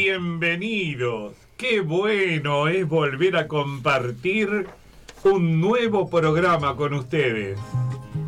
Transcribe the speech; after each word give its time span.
Bienvenidos. 0.00 1.34
Qué 1.56 1.80
bueno 1.80 2.68
es 2.68 2.88
volver 2.88 3.36
a 3.36 3.48
compartir 3.48 4.68
un 5.24 5.60
nuevo 5.60 6.08
programa 6.08 6.76
con 6.76 6.94
ustedes. 6.94 7.58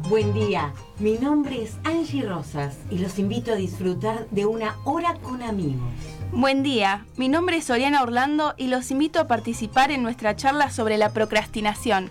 Buen 0.09 0.35
día, 0.35 0.75
mi 0.99 1.13
nombre 1.13 1.63
es 1.63 1.79
Angie 1.85 2.27
Rosas 2.27 2.77
y 2.91 2.99
los 2.99 3.21
invito 3.21 3.53
a 3.53 3.55
disfrutar 3.55 4.27
de 4.33 4.47
una 4.47 4.79
hora 4.85 5.15
con 5.23 5.43
amigos. 5.43 5.93
Buen 6.33 6.65
día, 6.65 7.07
mi 7.17 7.29
nombre 7.29 7.59
es 7.59 7.71
Oriana 7.71 8.03
Orlando 8.03 8.55
y 8.57 8.67
los 8.67 8.91
invito 8.91 9.21
a 9.21 9.29
participar 9.29 9.93
en 9.93 10.03
nuestra 10.03 10.35
charla 10.35 10.73
sobre 10.73 10.99
la 10.99 11.13
procrastinación. 11.13 12.11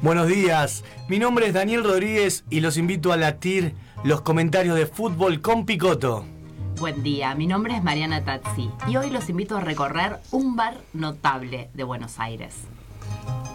Buenos 0.00 0.26
días, 0.26 0.84
mi 1.06 1.18
nombre 1.18 1.48
es 1.48 1.52
Daniel 1.52 1.84
Rodríguez 1.84 2.46
y 2.48 2.60
los 2.60 2.78
invito 2.78 3.12
a 3.12 3.18
latir 3.18 3.74
los 4.04 4.22
comentarios 4.22 4.76
de 4.76 4.86
fútbol 4.86 5.42
con 5.42 5.66
Picoto. 5.66 6.24
Buen 6.78 7.02
día, 7.02 7.34
mi 7.34 7.46
nombre 7.46 7.76
es 7.76 7.82
Mariana 7.82 8.24
Tazzi 8.24 8.70
y 8.88 8.96
hoy 8.96 9.10
los 9.10 9.28
invito 9.28 9.56
a 9.56 9.60
recorrer 9.60 10.18
un 10.32 10.56
bar 10.56 10.80
notable 10.92 11.70
de 11.72 11.84
Buenos 11.84 12.18
Aires. 12.18 12.64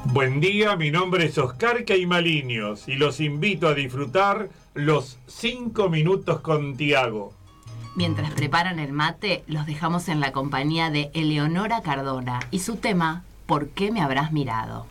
Buen 0.06 0.40
día, 0.40 0.76
mi 0.76 0.90
nombre 0.90 1.26
es 1.26 1.38
Oscar 1.38 1.86
Caimaliños 1.86 2.88
y 2.88 2.96
los 2.96 3.20
invito 3.20 3.68
a 3.68 3.74
disfrutar 3.74 4.50
los 4.74 5.20
5 5.28 5.90
minutos 5.90 6.40
con 6.40 6.78
Tiago. 6.78 7.34
Mientras 7.96 8.32
preparan 8.32 8.80
el 8.80 8.94
mate, 8.94 9.44
los 9.48 9.66
dejamos 9.66 10.08
en 10.08 10.20
la 10.20 10.32
compañía 10.32 10.90
de 10.90 11.12
Eleonora 11.14 11.82
Cardona 11.82 12.40
y 12.52 12.60
su 12.60 12.78
tema, 12.78 13.24
¿Por 13.50 13.70
qué 13.70 13.92
me 13.92 14.02
habrás 14.02 14.32
mirado? 14.32 14.86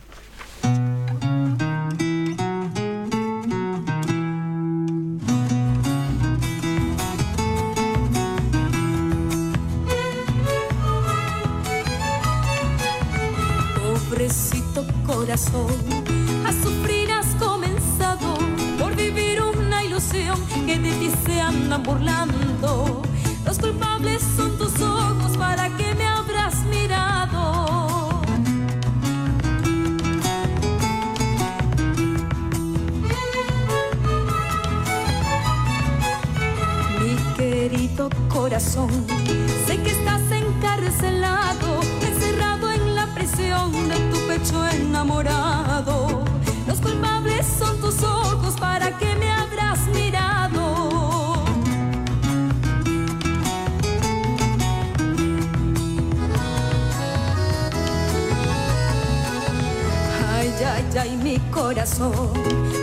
A 15.27 15.35
sufrir 15.35 17.11
has 17.11 17.35
comenzado 17.35 18.37
por 18.79 18.95
vivir 18.95 19.41
una 19.41 19.83
ilusión 19.83 20.39
que 20.65 20.79
de 20.79 20.91
ti 20.93 21.11
se 21.25 21.41
andan 21.41 21.83
burlando. 21.83 23.01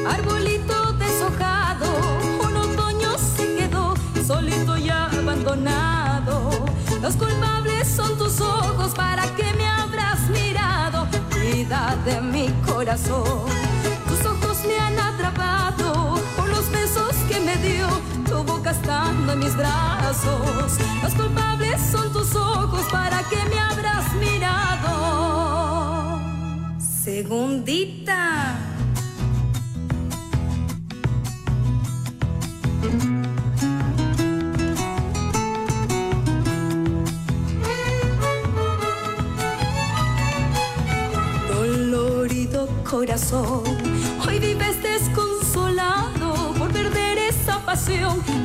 Arbolito 0.06 0.92
deshojado, 0.98 1.86
un 2.46 2.54
otoño 2.54 3.16
se 3.16 3.56
quedó 3.56 3.94
solito 4.26 4.76
y 4.76 4.90
abandonado. 4.90 6.50
Los 7.00 7.16
culpables 7.16 7.88
son 7.88 8.18
tus 8.18 8.42
ojos, 8.42 8.92
¿para 8.94 9.22
qué 9.34 9.54
me 9.54 9.66
habrás 9.66 10.28
mirado? 10.28 11.06
Vida 11.40 11.96
de 12.04 12.20
mi 12.20 12.48
corazón, 12.66 13.46
tus 14.06 14.26
ojos 14.26 14.58
me 14.66 14.78
han 14.78 14.98
atrapado 14.98 16.20
por 16.36 16.48
los 16.50 16.70
besos 16.70 17.14
que 17.26 17.40
me 17.40 17.56
dio 17.56 17.88
tu 18.28 18.42
boca 18.44 18.72
estando 18.72 19.32
en 19.32 19.38
mis 19.38 19.56
brazos. 19.56 20.78
Los 21.02 21.14
culpables 21.14 21.80
son 21.90 22.12
tus 22.12 22.34
ojos, 22.34 22.84
¿para 22.92 23.22
qué 23.30 23.38
me 23.48 23.58
habrás 23.58 24.12
mirado? 24.14 24.90
Segundita. 27.02 28.65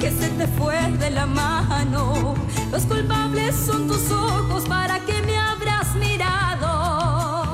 Que 0.01 0.09
se 0.09 0.29
te 0.29 0.47
fue 0.47 0.75
de 0.97 1.11
la 1.11 1.27
mano. 1.27 2.33
Los 2.71 2.83
culpables 2.87 3.55
son 3.55 3.87
tus 3.87 4.09
ojos, 4.11 4.63
¿para 4.67 4.99
qué 5.05 5.21
me 5.21 5.37
habrás 5.37 5.93
mirado? 5.95 7.53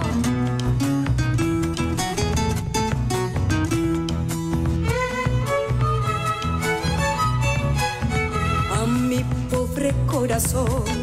a 8.73 8.85
mi 8.87 9.25
pobre 9.49 9.93
corazón. 10.05 10.96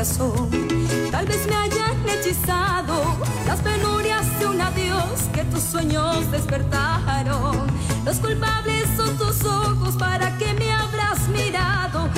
Tal 0.00 1.26
vez 1.26 1.46
me 1.46 1.54
hayan 1.54 2.08
hechizado 2.08 3.18
las 3.46 3.60
penurias 3.60 4.24
de 4.38 4.46
un 4.46 4.58
adiós 4.58 5.28
que 5.34 5.44
tus 5.44 5.62
sueños 5.62 6.30
despertaron. 6.30 7.66
Los 8.06 8.16
culpables 8.16 8.86
son 8.96 9.18
tus 9.18 9.44
ojos, 9.44 9.96
¿para 9.96 10.38
qué 10.38 10.54
me 10.54 10.72
habrás 10.72 11.28
mirado? 11.28 12.08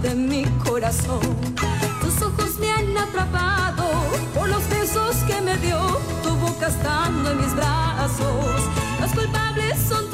De 0.00 0.14
mi 0.14 0.44
corazón, 0.64 1.20
tus 2.00 2.22
ojos 2.22 2.58
me 2.58 2.70
han 2.70 2.96
atrapado 2.96 3.84
por 4.34 4.48
los 4.48 4.66
besos 4.70 5.16
que 5.26 5.38
me 5.42 5.54
dio 5.58 5.78
tu 6.22 6.34
boca 6.36 6.68
estando 6.68 7.32
en 7.32 7.36
mis 7.42 7.54
brazos. 7.54 8.62
Los 9.00 9.10
culpables 9.12 9.78
son 9.86 10.05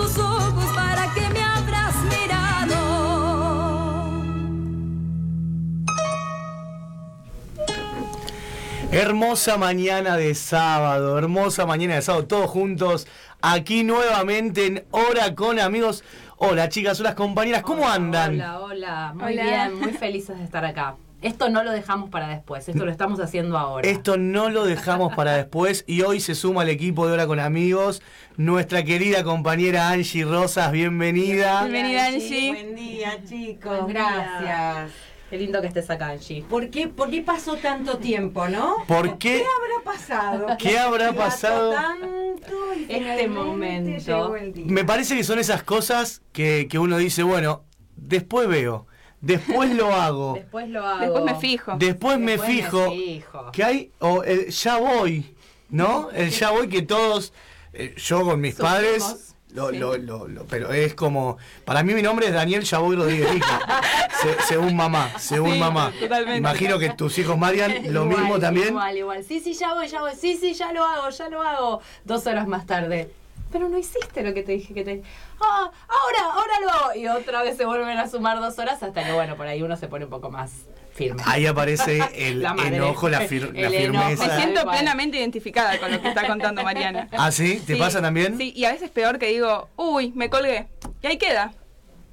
Hermosa 8.93 9.57
mañana 9.57 10.19
de 10.19 10.35
sábado, 10.35 11.17
hermosa 11.17 11.65
mañana 11.65 11.95
de 11.95 12.03
sábado, 12.03 12.27
todos 12.27 12.51
juntos, 12.51 13.07
aquí 13.41 13.85
nuevamente 13.85 14.67
en 14.67 14.85
Hora 14.91 15.35
con 15.35 15.59
Amigos. 15.59 16.05
Hola 16.37 16.69
chicas, 16.69 17.01
hola 17.01 17.15
compañeras, 17.15 17.63
¿cómo 17.63 17.89
andan? 17.89 18.35
Hola, 18.35 18.61
hola, 18.61 19.13
muy 19.15 19.33
Hola. 19.33 19.43
bien, 19.45 19.81
muy 19.81 19.93
felices 19.99 20.37
de 20.37 20.45
estar 20.45 20.67
acá. 20.67 20.97
Esto 21.23 21.49
no 21.49 21.63
lo 21.63 21.73
dejamos 21.73 22.11
para 22.11 22.29
después, 22.29 22.69
esto 22.69 22.85
lo 22.85 22.91
estamos 22.91 23.19
haciendo 23.21 23.57
ahora. 23.57 23.89
Esto 23.89 24.19
no 24.19 24.51
lo 24.51 24.67
dejamos 24.67 25.15
para 25.15 25.37
después 25.39 25.85
y 25.87 26.03
hoy 26.03 26.21
se 26.21 26.35
suma 26.35 26.61
al 26.61 26.69
equipo 26.69 27.07
de 27.07 27.15
Hora 27.15 27.27
con 27.27 27.41
Amigos 27.41 28.03
nuestra 28.37 28.83
querida 28.83 29.25
compañera 29.25 29.89
Angie 29.89 30.27
Rosas, 30.27 30.71
bienvenida. 30.71 31.63
Bienvenida, 31.63 32.07
Angie. 32.09 32.53
Buen 32.53 32.75
día, 32.75 33.25
chicos. 33.27 33.87
Gracias. 33.89 34.91
Qué 35.33 35.39
lindo 35.39 35.63
que 35.63 35.69
estés 35.69 35.89
acá, 35.89 36.09
Angie. 36.11 36.43
¿Por 36.43 36.69
qué, 36.69 36.89
¿Por 36.89 37.09
qué 37.09 37.23
pasó 37.23 37.57
tanto 37.57 37.97
tiempo, 37.97 38.49
no? 38.49 38.85
¿Por 38.87 39.17
qué? 39.17 39.39
¿Qué 39.39 39.45
habrá 39.47 39.83
pasado? 39.83 40.47
¿Qué 40.59 40.79
habrá 40.79 41.15
pasado? 41.15 41.73
tanto 41.73 42.53
y 42.77 42.93
Este 42.95 43.29
momento. 43.29 43.99
llegó 43.99 44.37
el 44.37 44.53
día. 44.53 44.67
Me 44.69 44.85
parece 44.85 45.17
que 45.17 45.25
son 45.25 45.39
esas 45.39 45.63
cosas 45.63 46.21
que, 46.33 46.69
que 46.69 46.79
uno 46.79 46.99
dice, 46.99 47.23
bueno, 47.23 47.65
después 47.97 48.47
veo, 48.47 48.87
después 49.23 49.75
lo 49.75 49.95
hago, 49.95 50.35
Después 50.37 50.69
lo 50.69 50.85
hago. 50.87 51.01
Después 51.01 51.25
me 51.25 51.35
fijo. 51.41 51.77
después 51.79 52.19
me 52.19 52.33
Después 52.33 52.49
me 52.51 52.55
fijo, 52.55 52.91
fijo. 52.91 53.53
que 53.53 53.65
hay, 53.65 53.91
o 54.01 54.23
el 54.25 54.49
ya 54.51 54.77
voy, 54.77 55.35
¿no? 55.71 56.11
El 56.11 56.29
ya 56.29 56.51
voy 56.51 56.69
que 56.69 56.83
todos, 56.83 57.33
eh, 57.73 57.95
yo 57.97 58.23
con 58.23 58.39
mis 58.39 58.55
Sufrimos. 58.55 58.71
padres, 58.75 59.32
lo, 59.55 59.71
lo, 59.71 59.97
lo, 59.99 60.29
lo- 60.29 60.45
pero 60.47 60.73
es 60.73 60.95
como, 60.95 61.37
para 61.65 61.83
mí 61.83 61.95
mi 61.95 62.03
nombre 62.03 62.27
es 62.27 62.33
Daniel 62.33 62.63
Yaboy 62.63 62.97
Rodríguez 62.97 63.29
se- 64.23 64.43
según 64.49 64.75
mamá, 64.77 65.11
según 65.19 65.53
Sí, 65.55 65.59
mamá. 65.59 65.93
totalmente. 66.01 66.39
Imagino 66.39 66.79
que 66.79 66.91
tus 66.91 67.19
hijos 67.19 67.37
Marian, 67.37 67.93
lo 67.93 68.05
Igual, 68.05 68.09
mismo 68.21 68.39
también. 68.39 68.69
Igual, 68.69 68.97
igual. 68.97 69.25
Sí, 69.25 69.41
sí, 69.41 69.53
ya 69.55 69.75
voy, 69.75 69.89
ya 69.89 70.01
voy. 70.01 70.13
Sí, 70.19 70.37
sí, 70.37 70.55
ya 70.55 70.73
lo 70.73 70.85
hago, 70.85 71.11
ya 71.11 71.29
lo 71.29 71.43
hago. 71.43 71.81
Dos 72.05 72.27
horas 72.27 72.47
más 72.49 72.67
tarde. 72.67 73.11
pero 73.53 73.69
no 73.69 73.77
hiciste 73.77 74.23
lo 74.23 74.33
que 74.33 74.43
te 74.43 74.53
dije 74.53 74.73
que 74.73 74.83
te... 74.85 75.03
Ah, 75.39 75.71
ahora, 75.89 76.33
ahora 76.33 76.61
lo 76.63 76.71
hago. 76.71 76.95
Y 76.99 77.07
otra 77.09 77.43
vez 77.43 77.57
se 77.59 77.67
vuelven 77.67 77.99
a 77.99 78.09
sumar 78.09 78.41
dos 78.41 78.59
horas 78.59 78.83
hasta 78.83 79.05
que, 79.05 79.13
bueno, 79.13 79.37
por 79.37 79.47
ahí 79.47 79.63
uno 79.63 79.77
se 79.77 79.89
pone 79.89 80.07
un 80.07 80.11
poco 80.11 80.31
más 80.31 80.53
firme. 80.95 81.23
Ahí 81.27 81.47
aparece 81.47 82.01
el 82.15 82.43
La 82.43 82.55
enojo, 82.67 83.09
la, 83.09 83.23
fir- 83.29 83.53
la 83.53 83.69
El 83.69 83.75
enojo. 83.75 84.05
Me 84.05 84.17
firmeza. 84.17 84.37
siento 84.39 84.69
plenamente 84.71 85.19
identificada 85.19 85.79
con 85.79 85.91
lo 85.91 86.01
que 86.01 86.09
está 86.09 86.27
contando 86.27 86.63
Mariana. 86.63 87.09
¿Ah, 87.13 87.31
sí? 87.33 87.63
¿Te 87.67 87.75
Sí, 87.75 87.79
pasa 87.79 88.01
también? 88.01 88.37
Sí, 88.39 88.53
y 88.55 88.65
a 88.65 88.73
veces 88.73 88.91
peor 88.91 89.19
que 89.19 89.27
digo, 89.29 89.69
uy, 89.77 90.13
me 90.15 90.29
colgué. 90.31 90.69
Y 91.03 91.07
ahí 91.07 91.19
queda. 91.19 91.53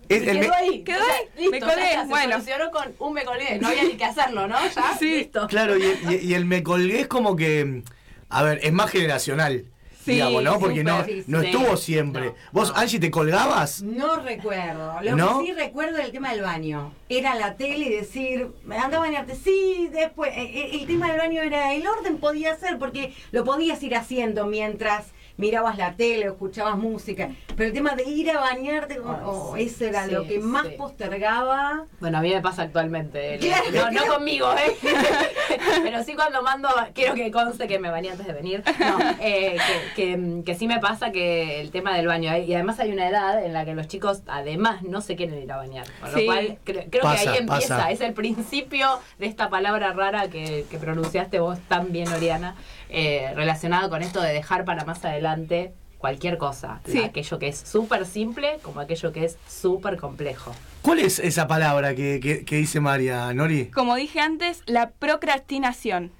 Es- 0.08 0.24
quedó 0.24 0.40
me- 0.40 0.56
ahí. 0.56 0.84
quedó 0.84 1.02
O 1.02 1.06
sea, 1.06 1.14
ahí, 1.16 1.26
listo, 1.38 1.52
me 1.52 1.60
ya 1.60 1.66
colgué, 1.68 1.92
se 1.92 2.06
bueno. 2.06 2.32
solucionó 2.34 2.72
con 2.72 2.94
un 3.00 3.14
me 3.14 3.24
colgué. 3.26 3.60
No 3.60 3.68
había 3.68 3.84
ni 3.84 3.94
que 3.96 4.06
hacerlo, 4.06 4.48
¿no? 4.48 4.56
Ya, 4.76 4.98
Sí. 4.98 5.18
listo. 5.18 5.48
Claro, 5.48 5.78
y, 5.78 5.84
y- 6.10 6.16
y 6.30 6.34
el 6.34 6.46
me 6.46 6.64
colgué 6.64 7.02
es 7.02 7.08
como 7.08 7.36
que, 7.36 7.84
a 8.30 8.42
ver, 8.44 8.60
es 8.64 8.74
más 8.74 8.90
generacional, 8.90 9.66
Sí, 10.10 10.16
digamos, 10.16 10.44
¿no? 10.44 10.60
Porque 10.60 10.84
no, 10.84 11.06
no 11.28 11.42
estuvo 11.42 11.78
siempre. 11.78 12.26
No, 12.28 12.34
¿Vos, 12.52 12.70
no. 12.70 12.78
Angie, 12.78 13.00
te 13.00 13.12
colgabas? 13.12 13.82
No 13.82 14.18
recuerdo. 14.18 14.94
Lo 15.02 15.16
¿No? 15.16 15.40
que 15.40 15.46
sí 15.48 15.54
recuerdo 15.54 15.98
es 15.98 16.06
el 16.06 16.12
tema 16.12 16.32
del 16.32 16.42
baño. 16.42 16.94
Era 17.10 17.36
la 17.36 17.56
tele 17.56 17.86
y 17.86 17.90
decir, 17.90 18.48
anda 18.70 18.98
a 18.98 19.00
bañarte. 19.00 19.36
Sí, 19.36 19.90
después. 19.92 20.32
eh, 20.36 20.42
eh, 20.44 20.70
El 20.74 20.88
tema 20.88 21.08
del 21.10 21.18
baño 21.18 21.42
era 21.42 21.74
el 21.74 21.86
orden, 21.88 22.18
podía 22.18 22.56
ser, 22.58 22.78
porque 22.78 23.14
lo 23.32 23.44
podías 23.44 23.82
ir 23.84 23.96
haciendo 23.96 24.46
mientras 24.46 25.08
mirabas 25.40 25.78
la 25.78 25.94
tele 25.96 26.30
o 26.30 26.34
escuchabas 26.34 26.78
música. 26.78 27.30
Pero 27.56 27.68
el 27.70 27.74
tema 27.74 27.96
de 27.96 28.04
ir 28.08 28.30
a 28.30 28.40
bañarte, 28.40 29.00
oh, 29.00 29.56
ese 29.58 29.88
era 29.90 30.06
sí, 30.06 30.12
lo 30.12 30.26
que 30.28 30.40
más 30.40 30.68
sí. 30.68 30.76
postergaba. 30.78 31.86
Bueno, 32.00 32.18
a 32.18 32.22
mí 32.22 32.32
me 32.34 32.42
pasa 32.42 32.64
actualmente. 32.64 33.36
el- 33.36 33.74
no, 33.74 33.90
no 33.92 34.06
conmigo, 34.06 34.52
¿eh? 34.54 34.76
Pero 35.84 36.04
sí 36.04 36.14
cuando 36.16 36.42
mando, 36.44 36.70
quiero 36.94 37.14
que 37.16 37.32
conste 37.32 37.68
que 37.68 37.80
me 37.80 37.90
bañé 37.90 38.12
antes 38.12 38.28
de 38.28 38.34
venir. 38.34 38.64
No, 38.80 39.00
eh, 39.20 39.58
que, 39.96 40.16
que, 40.16 40.44
que 40.46 40.56
sí 40.56 40.68
me 40.68 40.80
pasa 40.80 41.12
que 41.12 41.62
el 41.62 41.72
tema 41.72 41.96
del 41.96 42.08
baño. 42.08 42.36
Y 42.38 42.54
además 42.54 42.80
hay 42.80 42.92
una 42.92 43.08
edad 43.08 43.44
en 43.44 43.54
la 43.54 43.66
que 43.66 43.74
los 43.74 43.88
chicos, 43.88 44.22
además, 44.28 44.82
no 44.84 45.02
se 45.02 45.16
quieren 45.16 45.42
ir 45.42 45.52
a 45.52 45.58
bañar. 45.58 45.86
Con 46.02 46.12
Sí. 46.14 46.20
lo 46.22 46.26
cual, 46.26 46.58
cre- 46.66 46.88
creo 46.90 47.04
Pasa, 47.04 47.24
que 47.24 47.30
ahí 47.30 47.38
empieza. 47.38 47.78
pasa. 47.78 47.92
Es 47.92 48.02
el 48.02 48.14
principio 48.14 49.00
de 49.18 49.26
esta 49.26 49.50
palabra 49.50 49.94
rara 49.94 50.28
que, 50.30 50.66
que 50.70 50.78
pronunciaste 50.78 51.40
vos 51.40 51.58
tan 51.68 51.92
bien, 51.92 52.12
Oriana, 52.12 52.56
eh, 52.90 53.32
relacionado 53.36 53.90
con 53.90 54.02
esto 54.02 54.22
de 54.22 54.34
dejar 54.34 54.66
para 54.66 54.84
más 54.84 55.04
adelante 55.06 55.74
cualquier 56.00 56.38
cosa. 56.38 56.82
Sí. 56.86 57.04
Aquello 57.04 57.38
que 57.40 57.50
es 57.50 57.60
súper 57.60 58.06
simple 58.06 58.60
como 58.64 58.80
aquello 58.80 59.12
que 59.12 59.26
es 59.26 59.38
súper 59.48 59.98
complejo. 59.98 60.54
¿Cuál 60.82 61.00
es 61.00 61.20
esa 61.20 61.48
palabra 61.48 61.94
que, 61.94 62.20
que- 62.22 62.46
que 62.46 62.56
dice 62.56 62.80
María, 62.80 63.32
Nori? 63.34 63.66
Como 63.68 63.96
dije 63.96 64.22
antes, 64.22 64.64
la 64.66 64.92
procrastinación. 64.92 66.12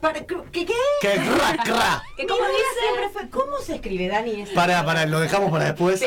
Para- 0.00 0.14
¿qué? 0.50 0.66
qué? 0.66 0.72
¡Que 1.00 1.08
cra, 1.14 1.62
cra! 1.64 2.02
Que 2.16 2.22
Mi 2.24 2.28
como 2.28 2.40
idea 2.40 2.48
dice... 2.50 2.80
siempre 2.80 3.08
fue, 3.12 3.28
¿cómo 3.30 3.58
se 3.58 3.74
escribe, 3.76 4.08
Dani? 4.08 4.42
esa 4.42 4.54
Para, 4.54 4.66
palabra? 4.78 4.84
para, 4.94 5.06
lo 5.06 5.20
dejamos 5.20 5.50
para 5.50 5.64
después. 5.66 6.00
Sí, 6.00 6.06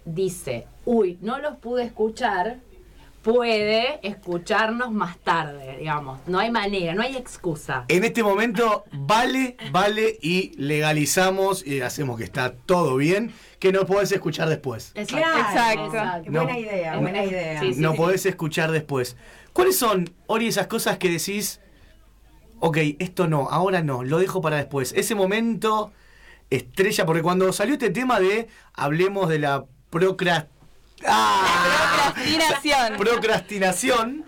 dice, 0.06 0.68
uy, 0.86 1.18
no 1.22 1.40
los 1.40 1.58
pude 1.58 1.82
escuchar, 1.86 2.58
puede 3.24 4.00
escucharnos 4.08 4.92
más 4.92 5.18
tarde, 5.18 5.78
digamos. 5.80 6.20
No 6.28 6.38
hay 6.38 6.52
manera, 6.52 6.94
no 6.94 7.02
hay 7.02 7.18
excusa. 7.18 7.86
En 7.88 8.04
este 8.04 8.22
momento 8.22 8.84
vale, 8.92 9.58
vale 9.72 10.20
y 10.22 10.52
legalizamos 10.58 11.66
y 11.66 11.82
hacemos 11.82 12.20
que 12.20 12.24
está 12.24 12.54
todo 12.54 12.98
bien, 12.98 13.34
que 13.58 13.72
no 13.72 13.88
podés 13.88 14.12
escuchar 14.12 14.48
después. 14.48 14.94
Claro, 15.08 15.40
Exacto. 15.40 15.90
Buena 16.30 16.54
No. 16.54 16.60
idea, 16.60 16.98
buena 16.98 17.26
idea. 17.26 17.60
Sí, 17.62 17.74
sí. 17.74 17.82
no 17.82 17.96
podés 17.96 18.28
escuchar 18.28 18.70
después. 18.72 19.18
¿Cuáles 19.54 19.76
son, 19.76 20.08
Ori, 20.28 20.46
esas 20.50 20.68
cosas 20.68 21.00
que 21.00 21.10
decís, 21.10 21.62
ok, 22.60 22.78
esto 23.00 23.28
no, 23.28 23.50
ahora 23.50 23.82
no, 23.82 24.04
lo 24.04 24.20
dejo 24.20 24.42
para 24.42 24.58
después? 24.58 24.94
Ese 24.96 25.16
momento 25.16 25.92
estrella, 26.50 27.06
porque 27.06 27.22
cuando 27.22 27.52
salió 27.54 27.74
este 27.74 27.90
tema 27.90 28.20
de 28.20 28.48
hablemos 28.74 29.30
de 29.30 29.40
la 29.40 29.66
procra- 29.92 30.48
¡Ah! 31.06 32.14
Procrastinación. 32.16 32.98
procrastinación, 32.98 34.26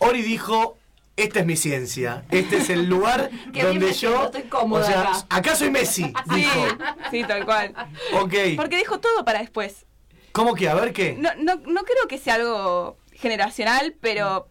Ori 0.00 0.22
dijo, 0.22 0.76
esta 1.16 1.40
es 1.40 1.46
mi 1.46 1.56
ciencia, 1.56 2.24
este 2.30 2.56
es 2.58 2.70
el 2.70 2.86
lugar 2.86 3.30
donde 3.52 3.92
yo... 3.92 4.24
estoy 4.26 4.42
cómoda 4.42 4.82
o 4.82 4.86
sea, 4.86 5.00
acá. 5.02 5.26
acá 5.30 5.56
soy 5.56 5.70
Messi, 5.70 6.04
Sí, 6.30 6.34
dijo. 6.36 6.66
sí, 7.10 7.24
tal 7.24 7.44
cual. 7.44 7.74
Ok, 8.14 8.34
Porque 8.56 8.76
dijo 8.78 8.98
todo 9.00 9.24
para 9.24 9.40
después. 9.40 9.84
¿cómo 10.32 10.54
que? 10.54 10.68
A 10.68 10.74
ver 10.74 10.92
qué. 10.92 11.16
No, 11.18 11.30
no, 11.36 11.56
no 11.56 11.82
creo 11.82 12.06
que 12.08 12.16
sea 12.18 12.34
algo 12.34 12.96
generacional, 13.12 13.96
pero 14.00 14.48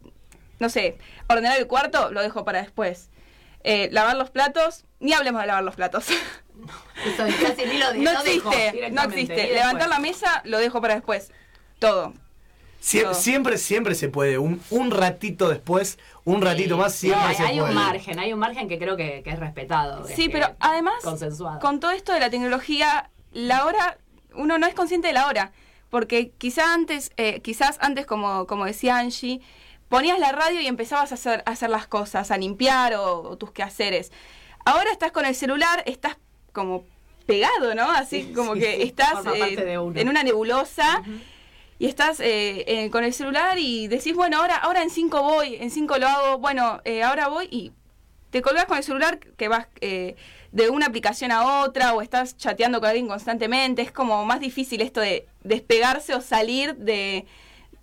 no 0.60 0.68
sé, 0.70 0.98
ordenar 1.30 1.58
el 1.58 1.68
cuarto 1.68 2.12
lo 2.12 2.22
dejo 2.22 2.46
para 2.46 2.62
después. 2.62 3.10
Eh, 3.64 3.90
lavar 3.92 4.16
los 4.16 4.30
platos, 4.30 4.86
ni 5.00 5.14
hablemos 5.14 5.42
de 5.42 5.48
lavar 5.48 5.64
los 5.64 5.76
platos. 5.76 6.06
Eso 7.06 7.24
casi 7.42 7.66
ni 7.66 7.78
lo, 7.78 7.94
no 7.94 8.14
lo 8.14 8.24
dejo 8.24 8.52
existe, 8.52 8.90
no 8.92 9.02
existe. 9.04 9.54
Levantar 9.54 9.90
la 9.90 10.00
mesa 10.00 10.42
lo 10.46 10.58
dejo 10.58 10.82
para 10.82 10.96
después. 10.96 11.32
Todo. 11.80 12.14
Sie- 12.82 13.14
siempre, 13.14 13.58
siempre 13.58 13.96
se 13.96 14.08
puede. 14.10 14.38
Un, 14.38 14.62
un 14.70 14.92
ratito 14.92 15.50
después, 15.50 16.00
un 16.24 16.42
ratito 16.42 16.76
Sí. 16.76 16.82
más, 16.82 16.94
siempre 16.94 17.22
No, 17.22 17.28
hay, 17.28 17.36
se 17.36 17.44
hay 17.44 17.58
puede. 17.60 17.70
un 17.70 17.76
margen, 17.76 18.20
hay 18.20 18.34
un 18.34 18.40
margen 18.40 18.68
que 18.70 18.78
creo 18.80 18.96
que, 18.96 19.22
que 19.24 19.32
es 19.32 19.40
respetado. 19.40 20.06
que 20.06 20.16
Sí, 20.16 20.24
es 20.26 20.30
pero 20.32 20.48
que- 20.48 20.56
además, 20.60 20.96
consensuado. 21.04 21.60
con 21.60 21.80
todo 21.80 21.92
esto 21.92 22.14
de 22.14 22.20
la 22.20 22.30
tecnología, 22.30 23.10
la 23.34 23.66
hora, 23.66 23.98
uno 24.34 24.58
no 24.58 24.68
es 24.68 24.74
consciente 24.76 25.08
de 25.08 25.14
la 25.14 25.28
hora. 25.28 25.52
Porque 25.90 26.32
quizá 26.38 26.74
antes, 26.74 27.12
eh, 27.18 27.40
quizás 27.42 27.78
antes, 27.82 28.06
como, 28.06 28.46
como 28.46 28.66
decía 28.66 28.98
Angie, 28.98 29.40
ponías 29.90 30.20
la 30.20 30.32
radio 30.32 30.60
y 30.62 30.68
empezabas 30.68 31.12
a 31.12 31.16
hacer, 31.16 31.44
a 31.46 31.52
hacer 31.52 31.70
las 31.70 31.88
cosas, 31.88 32.32
a 32.32 32.38
limpiar 32.38 32.96
o, 32.96 33.22
o 33.22 33.38
tus 33.38 33.52
quehaceres. 33.52 34.12
Ahora 34.66 34.92
estás 34.92 35.12
con 35.12 35.26
el 35.26 35.36
celular, 35.36 35.84
estás 35.86 36.18
como 36.52 36.86
pegado, 37.26 37.76
¿no? 37.76 37.90
Así 37.92 38.24
Sí, 38.24 38.34
como 38.34 38.54
sí, 38.56 38.62
que 38.62 38.76
sí, 38.76 38.82
estás 38.84 39.26
eh, 39.36 39.74
en 39.96 40.10
una 40.10 40.24
nebulosa. 40.24 41.04
Y 41.80 41.86
estás 41.86 42.20
eh, 42.22 42.64
eh, 42.68 42.90
con 42.90 43.04
el 43.04 43.14
celular 43.14 43.60
y 43.60 43.88
decís, 43.88 44.16
bueno, 44.16 44.40
ahora, 44.40 44.56
ahora 44.56 44.82
en 44.82 44.90
cinco 44.90 45.22
voy, 45.22 45.58
en 45.58 45.70
cinco 45.70 46.00
lo 46.00 46.08
hago, 46.08 46.40
bueno, 46.40 46.82
eh, 46.86 47.04
ahora 47.04 47.28
voy 47.28 47.48
y 47.52 47.72
te 48.32 48.42
colgas 48.42 48.66
con 48.66 48.78
el 48.80 48.84
celular 48.84 49.20
que 49.20 49.48
vas 49.48 49.68
eh, 49.80 50.16
de 50.52 50.72
una 50.72 50.88
aplicación 50.88 51.32
a 51.32 51.62
otra 51.62 51.94
o 51.94 52.02
estás 52.02 52.36
chateando 52.36 52.80
con 52.80 52.90
alguien 52.90 53.08
constantemente. 53.08 53.84
Es 53.84 53.92
como 53.92 54.26
más 54.26 54.40
difícil 54.40 54.82
esto 54.82 55.02
de 55.02 55.28
despegarse 55.44 56.16
o 56.16 56.22
salir 56.22 56.76
de, 56.78 57.28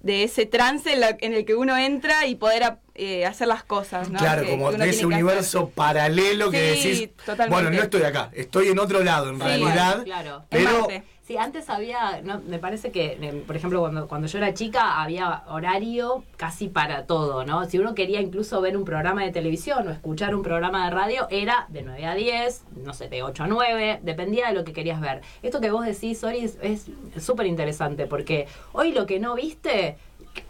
de 0.04 0.22
ese 0.22 0.44
trance 0.44 0.92
en, 0.92 1.00
la- 1.00 1.16
en 1.20 1.32
el 1.32 1.44
que 1.46 1.54
uno 1.54 1.76
entra 1.78 2.26
y 2.26 2.34
poder 2.34 2.74
eh, 2.94 3.24
hacer 3.24 3.48
las 3.48 3.64
cosas. 3.64 4.10
¿no? 4.10 4.18
Claro, 4.18 4.42
que- 4.44 4.50
como 4.50 4.70
que 4.70 4.76
de 4.76 4.90
ese 4.90 5.06
universo 5.06 5.70
paralelo 5.70 6.50
que 6.50 6.74
Sí, 6.76 6.88
decís, 6.90 7.10
totalmente. 7.24 7.50
bueno, 7.50 7.70
no 7.70 7.82
estoy 7.82 8.02
acá, 8.02 8.30
estoy 8.34 8.68
en 8.68 8.78
otro 8.78 9.02
lado 9.02 9.30
en 9.30 9.36
Sí, 9.38 9.42
realidad, 9.42 10.04
claro. 10.04 10.44
Pero 10.50 10.80
Marte. 10.80 11.02
Sí, 11.26 11.38
antes 11.38 11.70
había, 11.70 12.20
no, 12.22 12.42
me 12.46 12.58
parece 12.58 12.90
que, 12.92 13.16
eh, 13.18 13.42
por 13.46 13.56
ejemplo, 13.56 13.80
cuando, 13.80 14.06
cuando 14.08 14.26
yo 14.26 14.36
era 14.36 14.52
chica 14.52 15.00
había 15.02 15.42
horario 15.48 16.22
casi 16.36 16.68
para 16.68 17.06
todo, 17.06 17.46
¿no? 17.46 17.64
Si 17.64 17.78
uno 17.78 17.94
quería 17.94 18.20
incluso 18.20 18.60
ver 18.60 18.76
un 18.76 18.84
programa 18.84 19.24
de 19.24 19.30
televisión 19.32 19.88
o 19.88 19.90
escuchar 19.90 20.34
un 20.34 20.42
programa 20.42 20.84
de 20.84 20.90
radio, 20.90 21.26
era 21.30 21.64
de 21.70 21.80
9 21.80 22.04
a 22.04 22.14
10, 22.14 22.64
no 22.84 22.92
sé, 22.92 23.08
de 23.08 23.22
8 23.22 23.44
a 23.44 23.46
9, 23.46 24.00
dependía 24.02 24.48
de 24.48 24.52
lo 24.52 24.64
que 24.64 24.74
querías 24.74 25.00
ver. 25.00 25.22
Esto 25.42 25.62
que 25.62 25.70
vos 25.70 25.86
decís, 25.86 26.22
Ori, 26.24 26.40
es- 26.60 26.88
súper 27.18 27.46
interesante 27.46 28.06
porque 28.06 28.46
hoy 28.72 28.92
lo 28.92 29.06
que 29.06 29.18
no 29.18 29.34
viste, 29.34 29.96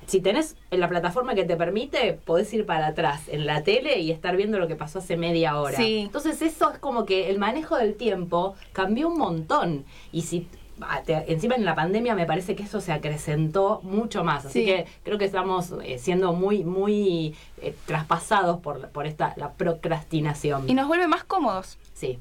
si 0.06 0.20
tenés 0.20 0.56
en 0.72 0.80
la 0.80 0.88
plataforma 0.88 1.36
que 1.36 1.44
te 1.44 1.56
permite, 1.56 2.14
podés 2.24 2.52
ir 2.52 2.66
para 2.66 2.88
atrás 2.88 3.28
en 3.28 3.46
la 3.46 3.62
tele 3.62 4.00
y 4.00 4.10
estar 4.10 4.34
viendo 4.36 4.58
lo 4.58 4.66
que 4.66 4.74
pasó 4.74 4.98
hace 4.98 5.16
media 5.16 5.56
hora. 5.60 5.76
Sí. 5.76 5.98
Entonces 6.00 6.42
eso 6.42 6.72
es 6.72 6.78
como 6.80 7.04
que 7.04 7.30
el 7.30 7.38
manejo 7.38 7.76
del 7.76 7.94
tiempo 7.94 8.56
cambió 8.72 9.06
un 9.06 9.18
montón. 9.18 9.84
Y 10.10 10.22
si 10.22 10.48
encima 11.26 11.54
en 11.54 11.64
la 11.64 11.74
pandemia 11.74 12.14
me 12.14 12.26
parece 12.26 12.54
que 12.56 12.64
eso 12.64 12.80
se 12.80 12.92
acrecentó 12.92 13.80
mucho 13.82 14.24
más. 14.24 14.46
Así 14.46 14.60
Sí. 14.60 14.66
que 14.66 14.86
creo 15.02 15.18
que 15.18 15.24
estamos 15.24 15.72
eh, 15.84 15.98
siendo 15.98 16.32
muy, 16.32 16.64
muy 16.64 17.34
eh, 17.62 17.74
traspasados 17.86 18.60
por, 18.60 18.88
por 18.90 19.06
esta, 19.06 19.34
la 19.36 19.52
procrastinación. 19.52 20.68
Y 20.68 20.74
nos 20.74 20.86
vuelve 20.88 21.06
más 21.06 21.24
cómodos. 21.24 21.78
Sí, 21.92 22.18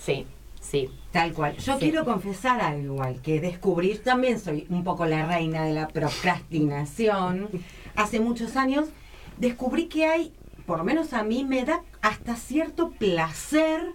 sí, 0.00 0.26
sí. 0.60 0.90
Tal 1.12 1.32
cual. 1.32 1.56
Yo 1.58 1.74
Sí. 1.74 1.80
quiero 1.80 2.04
confesar 2.04 2.60
algo 2.60 2.94
igual, 2.94 3.20
que 3.22 3.40
descubrir 3.40 4.02
también 4.02 4.40
soy 4.40 4.66
un 4.70 4.82
poco 4.82 5.04
la 5.06 5.26
reina 5.26 5.64
de 5.64 5.72
la 5.72 5.86
procrastinación. 5.88 7.48
Hace 7.96 8.20
muchos 8.20 8.56
años 8.56 8.88
descubrí 9.38 9.86
que 9.86 10.06
hay, 10.06 10.32
por 10.66 10.78
lo 10.78 10.84
menos 10.84 11.12
a 11.12 11.22
mí, 11.22 11.44
me 11.44 11.64
da 11.64 11.82
hasta 12.02 12.36
cierto 12.36 12.90
placer 12.90 13.92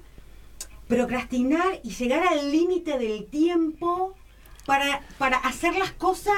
procrastinar 0.89 1.79
y 1.83 1.91
llegar 1.91 2.27
al 2.27 2.51
límite 2.51 2.97
del 2.97 3.25
tiempo 3.27 4.15
para, 4.65 5.01
para 5.19 5.37
hacer 5.37 5.75
las 5.77 5.91
cosas 5.91 6.35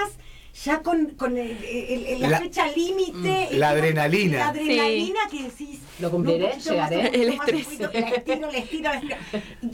ya 0.65 0.81
con, 0.81 1.11
con 1.11 1.37
el- 1.37 1.63
el- 1.63 2.05
el- 2.07 2.21
la, 2.21 2.27
La- 2.31 2.39
fecha 2.41 2.67
límite. 2.67 3.47
Mm, 3.53 3.55
la 3.57 3.69
adrenalina. 3.69 4.37
La 4.39 4.47
adrenalina 4.49 5.19
que 5.31 5.43
decís. 5.43 5.79
Lo 6.01 6.11
cumpliré, 6.11 6.49
no, 6.49 6.53
más, 6.55 6.65
llegaré. 6.65 7.07
El 7.21 7.29
estrés. 7.29 7.63
poquito, 7.65 7.89
La 7.93 8.09
estiro, 8.09 8.51
la 8.51 8.57
estiro, 8.57 8.83
la 8.91 8.97
estiro. 8.97 9.15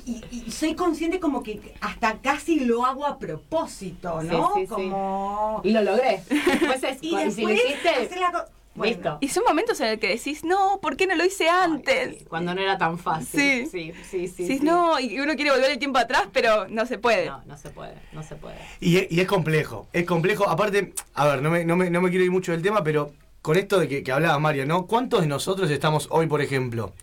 Y, 0.05 0.11
y- 0.31 0.43
y 0.47 0.51
soy 0.51 0.75
consciente 0.75 1.19
como 1.19 1.41
que 1.41 1.73
hasta 1.81 2.19
casi 2.21 2.59
lo 2.59 2.85
hago 2.85 3.07
a 3.07 3.17
propósito, 3.17 4.21
¿no? 4.21 4.53
Sí, 4.53 4.59
sí, 4.59 4.61
sí. 4.61 4.67
como... 4.67 5.61
Y 5.63 5.71
lo 5.71 5.81
logré. 5.81 6.21
Después 6.29 6.83
es, 6.83 6.97
Y 7.01 7.09
cuando- 7.09 7.31
si 7.33 7.41
lo 7.41 7.47
después 7.47 7.65
hiciste, 7.65 7.89
hacer 7.89 8.19
la 8.19 8.31
co- 8.31 8.45
Bueno, 8.77 8.93
listo. 8.95 9.17
Y 9.21 9.27
son 9.29 9.43
momentos 9.45 9.79
en 9.81 9.87
el 9.87 9.99
que 9.99 10.07
decís, 10.09 10.43
no, 10.43 10.79
¿por 10.81 10.95
qué 10.95 11.07
no 11.07 11.15
lo 11.15 11.25
hice 11.25 11.49
antes? 11.49 12.09
Ay, 12.19 12.25
Cuando 12.29 12.53
no 12.55 12.61
era 12.61 12.77
tan 12.77 12.97
fácil. 12.97 13.67
Sí. 13.67 13.67
sí, 13.69 13.93
sí. 14.09 14.27
sí, 14.27 14.43
Decís, 14.43 14.59
sí. 14.59 14.65
no, 14.65 14.99
y 14.99 15.19
uno 15.19 15.35
quiere 15.35 15.51
volver 15.51 15.71
el 15.71 15.79
tiempo 15.79 15.99
atrás, 15.99 16.23
pero 16.31 16.67
no 16.69 16.85
se 16.85 16.97
puede. 16.97 17.25
No, 17.25 17.43
no 17.45 17.57
se 17.57 17.69
puede, 17.71 17.95
no 18.13 18.23
se 18.23 18.35
puede. 18.35 18.55
Y, 18.79 19.13
y 19.13 19.19
es 19.19 19.27
complejo, 19.27 19.87
es 19.91 20.05
complejo. 20.05 20.47
Aparte, 20.47 20.93
a 21.15 21.25
ver, 21.27 21.41
no 21.41 21.49
me, 21.49 21.65
no 21.65 21.75
me, 21.75 21.89
no 21.89 22.01
me 22.01 22.09
quiero 22.09 22.23
ir 22.23 22.31
mucho 22.31 22.51
del 22.51 22.61
tema, 22.61 22.83
pero 22.83 23.11
con 23.41 23.57
esto 23.57 23.79
de 23.79 23.87
que, 23.87 24.03
que 24.03 24.11
hablaba 24.11 24.37
Mario, 24.39 24.65
¿no? 24.65 24.85
¿Cuántos 24.87 25.21
de 25.21 25.27
nosotros 25.27 25.69
estamos 25.71 26.07
hoy, 26.11 26.27
por 26.27 26.41
ejemplo? 26.41 26.93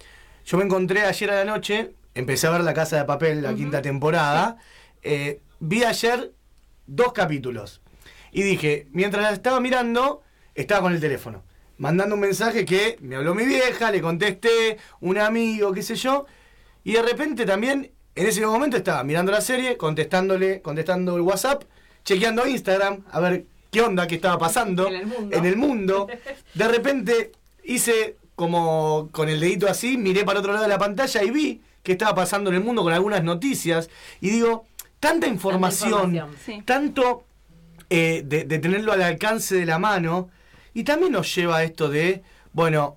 Yo 0.46 0.58
me 0.58 0.64
encontré 0.64 1.02
ayer 1.04 1.30
a 1.30 1.36
la 1.36 1.44
noche, 1.44 1.92
empecé 2.14 2.46
a 2.46 2.50
ver 2.50 2.60
La 2.60 2.74
Casa 2.74 2.96
de 2.98 3.04
Papel, 3.04 3.42
la 3.42 3.54
quinta 3.54 3.80
temporada. 3.82 4.58
eh, 5.02 5.40
vi 5.60 5.82
ayer 5.84 6.32
dos 6.86 7.12
capítulos. 7.14 7.80
Y 8.30 8.42
dije, 8.42 8.86
mientras 8.92 9.22
la 9.22 9.30
estaba 9.32 9.58
mirando, 9.60 10.22
estaba 10.54 10.82
con 10.82 10.92
el 10.92 11.00
teléfono. 11.00 11.42
Mandando 11.78 12.14
un 12.14 12.20
mensaje 12.20 12.64
que 12.64 12.96
me 13.00 13.16
habló 13.16 13.34
mi 13.34 13.44
vieja, 13.44 13.90
le 13.90 14.00
contesté, 14.00 14.78
un 15.00 15.18
amigo, 15.18 15.72
qué 15.72 15.82
sé 15.82 15.96
yo. 15.96 16.26
Y 16.84 16.92
de 16.92 17.02
repente 17.02 17.44
también, 17.46 17.90
en 18.14 18.26
ese 18.26 18.46
momento, 18.46 18.76
estaba 18.76 19.02
mirando 19.02 19.32
la 19.32 19.40
serie, 19.40 19.76
contestándole, 19.76 20.60
contestando 20.62 21.16
el 21.16 21.22
WhatsApp, 21.22 21.64
chequeando 22.04 22.46
Instagram, 22.46 23.04
a 23.10 23.20
ver 23.20 23.44
qué 23.72 23.80
onda, 23.80 24.06
qué 24.06 24.14
estaba 24.16 24.38
pasando 24.38 24.86
En 24.86 24.94
el 24.94 25.06
mundo. 25.06 25.36
en 25.36 25.44
el 25.44 25.56
mundo. 25.56 26.06
De 26.54 26.68
repente 26.68 27.32
hice 27.64 28.16
como 28.36 29.08
con 29.12 29.28
el 29.28 29.40
dedito 29.40 29.68
así, 29.68 29.96
miré 29.96 30.24
para 30.24 30.40
otro 30.40 30.52
lado 30.52 30.64
de 30.64 30.68
la 30.68 30.78
pantalla 30.78 31.22
y 31.22 31.30
vi 31.30 31.62
qué 31.82 31.92
estaba 31.92 32.14
pasando 32.14 32.50
en 32.50 32.56
el 32.56 32.62
mundo 32.62 32.82
con 32.82 32.92
algunas 32.92 33.24
noticias. 33.24 33.90
Y 34.20 34.30
digo, 34.30 34.66
tanta 35.00 35.26
información, 35.26 36.14
información. 36.14 36.36
Sí. 36.44 36.62
tanto 36.64 37.24
eh, 37.90 38.22
de, 38.24 38.44
de 38.44 38.58
tenerlo 38.58 38.92
al 38.92 39.02
alcance 39.02 39.56
de 39.56 39.66
la 39.66 39.78
mano. 39.78 40.30
Y 40.74 40.84
también 40.84 41.12
nos 41.12 41.32
lleva 41.34 41.58
a 41.58 41.64
esto 41.64 41.88
de, 41.88 42.22
bueno, 42.52 42.96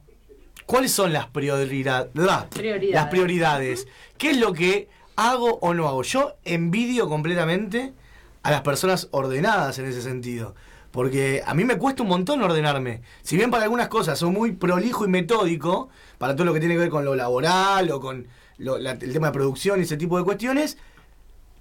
¿cuáles 0.66 0.92
son 0.92 1.14
las 1.14 1.28
prioridad- 1.28 2.10
la- 2.14 2.50
Prioridades. 2.50 2.94
Las 2.94 3.06
prioridades. 3.08 3.88
¿Qué 4.18 4.32
es 4.32 4.38
lo 4.38 4.52
que 4.54 4.90
hago 5.16 5.60
o 5.62 5.74
no 5.74 5.88
hago? 5.88 6.02
Yo 6.04 6.36
envidio 6.44 7.08
completamente 7.08 7.94
a 8.44 8.52
las 8.52 8.62
personas 8.62 9.08
ordenadas 9.12 9.78
en 9.80 9.86
ese 9.86 10.02
sentido. 10.02 10.56
Porque 10.92 11.44
a 11.46 11.54
mí 11.54 11.64
me 11.64 11.78
cuesta 11.78 12.02
un 12.02 12.10
montón 12.10 12.42
ordenarme. 12.42 13.02
Si 13.22 13.36
bien 13.38 13.52
para 13.52 13.64
algunas 13.66 13.88
cosas 13.90 14.18
soy 14.18 14.32
muy 14.32 14.54
prolijo 14.54 15.06
y 15.06 15.10
metódico, 15.10 15.90
para 16.18 16.34
todo 16.36 16.46
lo 16.46 16.54
que 16.54 16.60
tiene 16.60 16.74
que 16.76 16.80
ver 16.80 16.90
con 16.90 17.06
lo 17.06 17.14
laboral 17.16 17.92
o 17.92 18.00
con 18.00 18.26
lo- 18.58 18.80
la- 18.80 18.92
el 18.94 19.14
tema 19.14 19.28
de 19.28 19.34
producción 19.34 19.80
y 19.80 19.84
ese 19.84 19.98
tipo 19.98 20.18
de 20.18 20.24
cuestiones, 20.24 20.78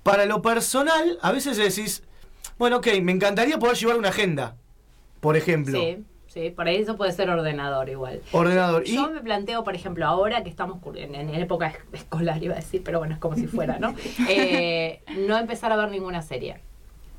para 0.02 0.24
lo 0.24 0.40
personal, 0.40 1.18
a 1.20 1.32
veces 1.32 1.56
decís, 1.58 2.02
bueno, 2.56 2.76
ok, 2.78 2.86
me 3.02 3.12
encantaría 3.12 3.58
poder 3.58 3.76
llevar 3.76 3.96
una 3.98 4.08
agenda, 4.08 4.56
por 5.26 5.36
ejemplo. 5.36 5.76
Sí, 5.78 6.04
sí, 6.28 6.50
por 6.50 6.68
ahí 6.68 6.76
eso 6.76 6.96
puede 6.96 7.10
ser 7.10 7.28
ordenador 7.30 7.88
igual. 7.88 8.20
Ordenador. 8.30 8.84
Yo 8.84 9.10
me 9.10 9.20
planteo, 9.20 9.64
por 9.64 9.74
ejemplo, 9.74 10.06
ahora 10.06 10.44
que 10.44 10.50
estamos 10.50 10.78
en, 10.94 11.14
en 11.16 11.34
época 11.34 11.66
es- 11.68 12.00
escolar, 12.00 12.40
iba 12.42 12.54
a 12.54 12.58
decir, 12.58 12.82
pero 12.84 12.98
bueno, 13.00 13.14
es 13.14 13.20
como 13.20 13.34
si 13.34 13.46
fuera, 13.46 13.78
¿no? 13.80 13.94
Eh, 14.28 15.00
no 15.26 15.36
empezar 15.36 15.72
a 15.72 15.76
ver 15.76 15.90
ninguna 15.90 16.22
serie. 16.22 16.58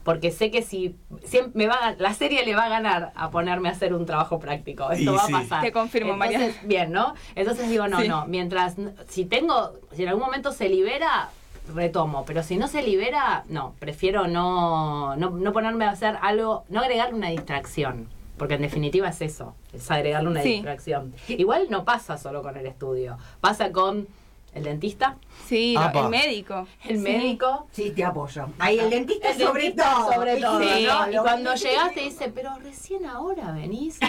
Porque 0.05 0.31
sé 0.31 0.51
que 0.51 0.61
si 0.61 0.95
siempre 1.25 1.51
me 1.55 1.67
va 1.67 1.75
a, 1.75 1.95
la 1.95 2.13
serie 2.13 2.45
le 2.45 2.55
va 2.55 2.67
a 2.67 2.69
ganar 2.69 3.11
a 3.13 3.29
ponerme 3.29 3.67
a 3.67 3.73
hacer 3.73 3.93
un 3.93 4.05
trabajo 4.05 4.39
práctico. 4.39 4.89
Esto 4.89 5.11
Y 5.11 5.13
va 5.13 5.25
sí. 5.25 5.33
a 5.33 5.39
pasar. 5.39 5.61
Te 5.61 5.73
confirmo, 5.73 6.13
Entonces, 6.13 6.39
María. 6.39 6.61
Bien, 6.63 6.91
¿no? 6.93 7.13
Entonces 7.35 7.67
digo, 7.69 7.89
no, 7.89 7.99
Sí. 7.99 8.07
no. 8.07 8.25
Mientras, 8.25 8.77
n- 8.77 8.93
si 9.09 9.25
tengo, 9.25 9.73
si 9.91 10.03
en 10.03 10.07
algún 10.09 10.23
momento 10.23 10.53
se 10.53 10.69
libera, 10.69 11.29
retomo. 11.73 12.25
Pero 12.25 12.43
si 12.43 12.57
no 12.57 12.67
se 12.67 12.81
libera, 12.81 13.43
no. 13.49 13.73
Prefiero 13.79 14.27
no, 14.27 15.15
no, 15.15 15.29
no 15.31 15.53
ponerme 15.53 15.85
a 15.85 15.91
hacer 15.91 16.17
algo, 16.21 16.63
no 16.69 16.79
agregarle 16.81 17.15
una 17.15 17.29
distracción. 17.29 18.07
Porque 18.37 18.53
en 18.53 18.61
definitiva 18.61 19.07
es 19.09 19.19
eso, 19.21 19.55
es 19.73 19.89
agregarle 19.89 20.29
una 20.29 20.43
Sí. 20.43 20.53
distracción. 20.53 21.13
Igual 21.27 21.67
no 21.71 21.85
pasa 21.85 22.17
solo 22.19 22.43
con 22.43 22.55
el 22.55 22.67
estudio, 22.67 23.17
pasa 23.41 23.71
con 23.71 24.07
el 24.53 24.63
dentista, 24.63 25.17
Sí, 25.47 25.75
Apa. 25.77 26.01
el 26.01 26.09
médico. 26.09 26.67
el 26.85 26.97
Sí. 26.97 27.03
médico, 27.03 27.67
sí, 27.71 27.91
te 27.95 28.03
apoyo. 28.03 28.47
Ahí 28.59 28.77
el 28.77 28.89
dentista 28.91 29.31
el 29.31 29.39
sobre 29.41 29.63
dentista 29.63 29.91
todo. 29.91 30.13
sobre 30.13 30.35
todo, 30.41 30.59
Sí, 30.61 30.85
¿no? 30.87 31.11
Y 31.11 31.17
cuando 31.17 31.55
llegas 31.55 31.93
te 31.95 31.99
dice, 32.01 32.29
pero 32.33 32.51
recién 32.63 33.05
ahora 33.07 33.51
venís. 33.53 33.99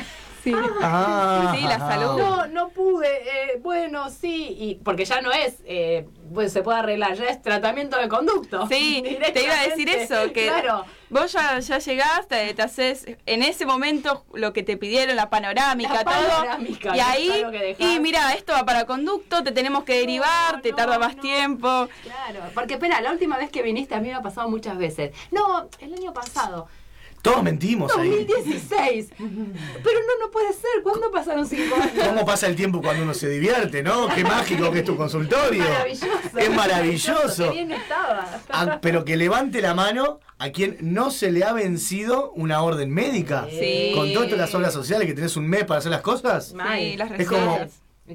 Sí. 0.43 0.55
Ah, 0.83 1.55
Sí, 1.57 1.63
la 1.63 1.79
salud. 1.79 2.19
No, 2.19 2.47
no 2.47 2.69
pude, 2.69 3.09
eh, 3.09 3.59
bueno, 3.63 4.11
sí, 4.11 4.57
y 4.59 4.75
porque 4.77 5.05
ya 5.05 5.21
no 5.21 5.33
es, 5.33 5.57
eh, 5.67 6.07
pues 6.33 6.53
se 6.53 6.63
puede 6.63 6.79
arreglar, 6.79 7.15
ya 7.15 7.25
es 7.27 7.41
tratamiento 7.43 7.99
de 7.99 8.09
conducto. 8.09 8.67
Sí, 8.69 9.03
te 9.35 9.43
iba 9.45 9.59
a 9.59 9.63
decir 9.65 9.89
eso, 9.89 10.33
que 10.33 10.47
Claro, 10.47 10.85
vos 11.11 11.33
ya, 11.33 11.59
ya 11.59 11.79
llegaste, 11.79 12.55
te 12.55 12.63
haces 12.63 13.07
en 13.27 13.43
ese 13.43 13.67
momento 13.67 14.25
lo 14.33 14.53
que 14.53 14.63
te 14.63 14.77
pidieron, 14.77 15.17
la 15.17 15.31
panorámica, 15.31 15.93
La 15.95 16.05
todo. 16.05 16.15
panorámica, 16.15 16.97
y 16.97 17.01
ahí, 17.01 17.75
y 17.79 17.99
mira, 18.01 18.33
esto 18.35 18.53
va 18.53 18.65
para 18.65 18.85
conducto, 18.87 19.43
te 19.43 19.53
tenemos 19.53 19.85
que 19.85 19.99
derivar, 20.01 20.61
te 20.63 20.71
no, 20.71 20.77
tarda 20.77 20.99
más 20.99 21.17
no. 21.17 21.23
tiempo. 21.23 21.89
claro, 22.03 22.41
porque 22.55 22.75
espera, 22.75 23.01
la 23.01 23.11
última 23.13 23.37
vez 23.37 23.51
que 23.51 23.63
viniste 23.63 23.95
a 23.95 24.01
mí 24.01 24.09
me 24.09 24.15
ha 24.15 24.23
pasado 24.23 24.49
muchas 24.49 24.79
veces. 24.79 25.15
No, 25.31 25.69
el 25.81 25.95
año 25.95 26.13
pasado. 26.13 26.69
Todos 27.23 27.43
mentimos 27.43 27.95
ahí. 27.97 28.25
2016. 28.27 29.11
Pero 29.19 30.01
no, 30.01 30.27
no 30.27 30.31
puede 30.31 30.53
ser. 30.53 30.83
¿Cuándo 30.83 31.11
pasaron 31.11 31.47
cinco 31.47 31.75
años? 31.77 32.07
¿Cómo 32.07 32.25
pasa 32.25 32.47
el 32.47 32.57
tiempo 32.57 32.81
cuando 32.81 33.03
uno 33.03 33.15
se 33.15 33.29
divierte, 33.29 33.83
no? 33.83 34.09
Qué 34.15 34.23
mágico 34.25 34.71
que 34.71 34.81
es 34.81 34.85
tu 34.85 34.97
consultorio. 34.97 35.65
Maravilloso. 35.65 36.39
Es 36.39 36.51
maravilloso. 36.51 37.45
Qué 37.49 37.53
bien 37.53 37.73
estaba. 37.73 38.41
Ah, 38.51 38.79
pero 38.81 39.05
que 39.05 39.17
levante 39.17 39.61
la 39.61 39.75
mano 39.75 40.21
a 40.39 40.51
quien 40.51 40.77
no 40.81 41.11
se 41.11 41.33
le 41.33 41.45
ha 41.45 41.53
vencido 41.53 42.31
una 42.33 42.63
orden 42.63 42.91
médica. 42.91 43.47
Sí. 43.51 43.93
Con 43.95 44.13
todas 44.13 44.31
las 44.33 44.55
obras 44.55 44.73
sociales 44.73 45.07
que 45.07 45.15
tenés 45.15 45.37
un 45.37 45.49
mes 45.49 45.65
para 45.65 45.79
hacer 45.79 45.91
las 45.91 46.03
cosas. 46.03 46.55
Sí, 46.77 46.97
las 46.97 47.11
Es 47.13 47.29
como-. 47.29 47.59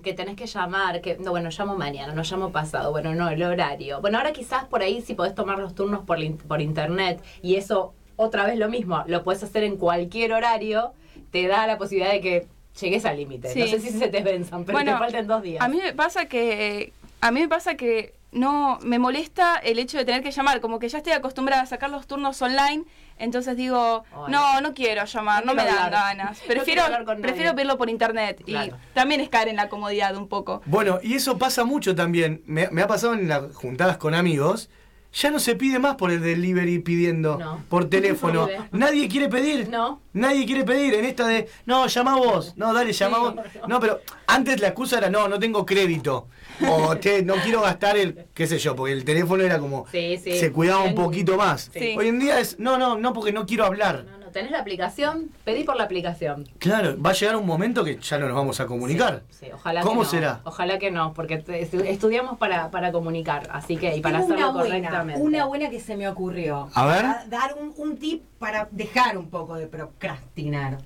Que 0.02 0.14
tenés 0.14 0.36
que 0.36 0.48
llamar, 0.48 1.02
que 1.02 1.18
no, 1.20 1.30
bueno, 1.30 1.50
llamo 1.56 1.76
mañana, 1.76 2.16
no 2.16 2.24
llamo 2.24 2.52
pasado, 2.52 2.90
bueno, 2.90 3.14
no, 3.14 3.30
el 3.30 3.44
horario. 3.44 4.02
Bueno, 4.02 4.18
ahora 4.18 4.34
quizás 4.34 4.66
por 4.66 4.82
ahí 4.82 5.02
si 5.02 5.14
podés 5.14 5.36
tomar 5.36 5.60
los 5.60 5.76
turnos 5.76 6.04
por, 6.04 6.18
por 6.48 6.62
internet 6.62 7.24
y 7.44 7.58
eso, 7.58 7.94
otra 8.24 8.46
vez 8.46 8.58
lo 8.58 8.70
mismo, 8.70 9.04
lo 9.08 9.24
puedes 9.24 9.44
hacer 9.44 9.64
en 9.64 9.78
cualquier 9.78 10.34
horario, 10.34 10.94
te 11.32 11.48
da 11.48 11.68
la 11.68 11.78
posibilidad 11.78 12.12
de 12.12 12.22
que 12.22 12.48
llegues 12.80 13.06
al 13.06 13.18
límite. 13.18 13.50
Sí. 13.50 13.60
No 13.60 13.68
sé 13.68 13.80
si 13.80 13.90
se 13.92 14.08
te 14.08 14.22
venzan, 14.22 14.66
pero 14.66 14.78
Bueno, 14.78 14.94
te 14.94 14.98
faltan 14.98 15.28
dos 15.28 15.42
días. 15.44 15.62
A 15.64 15.68
mí 15.68 15.78
me 15.84 15.94
pasa 15.94 16.26
que 16.26 16.94
a 17.22 17.32
mí 17.32 17.40
me 17.42 17.48
pasa 17.48 17.76
que 17.76 18.16
no 18.32 18.80
me 18.82 18.98
molesta 19.00 19.58
el 19.58 19.78
hecho 19.78 19.98
de 19.98 20.06
tener 20.06 20.24
que 20.24 20.32
llamar, 20.32 20.60
como 20.60 20.80
que 20.80 20.90
ya 20.90 20.98
estoy 20.98 21.14
acostumbrada 21.14 21.62
a 21.62 21.66
sacar 21.68 21.90
los 21.92 22.08
turnos 22.08 22.42
online, 22.42 22.84
entonces 23.20 23.56
digo, 23.56 24.04
no, 24.28 24.60
no 24.60 24.74
quiero 24.74 25.06
llamar, 25.06 25.46
No 25.46 25.54
no, 25.54 25.62
me 25.62 25.68
dan 25.68 25.78
hablar. 25.78 26.18
ganas. 26.18 26.40
Prefiero 26.48 26.84
prefiero 27.22 27.54
verlo 27.54 27.78
por 27.78 27.90
internet 27.92 28.42
Claro. 28.44 28.76
y 28.76 28.94
también 28.96 29.22
es 29.22 29.30
caer 29.30 29.50
en 29.50 29.56
la 29.56 29.70
comodidad 29.70 30.16
un 30.18 30.28
poco. 30.28 30.64
Bueno, 30.66 31.00
y 31.04 31.14
eso 31.14 31.38
pasa 31.38 31.64
mucho 31.64 31.94
también. 31.96 32.42
Me, 32.48 32.70
me 32.72 32.82
ha 32.82 32.88
pasado 32.88 33.14
en 33.14 33.28
las 33.28 33.56
juntadas 33.56 33.98
con 33.98 34.16
amigos. 34.16 34.70
Ya 35.14 35.30
no 35.30 35.40
se 35.40 35.56
pide 35.56 35.78
más 35.78 35.96
por 35.96 36.12
el 36.12 36.22
delivery 36.22 36.80
pidiendo 36.80 37.38
No. 37.38 37.64
por 37.70 37.88
teléfono. 37.90 38.48
Nadie 38.72 39.08
quiere 39.08 39.30
pedir. 39.30 39.70
No. 39.70 40.02
Nadie 40.14 40.46
quiere 40.46 40.64
pedir 40.64 40.96
en 40.96 41.06
esta 41.06 41.28
de, 41.28 41.48
no, 41.68 41.86
llama 41.88 42.16
vos. 42.18 42.54
No, 42.58 42.74
dale, 42.74 42.94
llama 42.94 43.20
vos. 43.20 43.36
No, 43.68 43.80
pero 43.80 44.02
antes 44.26 44.60
la 44.60 44.70
excusa 44.70 44.98
era, 44.98 45.10
no, 45.12 45.28
no 45.28 45.38
tengo 45.40 45.66
crédito. 45.66 46.28
O 46.68 46.98
te, 46.98 47.22
no 47.24 47.36
quiero 47.36 47.62
gastar 47.62 47.98
el, 47.98 48.26
qué 48.34 48.48
sé 48.48 48.58
yo, 48.58 48.76
porque 48.76 48.94
el 48.94 49.04
teléfono 49.06 49.44
era 49.44 49.60
como, 49.60 49.86
Sí, 49.92 50.20
sí. 50.24 50.38
se 50.40 50.52
cuidaba 50.52 50.84
un 50.84 50.96
poquito 50.96 51.38
más. 51.38 51.70
Hoy 51.76 52.08
en 52.08 52.20
día 52.20 52.40
es, 52.40 52.58
no, 52.60 52.78
no, 52.78 52.98
no, 52.98 53.14
porque 53.14 53.32
no 53.32 53.46
quiero 53.46 53.66
hablar. 53.66 54.06
No, 54.10 54.18
no 54.18 54.23
tenés 54.34 54.52
la 54.52 54.60
aplicación, 54.60 55.30
pedí 55.46 55.64
por 55.64 55.78
la 55.78 55.84
aplicación. 55.86 56.50
Claro, 56.60 57.02
va 57.02 57.12
a 57.12 57.14
llegar 57.14 57.38
un 57.38 57.46
momento 57.46 57.84
que 57.86 57.98
ya 57.98 58.18
no 58.20 58.28
nos 58.28 58.36
vamos 58.36 58.60
a 58.60 58.66
comunicar. 58.66 59.22
Sí, 59.30 59.48
ojalá 59.54 59.82
¿Cómo 59.82 60.02
que 60.02 60.06
no. 60.06 60.12
será? 60.12 60.42
Ojalá 60.44 60.78
que 60.80 60.92
no, 60.92 61.14
porque 61.14 61.38
te- 61.38 61.62
estudiamos 61.62 62.38
para, 62.38 62.70
para 62.72 62.92
comunicar, 62.92 63.48
así 63.52 63.78
que 63.78 63.96
y 63.96 64.02
para 64.02 64.20
Tengo 64.20 64.34
hacerlo 64.34 64.52
una 64.52 64.60
buena, 64.60 64.76
correctamente. 64.90 65.22
una 65.22 65.46
buena 65.46 65.70
que 65.70 65.80
se 65.80 65.96
me 65.96 66.10
ocurrió. 66.10 66.70
A 66.74 66.86
ver. 66.86 67.06
Dar 67.30 67.56
un, 67.60 67.74
un 67.78 67.98
tip 67.98 68.24
para 68.40 68.68
dejar 68.72 69.18
un 69.18 69.30
poco 69.30 69.56
de 69.56 69.68
procrastinar. 69.68 70.80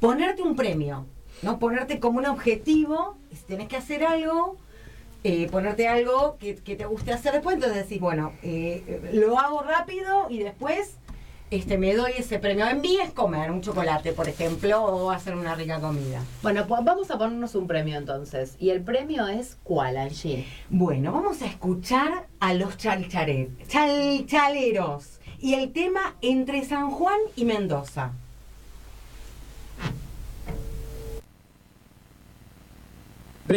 Ponerte 0.00 0.42
un 0.42 0.56
premio, 0.56 1.06
¿no? 1.42 1.58
Ponerte 1.58 1.98
como 2.00 2.18
un 2.18 2.26
objetivo, 2.26 3.16
si 3.32 3.42
tenés 3.44 3.68
que 3.68 3.76
hacer 3.76 4.04
algo, 4.04 4.56
eh, 5.22 5.48
ponerte 5.50 5.88
algo 5.88 6.36
que, 6.38 6.56
que 6.56 6.76
te 6.76 6.84
guste 6.84 7.12
hacer 7.12 7.32
después, 7.32 7.54
entonces 7.54 7.82
decís, 7.84 8.00
bueno, 8.00 8.32
eh, 8.42 9.10
lo 9.14 9.38
hago 9.38 9.62
rápido 9.62 10.26
y 10.28 10.38
después 10.40 10.96
este, 11.50 11.78
me 11.78 11.94
doy 11.94 12.12
ese 12.18 12.38
premio. 12.38 12.66
En 12.68 12.80
mí 12.80 12.98
es 13.02 13.10
comer 13.12 13.50
un 13.50 13.60
chocolate, 13.60 14.12
por 14.12 14.28
ejemplo, 14.28 14.82
o 14.82 15.10
hacer 15.10 15.34
una 15.34 15.54
rica 15.54 15.80
comida. 15.80 16.22
Bueno, 16.42 16.66
pues 16.66 16.82
vamos 16.84 17.10
a 17.10 17.18
ponernos 17.18 17.54
un 17.54 17.66
premio 17.66 17.98
entonces. 17.98 18.56
¿Y 18.58 18.70
el 18.70 18.82
premio 18.82 19.26
es 19.28 19.56
cuál, 19.62 19.96
Angie? 19.96 20.46
Bueno, 20.70 21.12
vamos 21.12 21.42
a 21.42 21.46
escuchar 21.46 22.26
a 22.40 22.54
los 22.54 22.76
chalchaleros 22.76 23.54
y 25.38 25.54
el 25.54 25.72
tema 25.72 26.16
entre 26.22 26.64
San 26.64 26.90
Juan 26.90 27.18
y 27.36 27.44
Mendoza. 27.44 28.12
A 33.46 33.52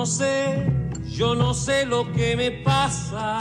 no 0.00 0.06
sé, 0.06 0.64
yo 1.10 1.34
no 1.34 1.52
sé 1.52 1.84
lo 1.84 2.10
que 2.12 2.34
me 2.34 2.50
pasa 2.50 3.36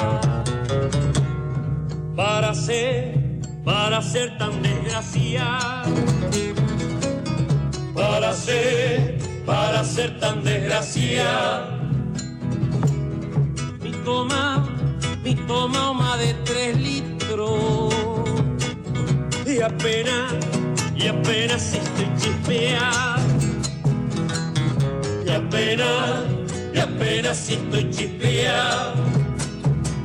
para 2.18 2.54
ser, 2.54 3.18
para 3.64 4.02
ser 4.02 4.38
tan 4.38 4.62
desgraciado, 4.62 5.96
para 7.96 8.34
ser, 8.34 9.20
para 9.46 9.86
ser 9.86 10.20
tan 10.20 10.44
desgraciado. 10.44 11.80
Mi 13.82 13.92
toma, 14.04 14.68
mi 15.24 15.36
toma 15.36 15.94
más 15.94 16.20
de 16.20 16.34
tres 16.44 16.76
litros 16.76 17.94
y 19.46 19.62
apenas, 19.62 20.34
y 20.94 21.08
apenas 21.08 21.74
estoy 21.74 22.10
chispeado. 22.18 23.20
Y 25.26 25.30
apenas, 25.30 26.39
y 26.74 26.80
apenas 26.80 27.50
estoy 27.50 27.90
chispeado. 27.90 28.94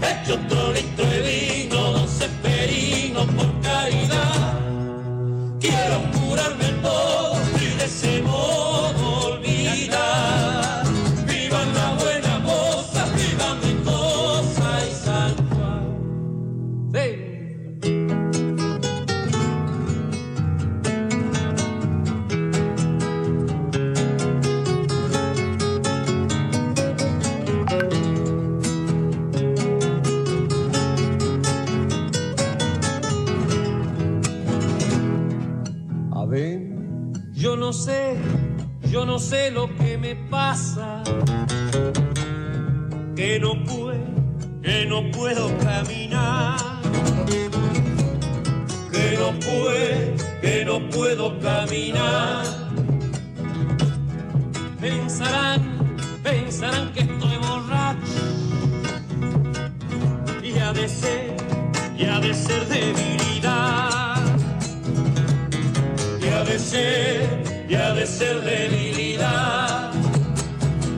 Hecho 0.02 0.34
otro 0.34 0.72
litro 0.72 1.04
de 1.06 1.20
vino, 1.22 1.92
doce 1.92 2.28
perinos 2.42 3.26
por 3.36 3.60
caridad. 3.60 4.58
Quiero 5.60 6.02
curarme 6.12 6.66
el 6.66 6.80
todo 6.82 7.13
sé 39.24 39.50
lo 39.50 39.74
que 39.76 39.96
me 39.96 40.14
pasa. 40.14 41.02
Que 43.16 43.38
no 43.40 43.52
puedo, 43.64 44.06
que 44.62 44.86
no 44.86 45.10
puedo 45.10 45.46
caminar. 45.58 46.58
Que 48.92 49.16
no 49.18 49.28
puedo, 49.46 50.40
que 50.42 50.64
no 50.66 50.88
puedo 50.90 51.38
caminar. 51.40 52.44
Pensarán, 54.80 55.62
pensarán 56.22 56.92
que 56.92 57.00
estoy 57.00 57.36
borracho. 57.48 58.24
Y 60.42 60.58
ha 60.58 60.72
de 60.72 60.86
ser, 60.88 61.34
y 61.96 62.04
ha 62.04 62.20
de 62.20 62.34
ser 62.34 62.66
debilidad. 62.68 63.93
Ser, 68.06 68.40
debilidad. 68.42 69.92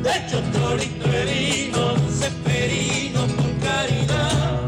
De 0.03 0.11
hecho, 0.11 0.39
otro 0.39 0.77
litro 0.77 1.11
de 1.11 1.25
vino, 1.25 1.95
perino 2.45 3.27
por 3.29 3.59
caridad. 3.61 4.61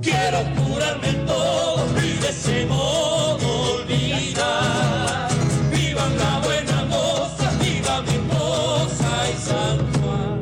Quiero 0.00 0.38
curarme 0.56 1.12
todo 1.26 1.86
y 1.98 2.12
de 2.18 2.28
ese 2.28 2.66
modo 2.66 3.74
olvidar. 3.74 5.28
Vivan 5.70 6.18
la 6.18 6.38
buena 6.40 6.84
moza, 6.86 7.50
viva 7.58 8.02
Mendoza 8.02 9.30
y 9.30 9.36
San 9.36 9.92
Juan. 9.94 10.40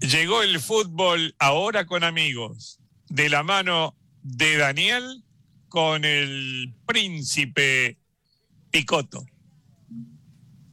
Llegó 0.00 0.42
el 0.42 0.60
fútbol 0.60 1.34
ahora 1.38 1.86
con 1.86 2.04
amigos, 2.04 2.80
de 3.08 3.28
la 3.28 3.42
mano 3.42 3.96
de 4.22 4.56
Daniel 4.56 5.24
con 5.68 6.04
el 6.04 6.74
príncipe 6.86 7.98
Picoto. 8.70 9.24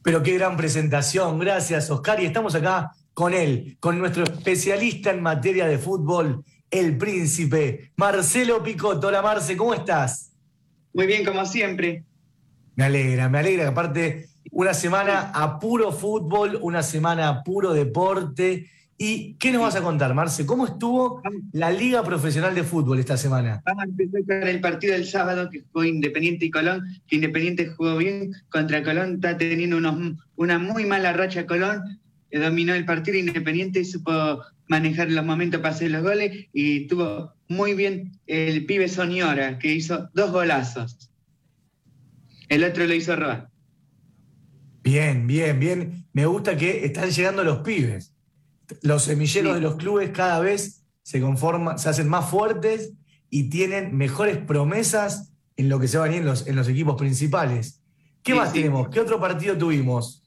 Pero 0.02 0.22
qué 0.22 0.34
gran 0.34 0.56
presentación, 0.56 1.38
gracias 1.38 1.90
Oscar. 1.90 2.22
Y 2.22 2.26
estamos 2.26 2.54
acá 2.54 2.92
con 3.12 3.34
él, 3.34 3.76
con 3.80 3.98
nuestro 3.98 4.24
especialista 4.24 5.10
en 5.10 5.22
materia 5.22 5.66
de 5.66 5.78
fútbol, 5.78 6.44
el 6.70 6.96
príncipe 6.96 7.92
Marcelo 7.96 8.62
Picotto. 8.62 9.08
Hola 9.08 9.22
Marce, 9.22 9.56
¿cómo 9.56 9.74
estás? 9.74 10.32
Muy 10.92 11.06
bien, 11.06 11.24
como 11.24 11.44
siempre. 11.44 12.04
Me 12.74 12.84
alegra, 12.84 13.28
me 13.28 13.38
alegra 13.38 13.64
que 13.64 13.68
aparte 13.68 14.28
una 14.50 14.74
semana 14.74 15.30
a 15.34 15.58
puro 15.58 15.92
fútbol, 15.92 16.58
una 16.62 16.82
semana 16.82 17.28
a 17.28 17.42
puro 17.42 17.72
deporte. 17.72 18.70
¿Y 18.98 19.34
qué 19.34 19.52
nos 19.52 19.60
vas 19.60 19.76
a 19.76 19.82
contar, 19.82 20.14
Marce? 20.14 20.46
¿Cómo 20.46 20.66
estuvo 20.66 21.22
la 21.52 21.70
Liga 21.70 22.02
Profesional 22.02 22.54
de 22.54 22.64
Fútbol 22.64 22.98
esta 22.98 23.18
semana? 23.18 23.62
Vamos 23.66 23.84
a 23.84 23.86
empezar 23.86 24.22
con 24.24 24.48
el 24.48 24.60
partido 24.60 24.94
del 24.94 25.06
sábado 25.06 25.50
que 25.50 25.60
jugó 25.60 25.84
Independiente 25.84 26.46
y 26.46 26.50
Colón, 26.50 26.82
que 27.06 27.16
Independiente 27.16 27.68
jugó 27.68 27.98
bien 27.98 28.32
contra 28.48 28.82
Colón, 28.82 29.16
está 29.16 29.36
teniendo 29.36 29.76
unos, 29.76 30.16
una 30.36 30.58
muy 30.58 30.86
mala 30.86 31.12
racha 31.12 31.44
Colón, 31.44 32.00
eh, 32.30 32.38
dominó 32.38 32.74
el 32.74 32.86
partido 32.86 33.18
Independiente, 33.18 33.84
supo 33.84 34.42
manejar 34.68 35.10
los 35.10 35.24
momentos 35.26 35.60
para 35.60 35.74
hacer 35.74 35.90
los 35.90 36.02
goles 36.02 36.46
y 36.54 36.86
tuvo 36.86 37.34
muy 37.48 37.74
bien 37.74 38.18
el 38.26 38.64
pibe 38.64 38.88
Soñora, 38.88 39.58
que 39.58 39.74
hizo 39.74 40.08
dos 40.14 40.32
golazos. 40.32 41.10
El 42.48 42.64
otro 42.64 42.86
lo 42.86 42.94
hizo 42.94 43.14
Roa. 43.14 43.50
Bien, 44.82 45.26
bien, 45.26 45.58
bien. 45.60 46.06
Me 46.12 46.24
gusta 46.26 46.56
que 46.56 46.86
están 46.86 47.10
llegando 47.10 47.44
los 47.44 47.58
pibes. 47.58 48.15
Los 48.82 49.04
semilleros 49.04 49.52
Sí. 49.52 49.54
de 49.54 49.60
los 49.60 49.76
clubes 49.76 50.10
cada 50.10 50.40
vez 50.40 50.82
se 51.02 51.20
conforman, 51.20 51.78
se 51.78 51.88
hacen 51.88 52.08
más 52.08 52.28
fuertes 52.30 52.92
y 53.30 53.44
tienen 53.50 53.96
mejores 53.96 54.38
promesas 54.38 55.32
en 55.56 55.68
lo 55.68 55.78
que 55.78 55.88
se 55.88 55.98
va 55.98 56.04
a 56.04 56.08
venir 56.08 56.20
en 56.22 56.26
los, 56.26 56.46
en 56.46 56.56
los 56.56 56.68
equipos 56.68 56.96
principales. 56.96 57.80
¿Qué 58.22 58.32
Sí, 58.32 58.38
más 58.38 58.50
sí. 58.52 58.58
tenemos? 58.58 58.88
¿Qué 58.88 59.00
otro 59.00 59.20
partido 59.20 59.56
tuvimos? 59.56 60.22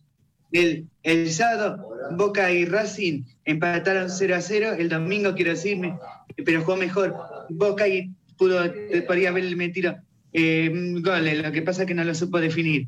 El, 0.52 0.88
el 1.04 1.30
sábado, 1.32 1.90
Boca 2.18 2.52
y 2.52 2.66
Racing 2.66 3.24
empataron 3.46 4.10
0 4.10 4.36
a 4.36 4.42
0. 4.42 4.74
El 4.80 4.90
domingo, 4.90 5.36
quiero 5.36 5.52
decirme, 5.52 5.98
pero 6.46 6.62
jugó 6.62 6.76
mejor. 6.78 7.16
Boca 7.50 7.88
y 7.88 8.12
pudo, 8.38 8.60
podría 9.06 9.30
haberle 9.30 9.56
metido 9.56 9.96
eh, 10.34 10.72
goles. 11.04 11.44
Lo 11.44 11.52
que 11.52 11.62
pasa 11.62 11.82
es 11.84 11.88
que 11.88 11.94
no 11.94 12.04
lo 12.04 12.16
supo 12.16 12.40
definir. 12.40 12.88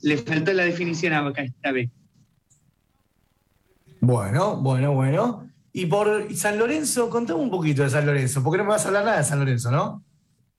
Le 0.00 0.16
faltó 0.18 0.52
la 0.52 0.64
definición 0.64 1.12
a 1.12 1.22
Boca 1.22 1.42
esta 1.42 1.70
vez. 1.70 1.90
Bueno, 4.04 4.56
bueno, 4.56 4.92
bueno. 4.92 5.48
Y 5.72 5.86
por 5.86 6.32
San 6.34 6.58
Lorenzo, 6.58 7.10
contame 7.10 7.40
un 7.40 7.50
poquito 7.50 7.82
de 7.82 7.90
San 7.90 8.06
Lorenzo, 8.06 8.42
porque 8.42 8.58
no 8.58 8.64
me 8.64 8.70
vas 8.70 8.84
a 8.84 8.88
hablar 8.88 9.04
nada 9.04 9.18
de 9.18 9.24
San 9.24 9.38
Lorenzo, 9.40 9.70
¿no? 9.70 10.04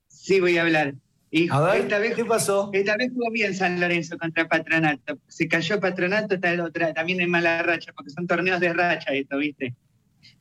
Sí, 0.07 0.39
voy 0.39 0.57
a 0.57 0.63
hablar. 0.63 0.95
Y 1.31 1.49
A 1.51 1.59
ver, 1.61 1.81
esta 1.81 1.99
vez 1.99 2.15
¿qué 2.15 2.25
pasó? 2.25 2.69
Esta 2.73 2.95
vez 2.97 3.11
jugó 3.13 3.29
bien 3.31 3.53
San 3.53 3.79
Lorenzo 3.79 4.17
contra 4.17 4.47
Patronato. 4.47 5.17
Se 5.27 5.47
cayó 5.47 5.79
Patronato, 5.79 6.35
está 6.35 6.51
el 6.51 6.61
otra, 6.61 6.93
también 6.93 7.21
en 7.21 7.29
mala 7.29 7.61
racha, 7.61 7.91
porque 7.93 8.09
son 8.09 8.25
torneos 8.25 8.59
de 8.59 8.73
racha 8.73 9.11
esto, 9.11 9.37
¿viste? 9.37 9.75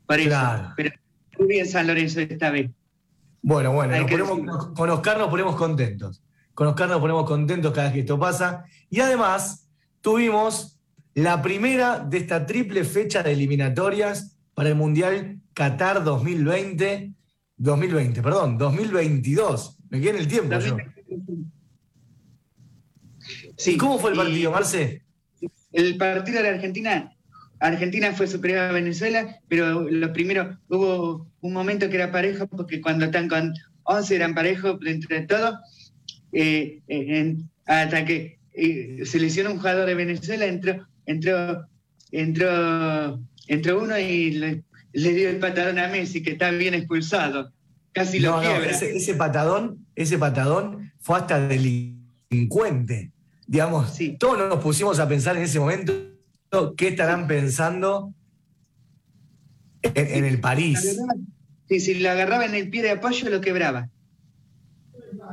Por 0.06 0.20
eso. 0.20 0.28
Claro. 0.30 0.72
Pero 0.76 0.90
muy 1.38 1.48
bien 1.48 1.66
San 1.66 1.86
Lorenzo 1.86 2.20
esta 2.20 2.50
vez. 2.50 2.70
Bueno, 3.42 3.72
bueno, 3.72 3.96
nos 3.98 4.10
ponemos- 4.10 4.66
con 4.74 4.90
Oscar 4.90 5.18
nos 5.18 5.28
ponemos 5.28 5.56
contentos. 5.56 6.22
Con 6.54 6.68
Oscar 6.68 6.88
nos 6.88 7.00
ponemos 7.00 7.24
contentos 7.26 7.72
cada 7.72 7.86
vez 7.88 7.94
que 7.94 8.00
esto 8.00 8.18
pasa. 8.18 8.64
Y 8.88 9.00
además, 9.00 9.68
tuvimos 10.00 10.73
la 11.14 11.42
primera 11.42 12.00
de 12.00 12.18
esta 12.18 12.44
triple 12.44 12.85
fecha 12.85 13.22
de 13.22 13.33
eliminatorias 13.33 14.37
para 14.55 14.68
el 14.68 14.74
Mundial 14.74 15.40
Qatar 15.53 16.03
2020. 16.03 17.12
2020, 17.57 18.22
perdón, 18.22 18.59
2022. 18.59 19.79
Me 19.90 20.00
quedé 20.00 20.11
en 20.11 20.16
el 20.16 20.29
tiempo 20.29 20.59
yo. 20.59 20.77
Sí, 23.57 23.74
¿Y 23.74 23.77
cómo 23.77 23.98
fue 23.98 24.11
el 24.11 24.16
partido, 24.16 24.50
Marce? 24.50 25.03
El 25.72 25.96
partido 25.96 26.38
de 26.38 26.42
la 26.44 26.55
Argentina, 26.57 27.12
Argentina 27.61 28.12
fue 28.12 28.27
superior 28.27 28.61
a 28.61 28.72
Venezuela, 28.72 29.38
pero 29.48 29.88
los 29.88 30.11
primeros, 30.11 30.59
hubo 30.68 31.31
un 31.40 31.53
momento 31.53 31.88
que 31.88 31.96
era 31.96 32.11
parejo, 32.11 32.48
porque 32.48 32.81
cuando 32.81 33.07
están 33.07 33.29
con 33.29 33.55
11 33.85 34.16
eran 34.16 34.35
parejos 34.35 34.79
entre 34.85 35.22
todos, 35.22 35.55
eh, 36.33 36.81
eh, 36.88 37.37
hasta 37.66 38.05
que 38.05 38.38
eh, 38.53 39.03
se 39.05 39.18
lesionó 39.20 39.53
un 39.53 39.59
jugador 39.59 39.87
de 39.87 39.94
Venezuela, 39.94 40.46
entró, 40.46 40.87
entró, 41.06 41.66
entró, 42.10 43.20
entró 43.48 43.82
uno 43.82 43.98
y 43.98 44.30
le, 44.32 44.64
le 44.92 45.12
dio 45.14 45.28
el 45.30 45.38
patadón 45.38 45.78
a 45.78 45.88
Messi, 45.88 46.22
que 46.22 46.32
está 46.32 46.50
bien 46.50 46.74
expulsado. 46.74 47.52
Casi 47.92 48.18
lo 48.20 48.30
No, 48.32 48.36
no, 48.36 48.42
quiebra. 48.42 48.70
ese, 48.70 48.96
ese 48.96 49.14
patadón, 49.14 49.86
ese 49.94 50.18
patadón 50.18 50.92
fue 51.00 51.18
hasta 51.18 51.46
delincuente. 51.46 53.12
Digamos, 53.46 53.90
Sí. 53.94 54.16
todos 54.18 54.38
nos 54.38 54.60
pusimos 54.62 54.98
a 54.98 55.06
pensar 55.08 55.36
en 55.36 55.42
ese 55.44 55.60
momento 55.60 55.92
qué 56.76 56.88
estarán 56.88 57.26
pensando 57.26 58.12
en, 59.82 59.92
en 59.96 60.24
el 60.24 60.40
París. 60.40 60.98
Sí, 61.68 61.80
si 61.80 61.94
lo 61.94 62.10
agarraba 62.10 62.44
en 62.46 62.54
el 62.54 62.68
pie 62.70 62.82
de 62.82 62.90
apoyo, 62.92 63.28
lo 63.30 63.40
quebraba. 63.40 63.88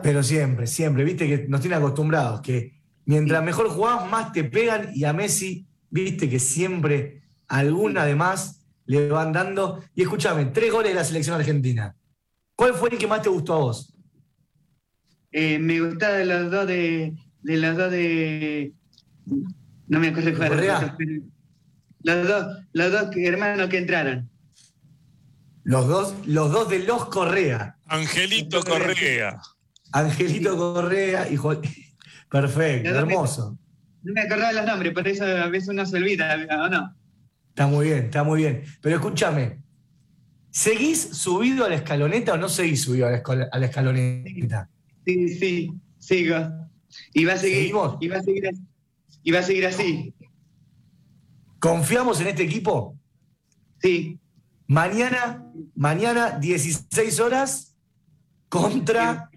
Pero 0.04 0.24
siempre, 0.24 0.68
siempre, 0.68 1.04
viste 1.04 1.28
que 1.28 1.48
nos 1.48 1.62
tienen 1.62 1.80
acostumbrados, 1.80 2.42
que 2.42 2.81
mientras 3.06 3.44
mejor 3.44 3.70
jugás, 3.70 4.10
más 4.10 4.32
te 4.32 4.44
pegan 4.44 4.92
y 4.94 5.04
a 5.06 5.14
Messi, 5.14 5.66
viste 5.90 6.30
que 6.30 6.40
siempre 6.40 7.24
alguna 7.48 8.06
de 8.06 8.16
más 8.16 8.66
le 8.86 9.10
van 9.10 9.32
dando. 9.34 9.84
Y 9.96 10.04
escúchame, 10.04 10.46
tres 10.46 10.72
goles 10.72 10.92
de 10.92 10.96
la 10.96 11.04
selección 11.04 11.36
argentina. 11.36 11.96
¿Cuál 12.56 12.74
fue 12.74 12.90
el 12.90 12.98
que 12.98 13.08
más 13.08 13.22
te 13.22 13.30
gustó 13.30 13.54
a 13.54 13.58
vos? 13.58 13.94
Eh, 15.32 15.60
me 15.60 15.80
gustaba 15.80 16.16
de 16.16 16.26
los 16.26 16.52
dos 16.52 16.68
de, 16.68 17.14
de 17.42 17.58
los 17.58 17.78
dos 17.78 17.92
de 17.92 18.74
no 19.88 20.00
me 20.00 20.08
acuerdo 20.08 20.38
cuál 20.38 20.50
Correa. 20.50 20.78
era, 20.78 20.98
los 22.04 22.28
dos, 22.28 22.58
los 22.72 22.92
dos 22.92 23.16
hermanos 23.18 23.70
que 23.70 23.78
entraron. 23.78 24.30
Los 25.64 25.88
dos, 25.88 26.16
los 26.26 26.52
dos 26.52 26.70
de 26.70 26.80
los 26.80 27.06
Correa. 27.08 27.76
Angelito 27.88 28.64
Correa. 28.64 29.42
Angelito 29.92 30.58
Correa 30.58 31.30
y 31.30 31.36
Perfecto, 32.32 32.90
hermoso. 32.90 33.58
No 34.04 34.14
me 34.14 34.22
acordaba 34.22 34.54
los 34.54 34.66
nombres, 34.66 34.94
por 34.94 35.08
eso 35.08 35.26
a 35.26 35.48
veces 35.48 35.70
uno 35.70 35.86
se 35.86 35.98
olvida, 35.98 36.36
¿o 36.66 36.70
no? 36.70 36.96
Está 37.50 37.68
muy 37.68 37.86
bien, 37.88 38.06
está 38.06 38.24
muy 38.24 38.42
bien. 38.42 38.64
Pero 38.82 38.96
escúchame, 38.96 39.62
¿seguís 40.50 41.02
subido 41.02 41.66
a 41.66 41.70
la 41.70 41.76
escaloneta 41.76 42.34
o 42.34 42.38
no 42.38 42.48
seguís 42.50 42.82
subido 42.84 43.08
a 43.08 43.12
la, 43.12 43.18
escola- 43.18 43.50
a 43.52 43.60
la 43.60 43.66
escaloneta? 43.66 44.70
Sí, 45.06 45.28
sí, 45.38 45.72
sigo. 46.00 46.36
Y 47.14 47.26
va 47.26 47.34
a 47.34 47.38
seguir, 47.38 47.58
¿Seguimos? 47.58 47.98
y 48.00 48.08
va 48.08 48.18
a 48.18 48.24
seguir 48.24 48.48
así. 48.48 48.62
Y 49.24 49.32
va 49.32 49.40
a 49.40 49.44
seguir 49.44 49.66
así. 49.68 50.14
¿Confiamos 51.60 52.20
en 52.22 52.28
este 52.28 52.44
equipo? 52.44 52.98
Sí. 53.82 54.20
Mañana, 54.68 55.46
mañana, 55.76 56.32
16 56.40 57.20
horas, 57.20 57.76
contra. 58.50 59.30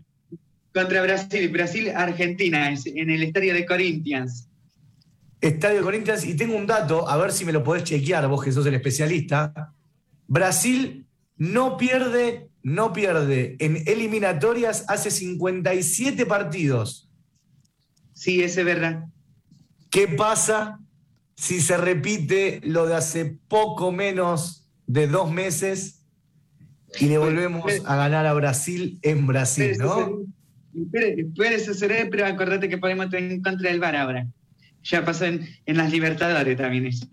Contra 0.75 1.03
Brasil, 1.03 1.49
Brasil-Argentina, 1.51 2.75
en 2.85 3.11
el 3.11 3.23
estadio 3.23 3.55
de 3.55 3.65
Corinthians. 3.65 4.49
Estadio 5.41 5.85
Corinthians. 5.85 6.25
Y 6.25 6.35
tengo 6.35 6.57
un 6.57 6.67
dato, 6.67 7.09
a 7.09 7.17
ver 7.17 7.31
si 7.31 7.45
me 7.45 7.53
lo 7.53 7.63
podés 7.63 7.85
chequear, 7.85 8.27
vos 8.27 8.43
que 8.43 8.51
sos 8.51 8.67
el 8.67 8.75
especialista. 8.75 9.73
Brasil 10.27 11.07
no 11.37 11.77
pierde, 11.77 12.49
no 12.65 12.93
pierde 12.93 13.57
en 13.61 13.85
eliminatorias 13.87 14.85
hace 14.89 15.13
57 15.13 16.27
partidos. 16.27 17.09
Sí, 18.13 18.43
ese 18.43 18.61
es 18.61 18.67
verdad. 18.67 19.05
¿Qué 19.91 20.09
pasa 20.09 20.81
si 21.37 21.61
se 21.61 21.77
repite 21.77 22.61
lo 22.65 22.87
de 22.87 22.97
hace 22.97 23.39
poco 23.47 23.93
menos 23.93 24.69
de 24.89 25.07
dos 25.07 25.31
meses 25.31 26.01
y 26.99 27.07
le 27.07 27.19
volvemos 27.19 27.65
a 27.85 27.97
ganar 27.97 28.27
a 28.27 28.33
Brasil 28.33 28.99
en 29.03 29.27
Brasil, 29.27 29.77
¿no? 29.79 30.25
Puede 31.37 31.59
suceder, 31.61 32.09
pero 32.11 32.27
acordate 32.27 32.69
que 32.69 32.79
podemos 32.79 33.07
estar 33.07 33.21
en 33.21 33.43
contra 33.43 33.71
del 33.71 33.81
VAR 33.81 33.97
ahora. 33.97 34.27
Ya 34.83 35.05
pasó 35.05 35.25
en, 35.25 35.49
en 35.67 35.77
las 35.77 35.91
Libertadores 35.91 36.57
también 36.57 36.87
eso. 36.87 37.07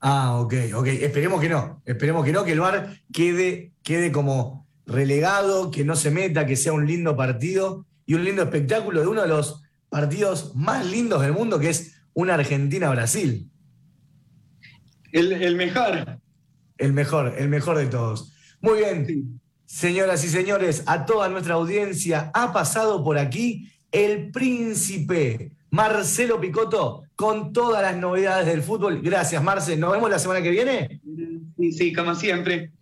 Ah, 0.00 0.40
ok, 0.40 0.54
ok. 0.74 0.86
Esperemos 0.86 1.40
que 1.40 1.48
no. 1.48 1.82
Esperemos 1.84 2.24
que 2.24 2.32
no, 2.32 2.44
que 2.44 2.52
el 2.52 2.60
VAR 2.60 2.98
quede, 3.12 3.72
quede 3.82 4.10
como 4.12 4.66
relegado, 4.86 5.70
que 5.70 5.84
no 5.84 5.96
se 5.96 6.10
meta, 6.10 6.46
que 6.46 6.56
sea 6.56 6.72
un 6.72 6.86
lindo 6.86 7.16
partido 7.16 7.86
y 8.06 8.14
un 8.14 8.24
lindo 8.24 8.42
espectáculo 8.42 9.00
de 9.00 9.06
uno 9.06 9.22
de 9.22 9.28
los 9.28 9.62
partidos 9.88 10.54
más 10.54 10.84
lindos 10.84 11.22
del 11.22 11.32
mundo, 11.32 11.58
que 11.58 11.70
es 11.70 12.02
una 12.12 12.34
Argentina-Brasil. 12.34 13.48
El, 15.12 15.32
el 15.32 15.56
mejor. 15.56 16.18
El 16.76 16.92
mejor, 16.92 17.34
el 17.38 17.48
mejor 17.48 17.78
de 17.78 17.86
todos. 17.86 18.32
Muy 18.60 18.78
bien, 18.78 19.40
señoras 19.66 20.24
y 20.24 20.28
señores, 20.28 20.82
a 20.86 21.06
toda 21.06 21.28
nuestra 21.28 21.54
audiencia 21.54 22.30
ha 22.34 22.52
pasado 22.52 23.02
por 23.02 23.18
aquí 23.18 23.70
el 23.92 24.30
príncipe 24.30 25.52
Marcelo 25.70 26.40
Picotto 26.40 27.02
con 27.16 27.52
todas 27.52 27.82
las 27.82 27.96
novedades 27.96 28.46
del 28.46 28.62
fútbol. 28.62 29.00
Gracias, 29.02 29.42
Marce. 29.42 29.76
Nos 29.76 29.92
vemos 29.92 30.10
la 30.10 30.18
semana 30.18 30.42
que 30.42 30.50
viene. 30.50 31.00
Sí, 31.56 31.72
sí, 31.72 31.92
como 31.92 32.14
siempre. 32.14 32.72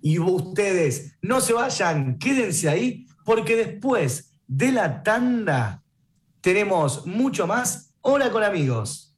Y 0.00 0.18
ustedes, 0.18 1.16
no 1.22 1.40
se 1.40 1.54
vayan, 1.54 2.18
quédense 2.18 2.68
ahí, 2.68 3.06
porque 3.24 3.56
después 3.56 4.32
de 4.46 4.72
la 4.72 5.02
tanda 5.02 5.82
tenemos 6.40 7.06
mucho 7.06 7.46
más. 7.46 7.94
Hola 8.00 8.30
con 8.30 8.42
amigos. 8.42 9.16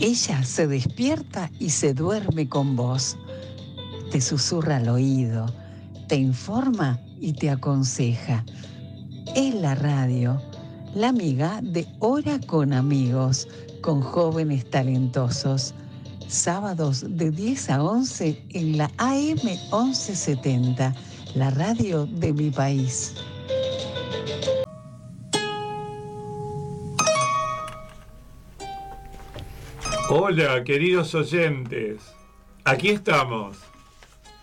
Ella 0.00 0.44
se 0.44 0.68
despierta 0.68 1.50
y 1.58 1.70
se 1.70 1.92
duerme 1.92 2.48
con 2.48 2.76
vos. 2.76 3.16
Te 4.12 4.20
susurra 4.20 4.76
al 4.76 4.88
oído, 4.88 5.46
te 6.06 6.14
informa 6.14 7.00
y 7.20 7.32
te 7.32 7.50
aconseja. 7.50 8.44
Es 9.34 9.52
la 9.56 9.74
radio, 9.74 10.40
la 10.94 11.08
amiga 11.08 11.60
de 11.64 11.84
Hora 11.98 12.38
con 12.46 12.72
amigos, 12.72 13.48
con 13.80 14.00
jóvenes 14.00 14.70
talentosos. 14.70 15.74
Sábados 16.28 17.04
de 17.08 17.32
10 17.32 17.70
a 17.70 17.82
11 17.82 18.44
en 18.50 18.78
la 18.78 18.92
AM 18.98 19.40
1170, 19.72 20.94
la 21.34 21.50
radio 21.50 22.06
de 22.06 22.32
mi 22.32 22.50
país. 22.50 23.14
Hola, 30.08 30.64
queridos 30.64 31.14
oyentes. 31.14 32.00
Aquí 32.64 32.90
estamos 32.90 33.58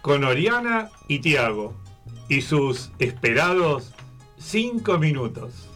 con 0.02 0.24
Oriana 0.24 0.90
y 1.08 1.20
Tiago 1.20 1.74
y 2.30 2.42
sus 2.42 2.92
esperados 3.00 3.92
cinco 4.38 4.98
minutos. 4.98 5.68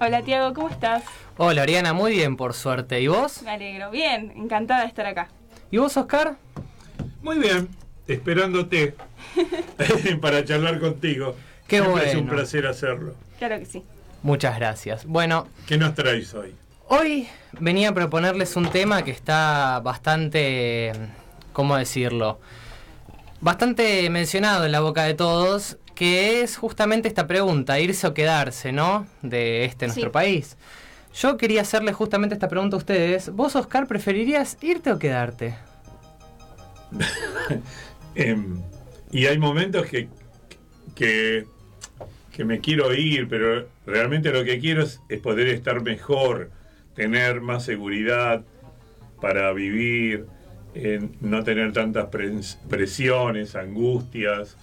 Hola 0.00 0.22
Tiago, 0.22 0.54
¿cómo 0.54 0.68
estás? 0.68 1.04
Hola, 1.36 1.62
Oriana, 1.62 1.92
muy 1.92 2.12
bien, 2.12 2.36
por 2.36 2.54
suerte. 2.54 3.00
¿Y 3.00 3.08
vos? 3.08 3.42
Me 3.42 3.50
alegro. 3.50 3.90
Bien, 3.90 4.32
encantada 4.36 4.82
de 4.82 4.86
estar 4.88 5.06
acá. 5.06 5.28
¿Y 5.70 5.78
vos, 5.78 5.96
Oscar? 5.96 6.36
Muy 7.22 7.38
bien, 7.38 7.68
esperándote 8.06 8.94
para 10.20 10.44
charlar 10.44 10.78
contigo. 10.80 11.36
Qué 11.66 11.78
Siempre 11.80 12.08
Es 12.08 12.14
un 12.14 12.20
bueno. 12.22 12.36
placer 12.36 12.66
hacerlo. 12.66 13.14
Claro 13.38 13.58
que 13.58 13.66
sí. 13.66 13.82
Muchas 14.22 14.56
gracias. 14.58 15.06
Bueno, 15.06 15.46
¿Qué 15.66 15.78
nos 15.78 15.94
traes 15.94 16.34
hoy? 16.34 16.54
Hoy 16.90 17.28
venía 17.58 17.90
a 17.90 17.94
proponerles 17.94 18.56
un 18.56 18.68
tema 18.70 19.02
que 19.04 19.12
está 19.12 19.80
bastante, 19.82 20.92
¿cómo 21.52 21.76
decirlo? 21.76 22.40
Bastante 23.40 24.10
mencionado 24.10 24.66
en 24.66 24.72
la 24.72 24.80
boca 24.80 25.04
de 25.04 25.14
todos, 25.14 25.78
que 25.94 26.42
es 26.42 26.56
justamente 26.56 27.08
esta 27.08 27.26
pregunta, 27.26 27.78
irse 27.78 28.06
o 28.06 28.12
quedarse, 28.14 28.72
¿no? 28.72 29.06
De 29.22 29.64
este 29.64 29.86
nuestro 29.86 30.08
Sí. 30.08 30.12
país. 30.12 30.56
Yo 31.14 31.36
quería 31.36 31.62
hacerle 31.62 31.92
justamente 31.92 32.34
esta 32.34 32.48
pregunta 32.48 32.76
a 32.76 32.78
ustedes. 32.78 33.30
¿Vos, 33.30 33.56
Oscar, 33.56 33.86
preferirías 33.86 34.58
irte 34.60 34.92
o 34.92 34.98
quedarte? 34.98 35.54
Em, 38.16 38.60
y 39.12 39.26
hay 39.26 39.38
momentos 39.38 39.86
que, 39.86 40.08
que, 40.96 41.46
que 42.32 42.44
me 42.44 42.58
quiero 42.58 42.92
ir, 42.92 43.28
pero 43.28 43.68
realmente 43.86 44.32
lo 44.32 44.42
que 44.44 44.58
quiero 44.58 44.82
es, 44.82 45.00
es 45.08 45.20
poder 45.20 45.46
estar 45.48 45.80
mejor, 45.82 46.50
tener 46.94 47.40
más 47.40 47.64
seguridad 47.64 48.44
para 49.20 49.52
vivir, 49.52 50.26
en 50.74 51.16
no 51.20 51.42
tener 51.44 51.72
tantas 51.72 52.06
pres- 52.10 52.56
presiones, 52.68 53.54
angustias. 53.56 54.56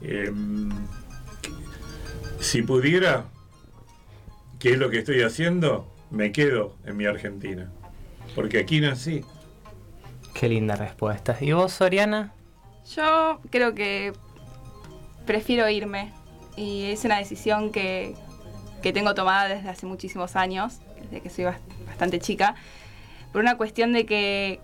Em, 0.00 0.70
si 2.40 2.62
pudiera, 2.62 3.24
¿qué 4.58 4.72
es 4.72 4.78
lo 4.78 4.90
que 4.90 4.98
estoy 4.98 5.22
haciendo? 5.22 5.88
Me 6.10 6.32
quedo 6.32 6.76
en 6.84 6.96
mi 6.96 7.06
Argentina. 7.06 7.70
Porque 8.34 8.58
aquí 8.58 8.80
nací. 8.80 9.24
Qué 10.34 10.48
linda 10.48 10.76
respuesta. 10.76 11.36
¿Y 11.40 11.52
vos, 11.52 11.72
Soriana? 11.72 12.32
Yo 12.96 13.40
creo 13.50 13.74
que 13.74 14.12
prefiero 15.26 15.68
irme 15.68 16.12
y 16.56 16.84
es 16.90 17.04
una 17.04 17.18
decisión 17.18 17.70
que, 17.70 18.14
que 18.82 18.92
tengo 18.92 19.14
tomada 19.14 19.48
desde 19.48 19.68
hace 19.68 19.86
muchísimos 19.86 20.34
años, 20.34 20.80
desde 21.12 21.22
que 21.22 21.30
soy 21.30 21.44
bas- 21.44 21.60
bastante 21.86 22.18
chica, 22.18 22.54
por 23.32 23.40
una 23.42 23.56
cuestión 23.56 23.92
de 23.92 24.06
que 24.06 24.60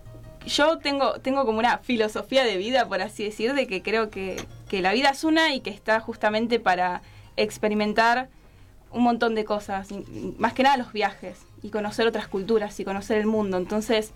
yo 0.47 0.79
tengo, 0.79 1.15
tengo 1.21 1.45
como 1.45 1.59
una 1.59 1.79
filosofía 1.79 2.45
de 2.45 2.57
vida, 2.57 2.89
por 2.89 3.03
así 3.03 3.25
decir, 3.25 3.55
de 3.55 3.67
que 3.67 3.83
creo 3.83 4.09
que, 4.11 4.37
que 4.69 4.81
la 4.81 4.93
vida 4.93 5.11
es 5.11 5.25
una 5.25 5.55
y 5.55 5.61
que 5.61 5.71
está 5.71 6.01
justamente 6.01 6.59
para 6.59 7.03
experimentar 7.37 8.29
un 8.91 9.03
montón 9.03 9.35
de 9.35 9.45
cosas, 9.45 9.89
más 10.39 10.55
que 10.55 10.63
nada 10.63 10.79
los 10.79 10.93
viajes 10.93 11.39
y 11.63 11.69
conocer 11.69 12.07
otras 12.07 12.29
culturas 12.29 12.79
y 12.81 12.85
conocer 12.85 13.19
el 13.19 13.27
mundo. 13.27 13.59
Entonces, 13.59 14.13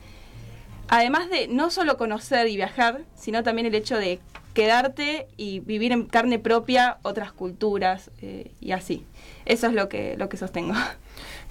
además 0.88 1.28
de 1.28 1.48
no 1.48 1.70
solo 1.70 1.98
conocer 1.98 2.48
y 2.48 2.56
viajar, 2.56 3.02
sino 3.14 3.42
también 3.42 3.66
el 3.66 3.74
hecho 3.74 3.98
de 3.98 4.18
quedarte 4.54 5.28
y 5.36 5.60
vivir 5.60 5.92
en 5.92 6.04
carne 6.06 6.38
propia 6.38 6.98
otras 7.02 7.32
culturas 7.32 8.10
eh, 8.22 8.52
y 8.60 8.72
así. 8.72 9.04
Eso 9.44 9.66
es 9.66 9.74
lo 9.74 9.88
que, 9.88 10.16
lo 10.16 10.28
que 10.28 10.36
sostengo. 10.36 10.74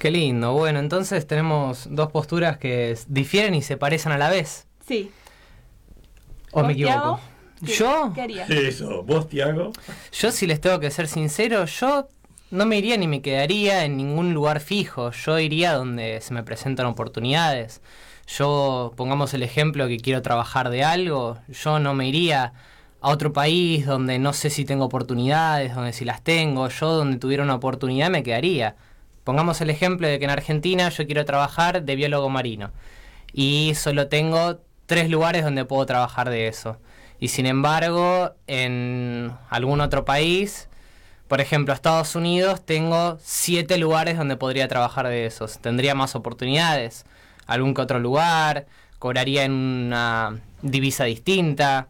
Qué 0.02 0.10
lindo. 0.10 0.54
Bueno, 0.54 0.80
entonces 0.80 1.28
tenemos 1.28 1.86
dos 1.92 2.12
posturas 2.12 2.58
que 2.58 2.98
difieren 3.08 3.54
y 3.54 3.62
se 3.62 3.78
parecen 3.78 4.12
a 4.12 4.18
la 4.18 4.32
vez. 4.32 4.66
Sí. 4.88 5.12
¿O 6.54 6.62
me 6.62 6.70
¿Vos, 6.70 6.72
equivoco? 6.74 6.96
Tiago? 6.98 7.20
¿Qué- 7.64 7.72
¿Yo? 7.76 8.12
¿Qué 8.16 8.22
harías? 8.22 8.50
Eso, 8.50 9.04
vos, 9.04 9.30
Tiago. 9.30 9.72
Yo 10.12 10.32
si 10.32 10.48
les 10.48 10.60
tengo 10.60 10.80
que 10.80 10.90
ser 10.90 11.08
sincero, 11.08 11.66
yo 11.66 12.08
no 12.50 12.66
me 12.66 12.80
iría 12.80 12.98
ni 12.98 13.08
me 13.08 13.22
quedaría 13.22 13.86
en 13.86 13.96
ningún 13.96 14.34
lugar 14.34 14.60
fijo. 14.60 15.12
Yo 15.12 15.38
iría 15.38 15.74
donde 15.74 16.20
se 16.22 16.34
me 16.34 16.42
presentan 16.42 16.88
oportunidades. 16.88 17.82
Yo, 18.26 18.94
pongamos 18.98 19.36
el 19.36 19.44
ejemplo 19.44 19.88
que 19.88 19.98
quiero 19.98 20.24
trabajar 20.24 20.72
de 20.72 20.84
algo, 20.84 21.38
yo 21.48 21.78
no 21.78 21.94
me 21.94 22.08
iría 22.08 22.54
a 23.02 23.10
otro 23.12 23.34
país 23.34 23.86
donde 23.86 24.18
no 24.18 24.34
sé 24.34 24.50
si 24.50 24.66
tengo 24.66 24.86
oportunidades, 24.86 25.76
donde 25.76 25.94
si 25.94 26.06
las 26.06 26.24
tengo. 26.24 26.70
Yo 26.70 26.92
donde 26.92 27.18
tuviera 27.20 27.44
una 27.44 27.54
oportunidad 27.54 28.10
me 28.10 28.24
quedaría. 28.24 28.76
Pongamos 29.24 29.62
el 29.62 29.70
ejemplo 29.70 30.08
de 30.08 30.20
que 30.20 30.26
en 30.26 30.32
Argentina 30.32 30.90
yo 30.90 31.06
quiero 31.06 31.26
trabajar 31.26 31.84
de 31.84 31.96
biólogo 31.96 32.30
marino 32.30 32.72
y 33.34 33.74
solo 33.76 34.08
tengo 34.08 34.60
tres 34.86 35.10
lugares 35.10 35.44
donde 35.44 35.66
puedo 35.66 35.86
trabajar 35.86 36.30
de 36.30 36.48
eso. 36.48 36.78
Y 37.20 37.28
sin 37.28 37.46
embargo, 37.46 38.34
en 38.48 39.32
algún 39.50 39.80
otro 39.80 40.06
país, 40.06 40.70
por 41.28 41.40
ejemplo, 41.40 41.74
Estados 41.74 42.16
Unidos, 42.16 42.66
tengo 42.66 43.18
siete 43.22 43.78
lugares 43.78 44.18
donde 44.18 44.36
podría 44.36 44.68
trabajar 44.68 45.08
de 45.08 45.26
esos. 45.28 45.60
Tendría 45.60 45.96
más 45.96 46.16
oportunidades. 46.16 47.06
Algún 47.46 47.74
que 47.74 47.82
otro 47.82 48.00
lugar, 48.00 48.66
cobraría 49.00 49.46
en 49.46 49.52
una 49.52 50.42
divisa 50.62 51.06
distinta. 51.06 51.88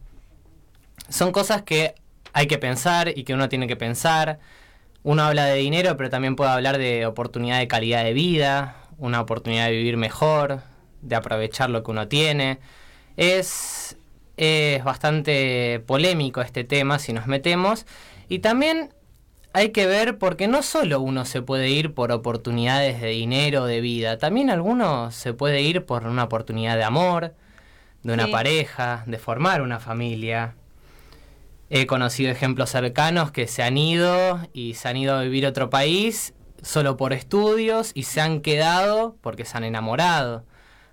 Son 1.09 1.31
cosas 1.31 1.63
que 1.63 1.95
hay 2.33 2.47
que 2.47 2.57
pensar 2.57 3.17
y 3.17 3.23
que 3.23 3.33
uno 3.33 3.49
tiene 3.49 3.67
que 3.67 3.75
pensar. 3.75 4.39
Uno 5.03 5.23
habla 5.23 5.45
de 5.45 5.55
dinero, 5.55 5.97
pero 5.97 6.09
también 6.09 6.35
puede 6.35 6.51
hablar 6.51 6.77
de 6.77 7.05
oportunidad 7.05 7.59
de 7.59 7.67
calidad 7.67 8.03
de 8.03 8.13
vida, 8.13 8.75
una 8.97 9.19
oportunidad 9.21 9.65
de 9.65 9.71
vivir 9.71 9.97
mejor, 9.97 10.61
de 11.01 11.15
aprovechar 11.15 11.69
lo 11.71 11.83
que 11.83 11.91
uno 11.91 12.07
tiene. 12.07 12.59
Es, 13.17 13.97
es 14.37 14.83
bastante 14.83 15.81
polémico 15.87 16.41
este 16.41 16.63
tema 16.63 16.99
si 16.99 17.13
nos 17.13 17.25
metemos. 17.25 17.85
Y 18.29 18.39
también 18.39 18.93
hay 19.53 19.69
que 19.71 19.87
ver 19.87 20.17
porque 20.19 20.47
no 20.47 20.61
solo 20.61 21.01
uno 21.01 21.25
se 21.25 21.41
puede 21.41 21.69
ir 21.69 21.93
por 21.93 22.11
oportunidades 22.11 23.01
de 23.01 23.07
dinero, 23.09 23.65
de 23.65 23.81
vida, 23.81 24.17
también 24.17 24.49
alguno 24.49 25.11
se 25.11 25.33
puede 25.33 25.61
ir 25.61 25.85
por 25.85 26.05
una 26.05 26.23
oportunidad 26.25 26.77
de 26.77 26.83
amor, 26.83 27.33
de 28.03 28.13
una 28.13 28.25
Sí. 28.27 28.31
pareja, 28.31 29.03
de 29.07 29.17
formar 29.17 29.61
una 29.61 29.79
familia. 29.79 30.55
He 31.73 31.87
conocido 31.87 32.29
ejemplos 32.29 32.69
cercanos 32.69 33.31
que 33.31 33.47
se 33.47 33.63
han 33.63 33.77
ido 33.77 34.41
y 34.51 34.73
se 34.73 34.89
han 34.89 34.97
ido 34.97 35.15
a 35.15 35.21
vivir 35.21 35.45
a 35.45 35.49
otro 35.49 35.69
país 35.69 36.33
solo 36.61 36.97
por 36.97 37.13
estudios 37.13 37.91
y 37.93 38.03
se 38.03 38.19
han 38.19 38.41
quedado 38.41 39.15
porque 39.21 39.45
se 39.45 39.55
han 39.55 39.63
enamorado. 39.63 40.43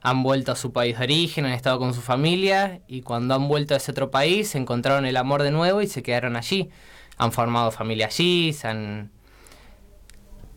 Han 0.03 0.23
vuelto 0.23 0.53
a 0.53 0.57
su 0.57 0.73
país 0.73 0.97
de 0.97 1.03
origen, 1.03 1.47
han 1.47 1.53
estado 1.53 1.81
con 1.81 1.95
su 1.95 2.01
familia 2.01 2.81
y 2.87 3.03
cuando 3.03 3.35
han 3.35 3.49
vuelto 3.49 3.75
a 3.75 3.79
ese 3.79 3.91
otro 3.91 4.13
país 4.13 4.55
encontraron 4.55 5.05
el 5.05 5.17
amor 5.17 5.43
de 5.43 5.51
nuevo 5.51 5.83
y 5.83 5.89
se 5.89 6.05
quedaron 6.05 6.37
allí. 6.37 6.71
Han 7.17 7.33
formado 7.33 7.73
familia 7.73 8.07
allí, 8.07 8.53
se 8.53 8.69
han, 8.69 9.11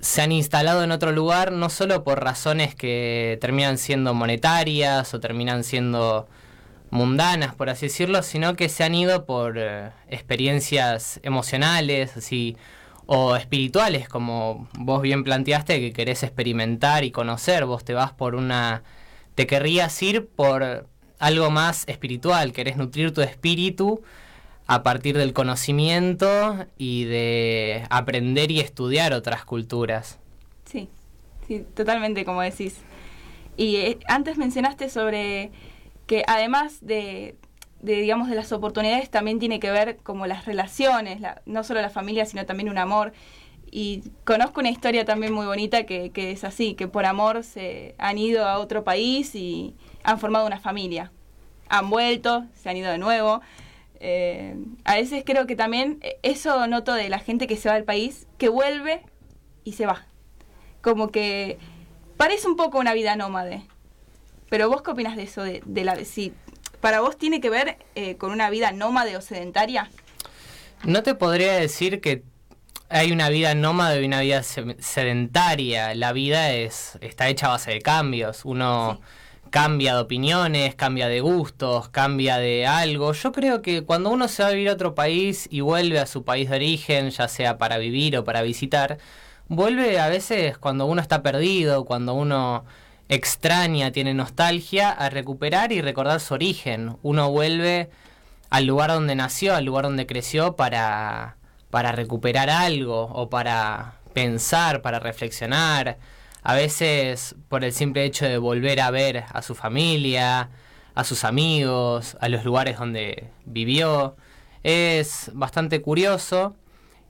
se 0.01 0.21
han 0.21 0.31
instalado 0.31 0.83
en 0.83 0.91
otro 0.91 1.11
lugar 1.13 1.51
no 1.51 1.71
solo 1.71 2.03
por 2.03 2.23
razones 2.23 2.75
que 2.75 3.39
terminan 3.41 3.79
siendo 3.79 4.13
monetarias 4.13 5.15
o 5.15 5.19
terminan 5.19 5.63
siendo 5.63 6.27
mundanas, 6.91 7.55
por 7.55 7.69
así 7.69 7.87
decirlo, 7.87 8.21
sino 8.21 8.55
que 8.55 8.69
se 8.69 8.83
han 8.83 8.93
ido 8.93 9.25
por 9.25 9.57
eh, 9.57 9.89
experiencias 10.09 11.19
emocionales, 11.23 12.15
así, 12.17 12.57
o 13.05 13.35
espirituales, 13.35 14.07
como 14.07 14.67
vos 14.77 15.01
bien 15.01 15.23
planteaste, 15.23 15.79
que 15.79 15.93
querés 15.93 16.23
experimentar 16.23 17.03
y 17.03 17.11
conocer, 17.11 17.65
vos 17.65 17.83
te 17.83 17.93
vas 17.93 18.11
por 18.13 18.35
una... 18.35 18.83
te 19.35 19.47
querrías 19.47 20.01
ir 20.03 20.27
por 20.27 20.87
algo 21.19 21.49
más 21.49 21.87
espiritual, 21.87 22.51
querés 22.53 22.77
nutrir 22.77 23.13
tu 23.13 23.21
espíritu 23.21 24.01
a 24.67 24.83
partir 24.83 25.17
del 25.17 25.33
conocimiento 25.33 26.65
y 26.77 27.05
de 27.05 27.85
aprender 27.89 28.51
y 28.51 28.59
estudiar 28.59 29.13
otras 29.13 29.43
culturas. 29.45 30.19
Sí, 30.65 30.89
sí, 31.47 31.65
totalmente 31.75 32.23
como 32.25 32.41
decís. 32.41 32.77
Y 33.57 33.75
eh, 33.75 33.99
antes 34.07 34.37
mencionaste 34.37 34.89
sobre 34.89 35.51
que 36.11 36.25
además 36.27 36.79
de, 36.81 37.37
digamos, 37.79 38.27
de 38.27 38.35
las 38.35 38.51
oportunidades, 38.51 39.09
también 39.09 39.39
tiene 39.39 39.61
que 39.61 39.71
ver 39.71 39.95
como 40.03 40.27
las 40.27 40.43
relaciones, 40.43 41.21
la- 41.21 41.41
no 41.45 41.63
solo 41.63 41.81
la 41.81 41.89
familia, 41.89 42.25
sino 42.25 42.45
también 42.45 42.67
un 42.67 42.77
amor. 42.77 43.13
Y 43.71 44.03
conozco 44.25 44.59
una 44.59 44.69
historia 44.69 45.05
también 45.05 45.31
muy 45.31 45.45
bonita 45.45 45.85
que, 45.85 46.09
que 46.09 46.31
es 46.31 46.43
así, 46.43 46.73
que 46.73 46.89
por 46.89 47.05
amor 47.05 47.45
se 47.45 47.95
han 47.97 48.17
ido 48.17 48.45
a 48.45 48.59
otro 48.59 48.83
país 48.83 49.33
y 49.35 49.73
han 50.03 50.19
formado 50.19 50.45
una 50.45 50.59
familia. 50.59 51.13
Han 51.69 51.89
vuelto, 51.89 52.43
se 52.55 52.69
han 52.69 52.75
ido 52.75 52.91
de 52.91 52.97
nuevo. 52.97 53.39
Eh, 54.01 54.57
a 54.83 54.95
veces 54.95 55.23
creo 55.25 55.47
que 55.47 55.55
también 55.55 56.01
eso 56.23 56.67
noto 56.67 56.93
de 56.93 57.07
la 57.07 57.19
gente 57.19 57.47
que 57.47 57.55
se 57.55 57.69
va 57.69 57.75
del 57.75 57.85
país, 57.85 58.27
que 58.37 58.49
vuelve 58.49 59.01
y 59.63 59.71
se 59.71 59.85
va. 59.85 60.05
Como 60.81 61.07
que 61.07 61.57
parece 62.17 62.49
un 62.49 62.57
poco 62.57 62.79
una 62.79 62.93
vida 62.93 63.15
nómade. 63.15 63.63
Pero 64.51 64.67
vos 64.67 64.81
qué 64.81 64.91
opinas 64.91 65.15
de 65.15 65.23
eso? 65.23 65.43
De, 65.43 65.63
de 65.65 65.85
la, 65.85 65.95
si 66.03 66.33
para 66.81 66.99
vos 66.99 67.17
tiene 67.17 67.39
que 67.39 67.49
ver 67.49 67.77
eh, 67.95 68.17
con 68.17 68.31
una 68.31 68.49
vida 68.49 68.73
nómade 68.73 69.15
o 69.15 69.21
sedentaria. 69.21 69.89
No 70.83 71.03
te 71.03 71.15
podría 71.15 71.53
decir 71.53 72.01
que 72.01 72.23
hay 72.89 73.13
una 73.13 73.29
vida 73.29 73.55
nómada 73.55 73.97
y 73.97 74.03
una 74.05 74.19
vida 74.19 74.43
se- 74.43 74.75
sedentaria. 74.79 75.95
La 75.95 76.11
vida 76.11 76.51
es 76.51 76.97
está 76.99 77.29
hecha 77.29 77.45
a 77.45 77.51
base 77.51 77.71
de 77.71 77.79
cambios. 77.81 78.43
Uno 78.43 78.99
cambia 79.51 79.95
de 79.95 80.01
opiniones, 80.01 80.75
cambia 80.75 81.07
de 81.07 81.21
gustos, 81.21 81.87
cambia 81.87 82.37
de 82.37 82.67
algo. 82.67 83.13
Yo 83.13 83.31
creo 83.31 83.61
que 83.61 83.83
cuando 83.83 84.09
uno 84.09 84.27
se 84.27 84.43
va 84.43 84.49
a 84.49 84.51
vivir 84.51 84.67
a 84.67 84.73
otro 84.73 84.95
país 84.95 85.47
y 85.49 85.61
vuelve 85.61 85.97
a 85.97 86.05
su 86.07 86.25
país 86.25 86.49
de 86.49 86.57
origen, 86.57 87.09
ya 87.11 87.29
sea 87.29 87.57
para 87.57 87.77
vivir 87.77 88.17
o 88.17 88.25
para 88.25 88.41
visitar, 88.41 88.97
vuelve 89.47 89.97
a 89.97 90.09
veces 90.09 90.57
cuando 90.57 90.87
uno 90.87 91.01
está 91.01 91.23
perdido, 91.23 91.85
cuando 91.85 92.15
uno 92.15 92.65
extraña, 93.11 93.91
tiene 93.91 94.13
nostalgia, 94.13 94.89
a 94.89 95.09
recuperar 95.09 95.73
y 95.73 95.81
recordar 95.81 96.21
su 96.21 96.33
origen. 96.33 96.95
Uno 97.03 97.29
vuelve 97.29 97.89
al 98.49 98.65
lugar 98.65 98.91
donde 98.91 99.15
nació, 99.15 99.53
al 99.53 99.65
lugar 99.65 99.83
donde 99.83 100.07
creció 100.07 100.55
para, 100.55 101.35
para 101.69 101.91
recuperar 101.91 102.49
algo 102.49 103.03
o 103.03 103.29
para 103.29 103.95
pensar, 104.13 104.81
para 104.81 104.99
reflexionar. 104.99 105.97
A 106.41 106.55
veces 106.55 107.35
por 107.49 107.65
el 107.65 107.73
simple 107.73 108.05
hecho 108.05 108.25
de 108.25 108.37
volver 108.37 108.79
a 108.79 108.89
ver 108.91 109.25
a 109.29 109.41
su 109.41 109.55
familia, 109.55 110.49
a 110.95 111.03
sus 111.03 111.25
amigos, 111.25 112.17
a 112.21 112.29
los 112.29 112.45
lugares 112.45 112.79
donde 112.79 113.29
vivió. 113.45 114.15
Es 114.63 115.31
bastante 115.33 115.81
curioso. 115.81 116.55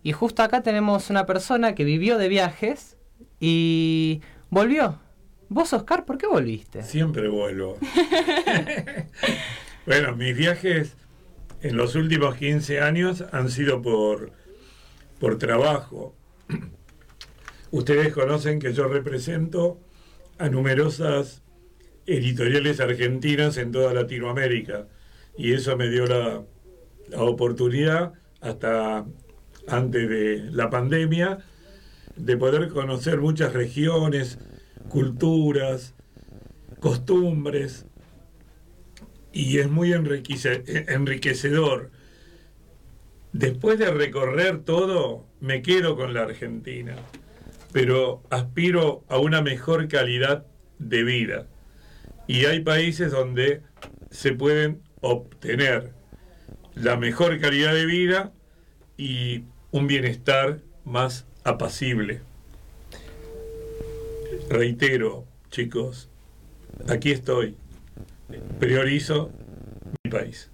Y 0.01 0.13
justo 0.13 0.41
acá 0.41 0.63
tenemos 0.63 1.11
una 1.11 1.27
persona 1.27 1.75
que 1.75 1.83
vivió 1.83 2.17
de 2.17 2.27
viajes 2.27 2.97
y 3.39 4.21
volvió. 4.49 4.97
Vos, 5.53 5.73
Oscar, 5.73 6.05
¿por 6.05 6.17
qué 6.17 6.27
volviste? 6.27 6.81
Siempre 6.81 7.27
vuelvo. 7.27 7.77
bueno, 9.85 10.15
mis 10.15 10.33
viajes 10.33 10.95
en 11.61 11.75
los 11.75 11.95
últimos 11.95 12.37
15 12.37 12.79
años 12.79 13.25
han 13.33 13.49
sido 13.49 13.81
por, 13.81 14.31
por 15.19 15.37
trabajo. 15.37 16.15
Ustedes 17.69 18.13
conocen 18.13 18.59
que 18.59 18.71
yo 18.71 18.87
represento 18.87 19.81
a 20.37 20.47
numerosas 20.47 21.43
editoriales 22.05 22.79
argentinas 22.79 23.57
en 23.57 23.73
toda 23.73 23.93
Latinoamérica. 23.93 24.87
Y 25.37 25.51
eso 25.51 25.75
me 25.75 25.89
dio 25.89 26.05
la, 26.05 26.45
la 27.09 27.23
oportunidad, 27.23 28.13
hasta 28.39 29.05
antes 29.67 30.07
de 30.07 30.49
la 30.49 30.69
pandemia, 30.69 31.39
de 32.15 32.37
poder 32.37 32.69
conocer 32.69 33.19
muchas 33.19 33.51
regiones, 33.51 34.39
culturas, 34.91 35.95
costumbres, 36.81 37.85
y 39.31 39.59
es 39.59 39.69
muy 39.69 39.93
enriquece- 39.93 40.85
enriquecedor. 40.89 41.91
Después 43.31 43.79
de 43.79 43.89
recorrer 43.89 44.63
todo, 44.63 45.25
me 45.39 45.61
quedo 45.61 45.95
con 45.95 46.13
la 46.13 46.23
Argentina, 46.23 46.95
pero 47.71 48.21
aspiro 48.29 49.05
a 49.07 49.17
una 49.17 49.41
mejor 49.41 49.87
calidad 49.87 50.45
de 50.77 51.03
vida. 51.03 51.47
Y 52.27 52.45
hay 52.45 52.59
países 52.59 53.11
donde 53.11 53.61
se 54.09 54.33
pueden 54.33 54.81
obtener 54.99 55.93
la 56.75 56.97
mejor 56.97 57.39
calidad 57.39 57.73
de 57.73 57.85
vida 57.85 58.33
y 58.97 59.45
un 59.71 59.87
bienestar 59.87 60.59
más 60.83 61.25
apacible. 61.45 62.21
Reitero, 64.51 65.23
chicos, 65.49 66.09
aquí 66.89 67.13
estoy. 67.13 67.55
Priorizo 68.59 69.31
mi 70.03 70.11
país. 70.11 70.51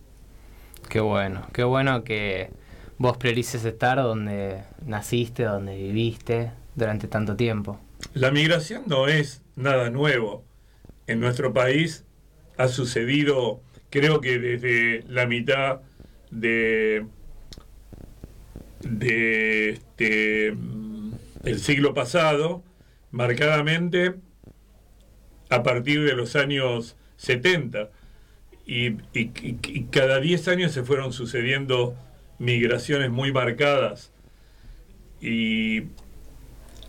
Qué 0.88 1.00
bueno, 1.00 1.48
qué 1.52 1.64
bueno 1.64 2.04
que 2.04 2.52
vos 3.00 3.18
priorices 3.18 3.66
estar 3.66 3.98
donde 3.98 4.62
naciste, 4.86 5.46
donde 5.46 5.76
viviste 5.76 6.52
durante 6.76 7.08
tanto 7.08 7.36
tiempo. 7.36 7.80
La 8.14 8.30
migración 8.30 8.84
no 8.86 9.08
es 9.08 9.42
nada 9.56 9.90
nuevo. 9.90 10.46
En 11.08 11.20
nuestro 11.20 11.52
país 11.52 12.06
ha 12.58 12.68
sucedido, 12.68 13.62
creo 13.90 14.22
que 14.22 14.38
desde 14.38 15.06
la 15.08 15.26
mitad 15.26 15.80
de, 16.30 17.08
de 18.82 19.70
este, 19.72 20.52
mm, 20.52 21.14
el 21.46 21.60
siglo 21.60 21.96
pasado, 21.96 22.62
marcadamente 23.12 24.16
a 25.50 25.64
partir 25.64 26.04
de 26.04 26.14
los 26.14 26.36
años 26.36 26.96
70. 27.18 27.90
Y, 28.66 28.96
cada 29.92 30.20
10 30.20 30.48
años 30.50 30.74
se 30.74 30.84
fueron 30.84 31.14
sucediendo 31.14 31.96
migraciones 32.38 33.10
muy 33.10 33.32
marcadas. 33.32 34.12
Y 35.22 35.78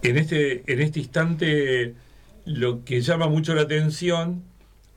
en 0.03 0.17
este, 0.17 0.71
en 0.71 0.81
este 0.81 1.01
instante 1.01 1.95
lo 2.45 2.85
que 2.85 3.01
llama 3.01 3.29
mucho 3.29 3.55
la 3.55 3.63
atención, 3.63 4.43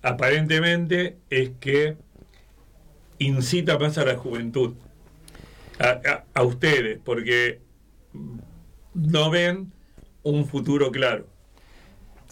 aparentemente, 0.01 1.17
es 1.29 1.51
que 1.60 1.97
incita 3.19 3.77
más 3.77 3.97
a 3.99 4.05
la 4.05 4.15
juventud, 4.15 4.73
a- 5.79 6.23
a 6.34 6.43
ustedes, 6.43 6.99
porque 7.03 7.60
no 8.93 9.29
ven 9.29 9.71
un 10.23 10.45
futuro 10.45 10.91
claro. 10.91 11.25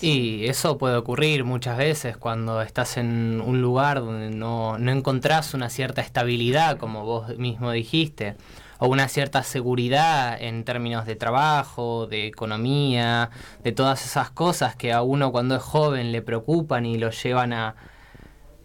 Y 0.02 0.46
eso 0.48 0.78
puede 0.78 0.96
ocurrir 0.96 1.44
muchas 1.44 1.78
veces 1.78 2.16
cuando 2.16 2.62
estás 2.62 2.96
en 2.96 3.42
un 3.46 3.62
lugar 3.62 4.00
donde 4.00 4.30
no, 4.30 4.78
no 4.78 4.92
encontrás 4.92 5.54
una 5.54 5.70
cierta 5.70 6.02
estabilidad, 6.02 6.78
como 6.78 7.04
vos 7.04 7.38
mismo 7.38 7.72
dijiste, 7.72 8.38
o 8.78 8.88
una 8.88 9.10
cierta 9.10 9.44
seguridad 9.44 10.42
en 10.42 10.64
términos 10.64 11.06
de 11.06 11.18
trabajo, 11.18 12.08
de 12.08 12.28
economía, 12.28 13.30
de 13.62 13.74
todas 13.74 14.06
esas 14.06 14.30
cosas 14.32 14.78
que 14.78 14.94
a 14.94 15.02
uno 15.02 15.34
cuando 15.34 15.56
es 15.58 15.62
joven 15.62 16.14
le 16.14 16.22
preocupan 16.22 16.86
y 16.86 16.98
lo 16.98 17.12
llevan 17.12 17.52
a, 17.52 17.76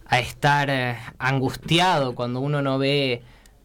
a 0.05 0.19
estar 0.19 0.69
eh, 0.69 0.97
angustiado 1.19 2.15
cuando 2.15 2.39
uno 2.39 2.61
no 2.61 2.77
ve, 2.77 3.23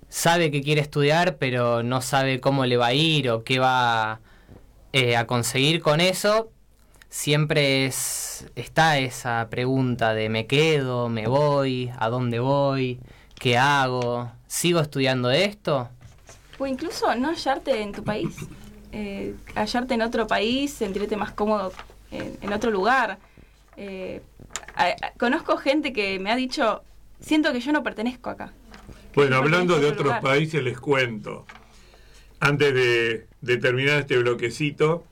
sabe 0.09 0.51
que 0.51 0.62
quiere 0.62 0.81
estudiar, 0.81 1.37
pero 1.37 1.85
no 1.85 2.01
sabe 2.03 2.40
cómo 2.40 2.66
le 2.66 2.77
va 2.77 2.87
a 2.88 2.94
ir 2.94 3.31
o 3.31 3.44
qué 3.44 3.61
va 3.61 4.20
eh, 4.92 5.16
a 5.16 5.26
conseguir 5.26 5.81
con 5.83 6.00
eso 6.00 6.50
siempre 7.09 7.87
es, 7.87 8.46
está 8.57 8.98
esa 8.98 9.48
pregunta 9.50 10.14
de 10.14 10.29
me 10.29 10.46
quedo, 10.46 11.09
me 11.09 11.26
voy, 11.26 11.90
a 11.98 12.09
dónde 12.09 12.38
voy, 12.38 13.00
qué 13.38 13.59
hago, 13.59 14.31
sigo 14.46 14.81
estudiando 14.81 15.31
esto. 15.31 15.88
O 16.59 16.66
incluso 16.66 17.14
no 17.16 17.29
hallarte 17.29 17.81
en 17.83 17.92
tu 17.92 18.05
país. 18.05 18.37
Eh, 18.92 19.35
hallarte 19.55 19.94
en 19.94 20.03
otro 20.03 20.26
país, 20.26 20.72
sentirte 20.72 21.16
más 21.16 21.33
cómodo 21.33 21.72
en, 22.11 22.37
en 22.40 22.53
otro 22.53 22.70
lugar. 22.70 23.18
Eh, 23.76 24.20
a- 24.76 24.88
a- 24.88 25.12
conozco 25.18 25.57
gente 25.57 25.92
que 25.92 26.18
me 26.18 26.31
ha 26.31 26.37
dicho, 26.37 26.83
siento 27.20 27.53
que 27.53 27.61
yo 27.61 27.72
no 27.72 27.83
pertenezco 27.83 28.31
acá. 28.31 28.53
Bueno, 29.14 29.37
hablando 29.37 29.74
de 29.74 29.87
otro 29.87 29.92
otros 29.92 30.05
lugar. 30.07 30.20
países, 30.22 30.62
les 30.62 30.79
cuento, 30.79 31.46
antes 32.40 32.74
de, 32.74 33.26
de 33.40 33.57
terminar 33.59 34.00
este 34.00 34.18
bloquecito, 34.18 35.05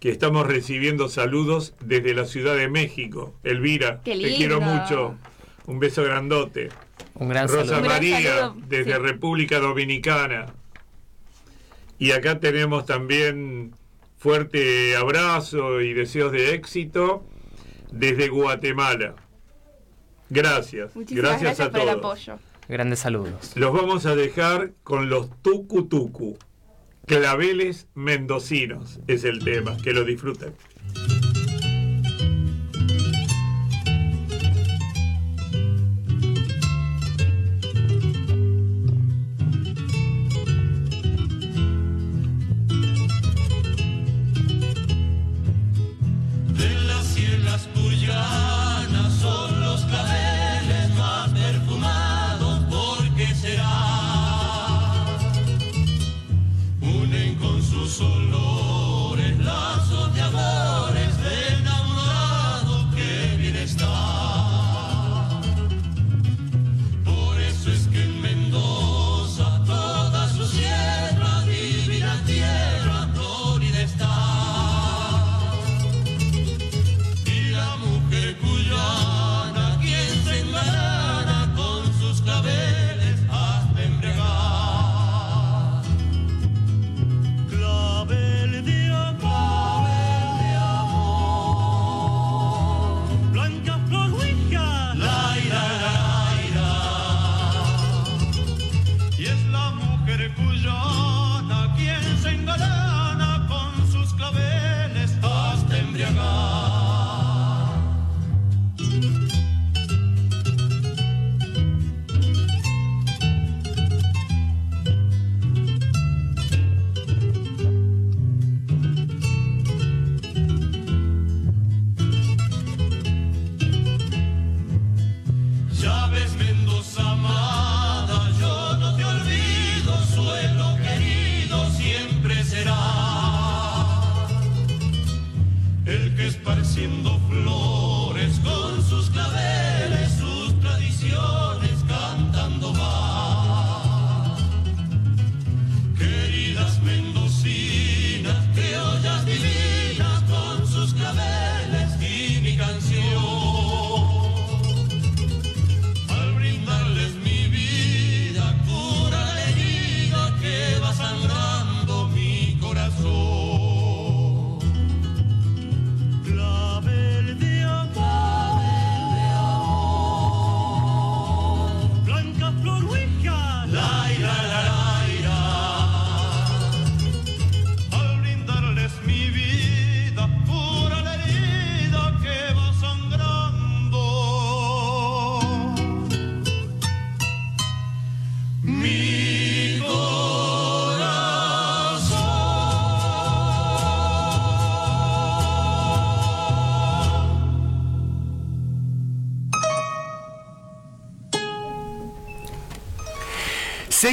que 0.00 0.10
estamos 0.10 0.46
recibiendo 0.46 1.08
saludos 1.08 1.74
desde 1.80 2.12
la 2.14 2.24
Ciudad 2.24 2.56
de 2.56 2.68
México. 2.68 3.34
Elvira, 3.44 4.00
Qué 4.04 4.16
te 4.18 4.36
quiero 4.36 4.60
mucho. 4.60 5.16
Un 5.66 5.78
beso 5.78 6.02
grandote. 6.02 6.70
Un 7.14 7.28
gran 7.28 7.46
Rosa 7.46 7.64
saludo. 7.66 7.76
Un 7.76 7.82
gran 7.84 7.96
María, 8.00 8.38
saludo, 8.38 8.56
desde 8.66 8.92
sí. 8.94 8.98
República 8.98 9.60
Dominicana. 9.60 10.46
Y 11.98 12.10
acá 12.10 12.40
tenemos 12.40 12.84
también 12.84 13.74
fuerte 14.18 14.96
abrazo 14.96 15.80
y 15.80 15.92
deseos 15.94 16.32
de 16.32 16.54
éxito 16.54 17.24
desde 17.92 18.28
Guatemala. 18.28 19.14
Gracias. 20.30 20.96
Muchísimas 20.96 21.22
gracias, 21.40 21.58
gracias, 21.58 21.68
a 21.68 21.70
por 21.70 21.80
el 21.80 21.86
todos. 22.00 22.04
apoyo. 22.28 22.38
Grandes 22.68 22.98
saludos. 23.00 23.52
Los 23.54 23.72
vamos 23.72 24.06
a 24.06 24.16
dejar 24.16 24.72
con 24.82 25.08
los 25.08 25.30
tucu 25.42 25.84
tucu. 25.88 26.36
Claveles 27.06 27.88
mendocinos 27.94 29.00
es 29.06 29.24
el 29.24 29.42
tema. 29.44 29.76
Que 29.82 29.92
lo 29.92 30.04
disfruten. 30.04 30.54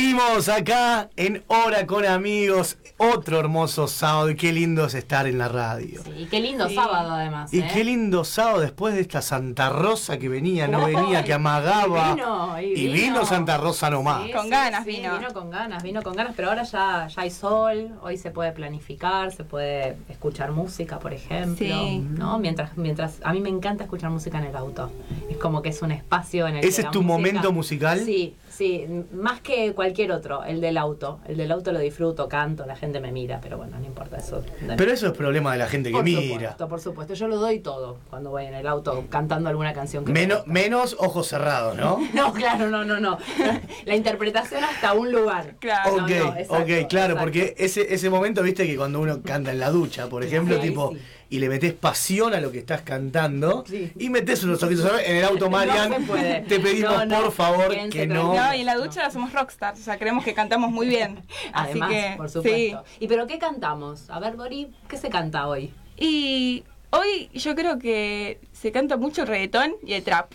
Seguimos 0.03 0.47
acá 0.47 1.09
en 1.17 1.43
Hora 1.47 1.85
con 1.85 2.05
Amigos. 2.05 2.77
Otro 3.01 3.37
hermoso 3.39 3.87
sábado 3.87 4.29
y 4.29 4.35
qué 4.35 4.51
lindo 4.53 4.85
es 4.85 4.93
estar 4.93 5.27
en 5.27 5.37
la 5.37 5.49
radio. 5.49 6.01
Sí, 6.03 6.11
y 6.19 6.25
qué 6.27 6.39
lindo 6.39 6.67
Sí. 6.69 6.75
sábado 6.75 7.11
además. 7.11 7.53
Y 7.53 7.59
¿eh? 7.59 7.67
qué 7.73 7.83
lindo 7.83 8.23
sábado 8.23 8.61
después 8.61 8.93
de 8.93 9.01
esta 9.01 9.21
Santa 9.21 9.69
Rosa 9.69 10.17
que 10.17 10.27
venía, 10.29 10.67
no 10.69 10.85
venía, 10.85 11.23
que 11.25 11.33
amagaba. 11.33 12.11
y 12.11 12.15
vino, 12.15 12.61
y 12.61 12.65
Y 12.65 12.87
vino 12.93 13.13
vino. 13.19 13.25
Santa 13.25 13.57
Rosa 13.57 13.89
nomás. 13.89 14.25
Sí, 14.25 14.31
Con 14.31 14.43
sí, 14.45 14.49
ganas 14.49 14.83
sí, 14.85 14.89
vino. 14.91 15.17
Vino 15.19 15.33
con 15.33 15.49
ganas, 15.49 15.83
vino 15.83 16.01
con 16.01 16.15
ganas, 16.15 16.33
pero 16.35 16.47
ahora 16.49 16.63
ya, 16.63 17.07
ya 17.13 17.21
hay 17.21 17.29
sol, 17.31 17.89
hoy 18.01 18.17
se 18.17 18.31
puede 18.31 18.53
planificar, 18.53 19.33
se 19.33 19.43
puede 19.43 19.97
escuchar 20.09 20.51
música, 20.51 20.97
por 20.99 21.11
ejemplo. 21.13 21.55
Sí. 21.57 21.99
¿no? 22.17 22.39
Mientras, 22.39 22.77
mientras, 22.77 23.17
a 23.23 23.33
mí 23.33 23.41
me 23.41 23.49
encanta 23.49 23.83
escuchar 23.83 24.09
música 24.11 24.37
en 24.39 24.45
el 24.45 24.55
auto. 24.55 24.91
Es 25.29 25.35
como 25.37 25.61
que 25.61 25.69
es 25.69 25.81
un 25.81 25.91
espacio 25.91 26.47
en 26.47 26.55
el 26.55 26.61
que 26.61 26.67
¿Ese 26.67 26.81
es 26.83 26.91
tu 26.91 27.01
música- 27.01 27.17
momento 27.17 27.51
musical? 27.53 27.99
Sí, 28.05 28.35
sí, 28.59 28.85
más 29.13 29.39
que 29.39 29.73
cualquier 29.73 30.11
otro, 30.11 30.43
el 30.43 30.59
del 30.59 30.77
auto. 30.77 31.21
El 31.25 31.37
del 31.37 31.49
auto 31.51 31.71
lo 31.71 31.79
disfruto, 31.79 32.27
canto, 32.27 32.65
la 32.65 32.75
gente 32.75 32.99
me 32.99 33.09
mira, 33.13 33.39
pero 33.41 33.57
bueno, 33.57 33.79
no 33.79 33.85
importa 33.85 34.17
eso. 34.17 34.43
Pero 34.75 34.91
eso 34.91 35.07
es 35.07 35.13
problema 35.13 35.53
de 35.53 35.59
la 35.59 35.67
gente 35.67 35.89
que 35.89 35.95
por 35.95 36.03
mira. 36.03 36.21
supuesto, 36.29 36.67
por 36.67 36.81
supuesto. 36.81 37.13
Yo 37.13 37.29
lo 37.29 37.37
doy 37.37 37.59
todo 37.59 37.97
cuando 38.09 38.31
voy 38.31 38.45
en 38.45 38.53
el 38.53 38.67
auto 38.67 39.05
cantando 39.09 39.47
alguna 39.49 39.73
canción 39.73 40.03
que 40.03 40.11
me 40.11 40.19
Menos, 40.19 40.45
menos 40.45 40.97
ojos 40.99 41.27
cerrados, 41.27 41.77
¿no? 41.77 41.99
No, 42.13 42.33
claro, 42.33 42.69
no, 42.69 42.83
no, 42.83 42.99
no. 42.99 43.17
La 43.85 43.95
interpretación 43.95 44.61
hasta 44.61 44.91
un 44.93 45.09
lugar. 45.09 45.55
Claro. 45.59 45.95
No, 45.95 46.03
ok, 46.03 46.09
no, 46.09 46.35
exacto, 46.35 46.55
ok, 46.55 46.87
claro, 46.89 47.13
exacto. 47.13 47.19
porque 47.19 47.55
ese, 47.57 47.93
ese 47.93 48.09
momento, 48.09 48.43
viste 48.43 48.67
que 48.67 48.75
cuando 48.75 48.99
uno 48.99 49.21
canta 49.23 49.51
en 49.51 49.59
la 49.59 49.69
ducha, 49.69 50.09
por 50.09 50.21
ejemplo, 50.23 50.55
Sí, 50.59 50.67
tipo, 50.67 50.91
sí. 50.91 50.99
Y 51.31 51.39
le 51.39 51.47
metes 51.49 51.73
pasión 51.73 52.33
a 52.33 52.41
lo 52.41 52.51
que 52.51 52.59
estás 52.59 52.81
cantando, 52.81 53.63
Sí. 53.67 53.91
y 53.99 54.09
metes 54.09 54.43
unos 54.43 54.61
ojitos 54.63 54.89
en 55.05 55.17
el 55.17 55.23
auto, 55.25 55.45
No 55.49 55.51
Marian, 55.51 55.93
se 55.93 55.99
puede. 56.01 56.41
te 56.41 56.59
pedimos 56.59 56.91
No, 56.91 57.05
no, 57.05 57.21
por 57.25 57.31
favor 57.31 57.89
que 57.89 58.07
no. 58.07 58.33
y 58.55 58.59
en 58.61 58.65
la 58.65 58.75
ducha 58.75 59.09
somos 59.11 59.31
rockstars, 59.33 59.79
o 59.79 59.83
sea, 59.83 59.97
creemos 59.99 60.23
que 60.25 60.33
cantamos 60.33 60.71
muy 60.71 60.87
bien. 60.87 61.17
Así 61.53 61.71
Además, 61.71 61.89
que, 61.91 62.13
por 62.17 62.29
sí. 62.29 62.33
supuesto. 62.33 62.83
¿Y 62.99 63.07
pero 63.07 63.27
qué 63.27 63.37
cantamos? 63.39 64.09
A 64.09 64.19
ver, 64.19 64.35
Dori, 64.37 64.71
¿qué 64.87 64.97
se 64.97 65.09
canta 65.09 65.47
hoy? 65.47 65.73
Y 65.97 66.63
hoy 66.91 67.29
yo 67.33 67.55
creo 67.55 67.77
que 67.77 68.39
se 68.51 68.71
canta 68.71 68.97
mucho 68.97 69.25
reggaetón 69.25 69.73
y 69.85 69.93
el 69.93 70.03
trap. 70.03 70.31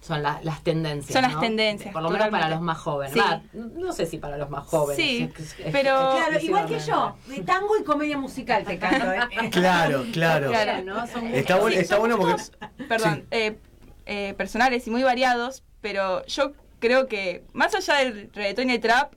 Son 0.00 0.22
la- 0.22 0.40
las 0.42 0.62
tendencias. 0.62 1.12
Son 1.12 1.22
las 1.22 1.34
¿no? 1.34 1.40
tendencias, 1.40 1.92
Por 1.92 2.02
lo 2.02 2.08
menos 2.10 2.28
para 2.28 2.48
los 2.48 2.60
más 2.62 2.78
jóvenes. 2.78 3.12
Sí. 3.12 3.18
Va, 3.20 3.42
no 3.52 3.92
sé 3.92 4.06
si 4.06 4.16
para 4.18 4.38
los 4.38 4.48
más 4.48 4.66
jóvenes. 4.66 4.96
Sí, 5.04 5.30
Es- 5.38 5.58
es- 5.60 5.72
pero- 5.72 6.12
Claro, 6.16 6.40
igual 6.40 6.66
que 6.66 6.78
yo, 6.80 7.16
de 7.26 7.42
tango 7.42 7.76
y 7.78 7.84
comedia 7.84 8.16
musical 8.16 8.64
te 8.64 8.78
canto. 8.78 9.12
¿eh? 9.12 9.18
Claro, 9.50 10.04
claro. 10.12 10.48
Claro. 10.50 10.84
¿no? 10.84 11.06
Son 11.06 11.26
Está, 11.26 11.58
está 11.70 11.98
bueno 11.98 12.16
porque. 12.18 12.42
Perdón, 12.88 13.16
Sí. 13.22 13.26
eh, 13.30 13.58
eh, 14.06 14.34
personales 14.38 14.86
y 14.86 14.90
muy 14.90 15.02
variados, 15.02 15.62
pero 15.82 16.24
yo 16.26 16.52
creo 16.78 17.06
que 17.06 17.44
más 17.52 17.74
allá 17.74 17.96
del 17.96 18.30
reggaetón 18.32 18.70
y 18.70 18.74
el 18.74 18.80
trap, 18.80 19.12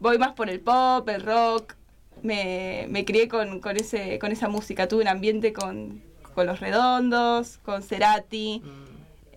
voy 0.00 0.18
más 0.18 0.32
por 0.34 0.50
el 0.50 0.60
pop, 0.60 1.08
el 1.08 1.22
rock. 1.22 1.74
Me, 2.22 2.84
me 2.90 3.06
crié 3.06 3.28
con, 3.28 3.60
con, 3.60 3.78
ese, 3.78 4.18
con 4.18 4.30
esa 4.30 4.48
música, 4.48 4.86
tuve 4.86 5.00
un 5.00 5.08
ambiente 5.08 5.54
con, 5.54 6.02
con 6.34 6.46
Los 6.46 6.60
Redondos, 6.60 7.56
con 7.64 7.82
Cerati, 7.82 8.62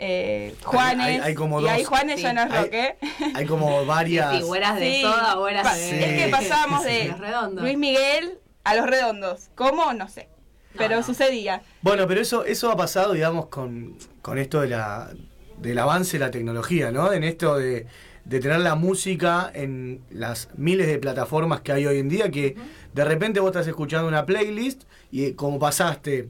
eh, 0.06 0.56
Juanes. 0.64 1.06
hay- 1.08 1.18
hay 1.20 1.34
como 1.36 1.62
y 1.62 1.68
ahí 1.68 1.80
dos- 1.84 1.90
Juanes 1.90 2.22
ya 2.22 2.30
sí. 2.30 2.36
no 2.36 2.42
es 2.44 2.52
Hay- 2.52 2.64
rock, 2.64 2.74
¿eh? 2.74 2.98
Hay 3.36 3.46
como 3.46 3.86
varias. 3.86 4.38
Sí, 4.38 4.44
o 4.44 4.56
eras 4.56 4.80
de 4.80 4.94
Sí. 4.96 5.02
soda 5.02 5.40
o 5.40 5.48
eras 5.48 5.64
Pa- 5.64 5.76
de... 5.76 6.18
Es 6.18 6.24
que 6.26 6.30
pasábamos 6.32 6.84
de. 6.84 7.14
Luis 7.56 7.78
Miguel 7.78 8.40
a 8.64 8.76
Los 8.76 8.88
Redondos. 8.88 9.50
¿Cómo? 9.56 9.94
No 9.94 10.08
sé. 10.10 10.30
Pero 10.78 10.96
no. 10.98 11.04
sucedía. 11.04 11.62
Bueno, 11.82 12.08
pero 12.08 12.20
eso, 12.22 12.46
eso 12.46 12.72
ha 12.72 12.76
pasado, 12.76 13.14
digamos, 13.14 13.46
con, 13.48 13.96
con 14.22 14.38
esto 14.40 14.62
de 14.62 14.70
la, 14.70 15.12
del 15.58 15.78
avance 15.80 16.18
de 16.18 16.26
la 16.26 16.32
tecnología, 16.32 16.92
¿no? 16.92 17.14
En 17.14 17.24
esto 17.24 17.58
de, 17.58 17.86
de 18.26 18.40
tener 18.40 18.60
la 18.60 18.74
música 18.76 19.52
en 19.54 20.02
las 20.10 20.50
miles 20.56 20.88
de 20.88 20.98
plataformas 20.98 21.62
que 21.62 21.74
hay 21.74 21.86
hoy 21.86 22.00
en 22.00 22.10
día, 22.10 22.32
que 22.32 22.56
de 22.92 23.06
repente 23.06 23.40
vos 23.40 23.50
estás 23.52 23.68
escuchando 23.68 24.08
una 24.08 24.26
playlist 24.26 24.84
y 25.12 25.26
eh, 25.26 25.36
como 25.36 25.60
pasaste 25.60 26.30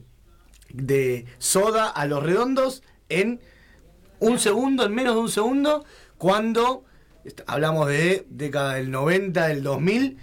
de 0.68 1.24
soda 1.38 1.88
a 1.88 2.04
los 2.06 2.22
redondos 2.22 2.82
en 3.08 3.40
un 4.28 4.38
segundo, 4.38 4.84
en 4.84 4.94
menos 4.94 5.14
de 5.14 5.20
un 5.20 5.30
segundo, 5.30 5.84
cuando 6.18 6.84
hablamos 7.46 7.88
de 7.88 8.26
década 8.28 8.74
del 8.74 8.90
90, 8.90 9.46
del 9.48 9.62
2000, 9.62 10.18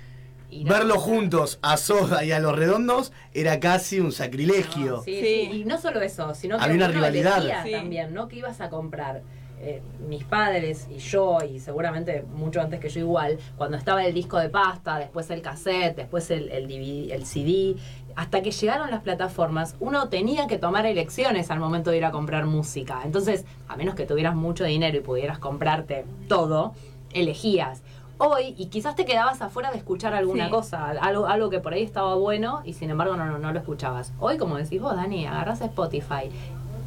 Y 0.49 0.63
no- 0.65 0.73
verlos 0.73 0.97
juntos 0.97 1.59
a 1.61 1.77
soda 1.77 2.23
y 2.25 2.31
a 2.31 2.39
los 2.39 2.55
redondos 2.55 3.13
era 3.33 3.59
casi 3.59 3.99
un 3.99 4.11
sacrilegio. 4.11 4.97
No, 4.97 5.03
sí, 5.03 5.13
Sí. 5.15 5.21
sí. 5.51 5.57
Y 5.61 5.65
no 5.65 5.79
solo 5.79 6.01
eso, 6.01 6.33
sino 6.35 6.57
que 6.57 6.63
Había 6.63 6.75
una 6.75 6.87
rivalidad. 6.89 7.63
también, 7.71 8.13
¿no? 8.13 8.27
Que 8.27 8.35
ibas 8.37 8.59
a 8.61 8.69
comprar. 8.69 9.23
Eh, 9.63 9.79
mis 10.09 10.23
padres 10.23 10.87
y 10.89 10.97
yo, 10.97 11.37
y 11.47 11.59
seguramente 11.59 12.25
mucho 12.33 12.59
antes 12.61 12.79
que 12.79 12.89
yo 12.89 12.99
igual, 13.01 13.37
cuando 13.57 13.77
estaba 13.77 14.03
el 14.03 14.11
disco 14.11 14.39
de 14.39 14.49
pasta, 14.49 14.97
después 14.97 15.29
el 15.29 15.43
cassette, 15.43 15.95
después 15.95 16.31
el, 16.31 16.49
el, 16.49 16.67
DVD, 16.67 17.11
el 17.13 17.25
CD, 17.27 17.75
hasta 18.15 18.41
que 18.41 18.49
llegaron 18.49 18.89
las 18.89 19.01
plataformas, 19.03 19.75
uno 19.79 20.09
tenía 20.09 20.47
que 20.47 20.57
tomar 20.57 20.87
elecciones 20.87 21.51
al 21.51 21.59
momento 21.59 21.91
de 21.91 21.97
ir 21.97 22.05
a 22.05 22.11
comprar 22.11 22.47
música. 22.47 23.01
Entonces, 23.05 23.45
a 23.67 23.75
menos 23.77 23.93
que 23.93 24.07
tuvieras 24.07 24.35
mucho 24.35 24.63
dinero 24.63 24.97
y 24.97 25.01
pudieras 25.01 25.37
comprarte 25.37 26.05
todo, 26.27 26.73
elegías. 27.13 27.83
Hoy, 28.17 28.53
y 28.57 28.67
quizás 28.67 28.95
te 28.95 29.05
quedabas 29.05 29.41
afuera 29.41 29.71
de 29.71 29.77
escuchar 29.77 30.13
alguna 30.13 30.45
Sí. 30.45 30.51
cosa, 30.51 30.89
algo, 30.89 31.25
algo 31.25 31.49
que 31.49 31.59
por 31.59 31.73
ahí 31.73 31.81
estaba 31.83 32.15
bueno 32.15 32.61
y 32.65 32.73
sin 32.73 32.89
embargo 32.91 33.15
no, 33.15 33.25
no, 33.25 33.37
no 33.39 33.51
lo 33.51 33.59
escuchabas. 33.59 34.13
Hoy, 34.19 34.37
como 34.37 34.57
decís 34.57 34.79
vos, 34.81 34.95
Dani, 34.95 35.25
agarras 35.25 35.61
Spotify, 35.61 36.29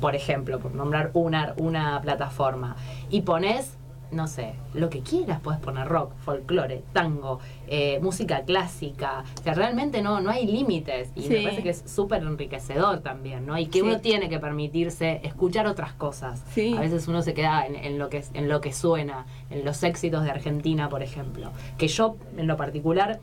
por 0.04 0.14
ejemplo, 0.14 0.58
por 0.58 0.74
nombrar 0.74 1.12
una, 1.14 1.54
una 1.56 1.98
plataforma, 2.02 2.76
y 3.08 3.22
pones, 3.22 3.78
no 4.12 4.26
sé, 4.28 4.52
lo 4.74 4.90
que 4.90 5.00
quieras, 5.00 5.40
puedes 5.40 5.58
poner 5.62 5.88
rock, 5.88 6.12
folclore, 6.18 6.82
tango, 6.92 7.40
eh, 7.68 7.98
música 8.02 8.42
clásica, 8.42 9.24
o 9.40 9.42
sea, 9.42 9.54
realmente 9.54 10.02
no, 10.02 10.20
no 10.20 10.28
hay 10.30 10.46
límites 10.46 11.10
y 11.14 11.20
me 11.20 11.36
Sí. 11.38 11.42
parece 11.42 11.62
que 11.62 11.70
es 11.70 11.84
súper 11.86 12.22
enriquecedor 12.22 13.00
también, 13.00 13.46
¿no? 13.46 13.56
Y 13.56 13.64
que 13.64 13.78
Sí. 13.78 13.86
uno 13.86 13.98
tiene 14.02 14.28
que 14.28 14.38
permitirse 14.38 15.20
escuchar 15.24 15.66
otras 15.66 15.94
cosas. 15.94 16.44
Sí. 16.52 16.74
A 16.76 16.80
veces 16.80 17.08
uno 17.08 17.22
se 17.22 17.32
queda 17.32 17.64
en, 17.66 17.74
en 17.74 17.98
lo 17.98 18.10
que, 18.10 18.22
en 18.34 18.50
lo 18.50 18.60
que 18.60 18.74
suena, 18.74 19.24
en 19.48 19.64
los 19.64 19.82
éxitos 19.82 20.22
de 20.22 20.30
Argentina, 20.32 20.90
por 20.90 21.02
ejemplo, 21.02 21.50
que 21.78 21.88
yo 21.88 22.16
en 22.36 22.46
lo 22.46 22.58
particular 22.58 23.20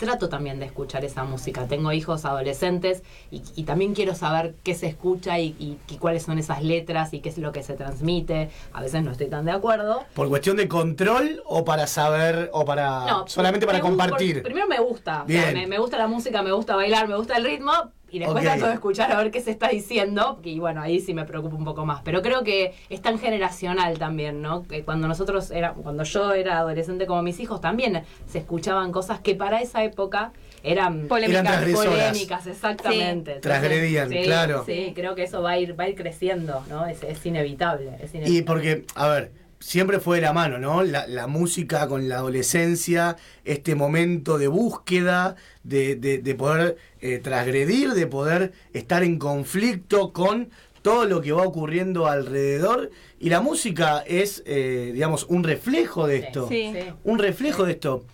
trato 0.00 0.28
también 0.28 0.58
de 0.58 0.64
escuchar 0.66 1.04
esa 1.04 1.22
música. 1.24 1.66
Tengo 1.68 1.92
hijos 1.92 2.24
adolescentes 2.24 3.04
y, 3.30 3.42
y 3.54 3.62
también 3.64 3.94
quiero 3.94 4.14
saber 4.16 4.54
qué 4.64 4.74
se 4.74 4.86
escucha 4.88 5.38
y, 5.38 5.54
y- 5.60 5.78
y 5.88 5.96
cuáles 5.98 6.22
son 6.24 6.38
esas 6.38 6.64
letras 6.64 7.12
y 7.14 7.20
qué 7.20 7.28
es 7.28 7.38
lo 7.38 7.52
que 7.52 7.62
se 7.62 7.74
transmite. 7.74 8.50
A 8.72 8.80
veces 8.82 9.04
no 9.04 9.12
estoy 9.12 9.28
tan 9.28 9.44
de 9.44 9.52
acuerdo. 9.52 10.04
¿Por 10.14 10.28
cuestión 10.28 10.56
de 10.56 10.66
control 10.66 11.42
o 11.44 11.64
para 11.64 11.86
saber 11.86 12.50
o 12.52 12.64
para 12.64 13.06
No, 13.06 13.28
solamente 13.28 13.66
para 13.66 13.80
compartir? 13.80 14.36
por- 14.36 14.42
primero 14.44 14.66
me 14.66 14.80
gusta. 14.80 15.24
o 15.24 15.28
sea, 15.28 15.42
Bien. 15.50 15.54
me, 15.54 15.66
me 15.66 15.78
gusta 15.78 15.98
la 15.98 16.08
música, 16.08 16.42
me 16.42 16.52
gusta 16.52 16.74
bailar, 16.74 17.06
me 17.06 17.16
gusta 17.16 17.36
el 17.36 17.44
ritmo. 17.44 17.72
Y 18.12 18.18
después 18.18 18.44
Ok. 18.44 18.50
trato 18.50 18.66
de 18.66 18.74
escuchar 18.74 19.12
a 19.12 19.16
ver 19.22 19.30
qué 19.30 19.40
se 19.40 19.50
está 19.50 19.68
diciendo. 19.68 20.40
Y 20.42 20.58
bueno, 20.58 20.80
ahí 20.82 21.00
sí 21.00 21.14
me 21.14 21.24
preocupa 21.24 21.56
un 21.56 21.64
poco 21.64 21.86
más. 21.86 22.02
Pero 22.02 22.22
creo 22.22 22.42
que 22.42 22.74
es 22.88 23.00
tan 23.02 23.18
generacional 23.18 23.98
también, 23.98 24.42
¿no? 24.42 24.64
Que 24.64 24.82
cuando 24.82 25.06
nosotros 25.08 25.50
era, 25.50 25.72
cuando 25.74 26.02
yo 26.04 26.32
era 26.32 26.58
adolescente 26.58 27.06
como 27.06 27.22
mis 27.22 27.38
hijos, 27.40 27.60
también 27.60 28.02
se 28.26 28.38
escuchaban 28.38 28.92
cosas 28.92 29.20
que 29.20 29.34
para 29.34 29.60
esa 29.60 29.84
época 29.84 30.32
eran 30.62 31.06
Polémicas. 31.08 31.40
Eran 31.44 31.72
polémicas, 31.72 32.46
exactamente. 32.46 33.34
Entonces, 33.36 33.40
Transgredían, 33.42 34.08
sí, 34.10 34.20
claro. 34.22 34.62
Sí, 34.66 34.92
creo 34.94 35.14
que 35.14 35.22
eso 35.22 35.40
va 35.42 35.52
a 35.52 35.58
ir, 35.58 35.78
va 35.78 35.84
a 35.84 35.88
ir 35.88 35.94
creciendo, 35.94 36.62
¿no? 36.68 36.86
Es, 36.86 37.02
es 37.02 37.24
inevitable, 37.24 37.92
es 38.02 38.12
Y 38.14 38.18
inevitable. 38.18 38.42
porque, 38.44 38.84
a 38.94 39.08
ver, 39.08 39.32
siempre 39.60 40.00
fue 40.00 40.16
de 40.16 40.22
la 40.22 40.32
mano, 40.32 40.58
¿no? 40.58 40.82
La, 40.82 41.06
la 41.06 41.26
música 41.26 41.86
con 41.86 42.08
la 42.08 42.16
adolescencia, 42.16 43.16
este 43.44 43.74
momento 43.74 44.38
de 44.38 44.48
búsqueda, 44.48 45.36
de, 45.62 45.94
de- 45.96 46.18
de 46.18 46.34
poder 46.34 46.76
eh, 47.00 47.18
transgredir, 47.22 47.90
de 47.90 48.06
poder 48.06 48.52
estar 48.72 49.02
en 49.04 49.18
conflicto 49.18 50.12
con 50.12 50.48
todo 50.82 51.04
lo 51.04 51.20
que 51.20 51.32
va 51.32 51.42
ocurriendo 51.42 52.06
alrededor. 52.06 52.90
Y 53.18 53.28
la 53.28 53.40
música 53.42 54.02
es, 54.06 54.42
eh, 54.46 54.90
digamos, 54.94 55.26
un 55.28 55.44
reflejo 55.44 56.06
de 56.06 56.16
esto. 56.16 56.48
Sí. 56.48 56.72
Un 57.04 57.18
reflejo 57.18 57.64
de 57.66 57.72
esto. 57.72 58.04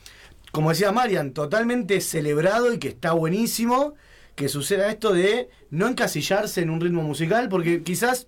Como 0.50 0.70
decía 0.70 0.90
Marian, 0.90 1.32
totalmente 1.32 2.00
celebrado 2.00 2.72
y 2.72 2.78
que 2.78 2.88
está 2.88 3.12
buenísimo 3.12 3.94
que 4.34 4.48
suceda 4.48 4.90
esto 4.90 5.12
de 5.12 5.48
no 5.70 5.86
encasillarse 5.88 6.60
en 6.60 6.70
un 6.70 6.80
ritmo 6.80 7.02
musical, 7.02 7.48
porque 7.48 7.82
quizás 7.82 8.26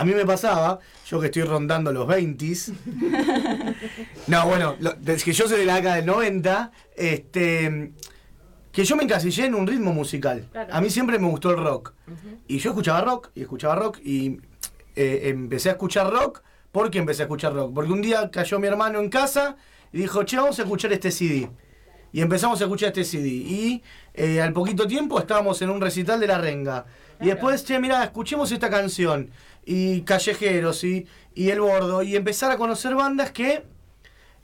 a 0.00 0.04
mí 0.04 0.12
me 0.14 0.24
pasaba, 0.24 0.78
yo 1.06 1.20
que 1.20 1.26
estoy 1.26 1.42
rondando 1.42 1.92
los 1.92 2.06
20 2.06 2.46
No, 4.26 4.46
bueno, 4.46 4.76
lo- 4.80 4.94
desde 4.94 5.24
que 5.24 5.32
yo 5.32 5.48
soy 5.48 5.58
de 5.60 5.64
la 5.66 5.76
década 5.76 5.96
del 5.96 6.06
90, 6.06 6.70
este, 6.96 7.92
que 8.72 8.84
yo 8.84 8.96
me 8.96 9.04
encasillé 9.04 9.46
en 9.46 9.54
un 9.54 9.66
ritmo 9.66 9.92
musical. 9.92 10.46
Claro. 10.52 10.72
A 10.74 10.80
mí 10.80 10.90
siempre 10.90 11.18
me 11.18 11.28
gustó 11.28 11.50
el 11.50 11.56
rock. 11.56 11.92
Y 12.46 12.58
yo 12.58 12.70
escuchaba 12.70 13.00
rock, 13.02 13.30
y 13.34 13.42
escuchaba 13.42 13.74
rock, 13.74 13.98
y 14.04 14.38
eh, 14.96 15.22
empecé 15.24 15.68
a 15.70 15.72
escuchar 15.72 16.10
rock. 16.10 16.42
¿Por 16.72 16.90
qué 16.90 16.98
empecé 16.98 17.22
a 17.22 17.24
escuchar 17.24 17.54
rock? 17.54 17.72
Porque 17.74 17.92
un 17.92 18.02
día 18.02 18.30
cayó 18.30 18.58
mi 18.58 18.66
hermano 18.66 19.00
en 19.00 19.08
casa 19.08 19.56
y 19.92 19.98
dijo, 19.98 20.22
che, 20.24 20.36
vamos 20.36 20.58
a 20.58 20.62
escuchar 20.62 20.92
este 20.92 21.10
CD. 21.10 21.50
Y 22.12 22.20
empezamos 22.20 22.60
a 22.60 22.64
escuchar 22.64 22.88
este 22.88 23.04
CD. 23.04 23.28
Y 23.28 23.82
eh, 24.14 24.40
al 24.40 24.52
poquito 24.52 24.86
tiempo 24.86 25.18
estábamos 25.18 25.60
en 25.62 25.70
un 25.70 25.80
recital 25.80 26.20
de 26.20 26.26
La 26.26 26.38
Renga. 26.38 26.84
Y 27.20 27.26
después, 27.26 27.64
che, 27.64 27.78
mirá, 27.80 28.04
escuchemos 28.04 28.52
esta 28.52 28.70
canción. 28.70 29.30
Y 29.70 30.00
Callejeros 30.00 30.82
y, 30.84 31.06
y 31.34 31.50
El 31.50 31.60
Bordo. 31.60 32.02
Y 32.02 32.16
empezar 32.16 32.50
a 32.50 32.56
conocer 32.56 32.94
bandas 32.94 33.32
que 33.32 33.64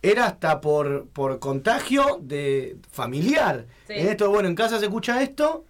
era 0.02 0.26
hasta 0.26 0.60
por, 0.60 1.06
por 1.08 1.38
contagio 1.38 2.20
de 2.20 2.76
familiar. 2.90 3.66
Sí. 3.86 3.94
En 3.94 4.08
esto, 4.08 4.28
bueno, 4.28 4.50
en 4.50 4.54
casa 4.54 4.78
se 4.78 4.84
escucha 4.84 5.22
esto 5.22 5.64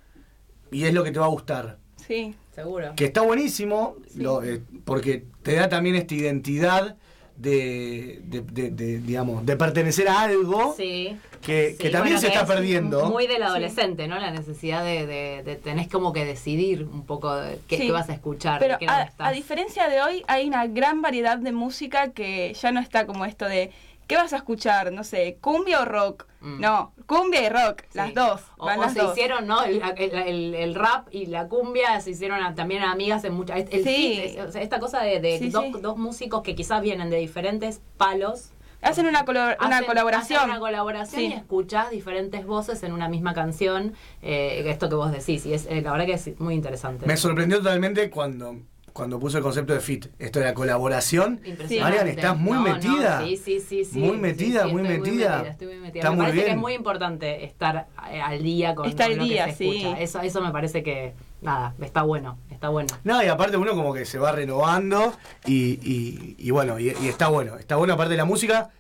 y 0.73 0.85
es 0.85 0.93
lo 0.93 1.05
que 1.05 1.13
te 1.13 1.21
va 1.21 1.27
a 1.27 1.29
gustar. 1.29 1.79
Sí. 2.05 2.35
Seguro. 2.53 2.93
Que 2.97 3.07
está 3.07 3.21
buenísimo, 3.23 3.97
lo, 4.17 4.43
eh, 4.43 4.63
porque 4.85 5.25
te 5.43 5.55
da 5.55 5.69
también 5.69 5.97
esta 5.97 6.15
identidad 6.15 6.97
de, 7.37 8.21
de, 8.25 8.41
de- 8.43 8.71
de, 8.71 8.99
digamos, 8.99 9.45
de 9.45 9.57
pertenecer 9.57 10.09
a 10.09 10.21
algo 10.23 10.75
Sí. 10.77 11.17
que, 11.43 11.73
Sí, 11.73 11.79
que 11.79 11.91
también 11.91 12.15
bueno, 12.15 12.19
se 12.21 12.27
que 12.29 12.33
está 12.33 12.43
es 12.43 12.47
perdiendo. 12.51 13.07
Muy 13.11 13.27
del 13.27 13.43
adolescente, 13.43 14.07
¿no? 14.09 14.19
La 14.19 14.31
necesidad 14.31 14.85
de, 14.85 15.07
de, 15.07 15.43
de 15.43 15.57
tenés 15.57 15.89
como 15.89 16.13
que 16.13 16.25
decidir 16.25 16.85
un 16.85 17.05
poco 17.05 17.35
de 17.35 17.59
qué, 17.69 17.77
Sí. 17.79 17.87
qué 17.87 17.93
vas 17.93 18.09
a 18.09 18.15
escuchar. 18.15 18.61
Pero 18.61 18.75
de 18.75 18.79
qué 18.81 18.87
no 18.87 18.93
a, 18.93 19.03
estás. 19.03 19.29
a 19.29 19.33
diferencia 19.33 19.89
de 19.89 20.01
hoy, 20.03 20.23
hay 20.29 20.47
una 20.47 20.67
gran 20.69 21.03
variedad 21.03 21.39
de 21.39 21.53
música 21.53 22.13
que 22.13 22.55
ya 22.55 22.71
no 22.73 22.81
está 22.81 23.05
como 23.07 23.25
esto 23.25 23.47
de 23.47 23.73
¿qué 24.07 24.17
vas 24.17 24.33
a 24.33 24.37
escuchar? 24.37 24.93
No 24.93 25.03
sé, 25.03 25.37
cumbia 25.41 25.81
o 25.81 25.85
rock. 25.85 26.27
Mm. 26.45 26.61
No, 26.61 26.93
cumbia 27.07 27.43
y 27.43 27.49
rock, 27.49 27.83
las 27.95 28.13
dos. 28.13 28.43
O, 28.59 28.67
van 28.67 28.79
o 28.79 28.83
las 28.83 28.93
se 28.93 29.01
dos. 29.01 29.13
hicieron, 29.13 29.47
¿no? 29.47 29.65
El, 29.65 29.81
el- 29.97 30.13
el- 30.15 30.55
el 30.55 30.75
rap 30.75 31.09
y 31.11 31.25
la 31.27 31.49
cumbia 31.49 31.99
se 32.03 32.11
hicieron 32.11 32.43
a- 32.43 32.55
también 32.55 32.83
amigas 32.83 33.25
en 33.25 33.33
muchas. 33.33 33.61
el 33.71 33.83
Sí. 33.83 34.21
fit, 34.23 34.39
es- 34.39 34.55
esta 34.57 34.79
cosa 34.79 35.01
de, 35.01 35.21
de 35.21 35.39
Sí, 35.39 35.49
dos, 35.49 35.65
sí. 35.65 35.73
dos 35.81 35.97
músicos 35.97 36.43
que 36.43 36.55
quizás 36.55 36.83
vienen 36.83 37.09
de 37.09 37.17
diferentes 37.17 37.81
palos. 37.97 38.51
Hacen 38.83 39.07
una, 39.07 39.25
color- 39.25 39.57
una 39.65 39.83
colaboración. 39.87 40.41
hacen 40.41 40.51
una 40.51 40.59
colaboración 40.61 41.21
Sí. 41.23 41.27
y 41.29 41.33
escuchás 41.33 41.89
diferentes 41.91 42.45
voces 42.45 42.83
en 42.83 42.93
una 42.93 43.09
misma 43.09 43.33
canción. 43.33 43.95
eh, 44.21 44.63
esto 44.69 44.91
que 44.91 44.95
vos 44.97 45.11
decís. 45.11 45.47
Y 45.47 45.55
es 45.55 45.65
eh, 45.65 45.81
la 45.81 45.93
verdad 45.93 46.05
que 46.05 46.13
es 46.13 46.39
muy 46.39 46.53
interesante. 46.55 47.07
Me 47.07 47.17
sorprendió 47.17 47.59
totalmente 47.59 48.11
cuando, 48.11 48.57
cuando 48.95 49.19
puso 49.19 49.37
el 49.39 49.43
concepto 49.43 49.75
de 49.75 49.81
fit. 49.81 50.07
Esto 50.21 50.39
de 50.39 50.45
la 50.47 50.55
colaboración. 50.55 51.41
Marian, 51.81 52.07
estás 52.09 52.39
muy 52.39 52.53
No, 52.53 52.63
no, 52.67 52.73
metida. 52.75 53.23
sí, 53.25 53.37
sí, 53.37 53.61
sí, 53.61 53.85
sí. 53.85 53.99
Muy 53.99 54.13
Sí, 54.13 54.17
metida, 54.19 54.65
sí, 54.65 54.73
muy 54.73 54.83
estoy 54.83 54.99
metida. 55.01 55.43
estoy 55.49 55.67
muy 55.67 55.77
metida. 55.79 55.99
Está 55.99 56.11
me 56.11 56.17
muy 56.17 56.25
parece 56.27 56.39
que 56.39 56.45
bien. 56.45 56.57
es 56.57 56.63
muy 56.63 56.73
importante 56.75 57.45
estar 57.45 57.89
eh, 58.11 58.21
al 58.23 58.41
día 58.43 58.75
con, 58.77 58.89
Estar 58.89 59.07
con 59.09 59.13
al 59.15 59.19
lo 59.19 59.25
día, 59.25 59.47
que 59.47 59.53
se 59.53 59.59
sí. 59.59 59.77
escucha. 59.79 60.01
Eso, 60.01 60.21
eso 60.21 60.41
me 60.41 60.53
parece 60.53 60.85
que, 60.85 61.13
nada, 61.43 61.75
está 61.83 62.03
bueno, 62.03 62.39
está 62.53 62.69
bueno. 62.69 62.95
No, 63.03 63.21
y 63.21 63.27
aparte 63.27 63.57
uno 63.57 63.75
como 63.75 63.93
que 63.93 64.05
se 64.05 64.19
va 64.19 64.31
renovando 64.31 65.13
y, 65.45 65.73
y- 65.83 66.37
y 66.39 66.51
bueno, 66.53 66.79
y, 66.79 66.95
y 67.03 67.09
está 67.09 67.27
bueno. 67.29 67.57
Está 67.59 67.75
bueno 67.77 67.95
aparte 67.95 68.13
de 68.13 68.17
la 68.19 68.25
música. 68.25 68.71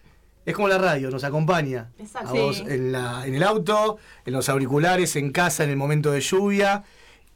Es 0.47 0.55
como 0.55 0.69
la 0.69 0.79
radio, 0.79 1.11
nos 1.11 1.25
acompaña. 1.25 1.91
Exacto. 1.99 2.29
A 2.29 2.33
vos 2.35 2.59
Sí. 2.59 2.65
en, 2.69 2.93
la, 2.93 3.27
en 3.27 3.35
el 3.35 3.43
auto, 3.43 3.97
en 4.27 4.33
los 4.35 4.49
auriculares, 4.49 5.17
en 5.17 5.33
casa, 5.33 5.65
en 5.65 5.71
el 5.71 5.77
momento 5.77 6.12
de 6.12 6.21
lluvia. 6.21 6.85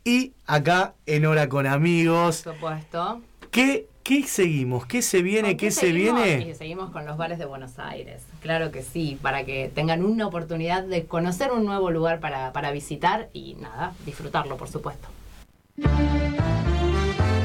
Y 0.04 0.32
acá 0.46 0.94
en 1.06 1.26
Hora 1.26 1.48
con 1.48 1.66
Amigos. 1.66 2.42
Por 2.42 2.54
supuesto. 2.54 3.20
¿Qué, 3.50 3.86
qué 4.02 4.22
seguimos? 4.24 4.86
¿Qué 4.86 5.02
se 5.02 5.22
viene? 5.22 5.50
¿Con 5.50 5.56
¿Qué, 5.58 5.70
se 5.70 5.80
seguimos? 5.80 6.22
viene? 6.22 6.50
Y 6.50 6.54
seguimos 6.54 6.90
con 6.90 7.04
los 7.06 7.16
bares 7.16 7.38
de 7.38 7.44
Buenos 7.44 7.78
Aires. 7.78 8.22
Claro 8.40 8.70
que 8.70 8.82
sí, 8.82 9.18
para 9.20 9.44
que 9.44 9.70
tengan 9.74 10.04
una 10.04 10.26
oportunidad 10.26 10.82
de 10.84 11.04
conocer 11.04 11.52
un 11.52 11.64
nuevo 11.64 11.90
lugar 11.90 12.20
para, 12.20 12.52
para 12.52 12.70
visitar 12.70 13.28
y 13.32 13.54
nada, 13.54 13.92
disfrutarlo, 14.06 14.56
por 14.56 14.68
supuesto. 14.68 15.08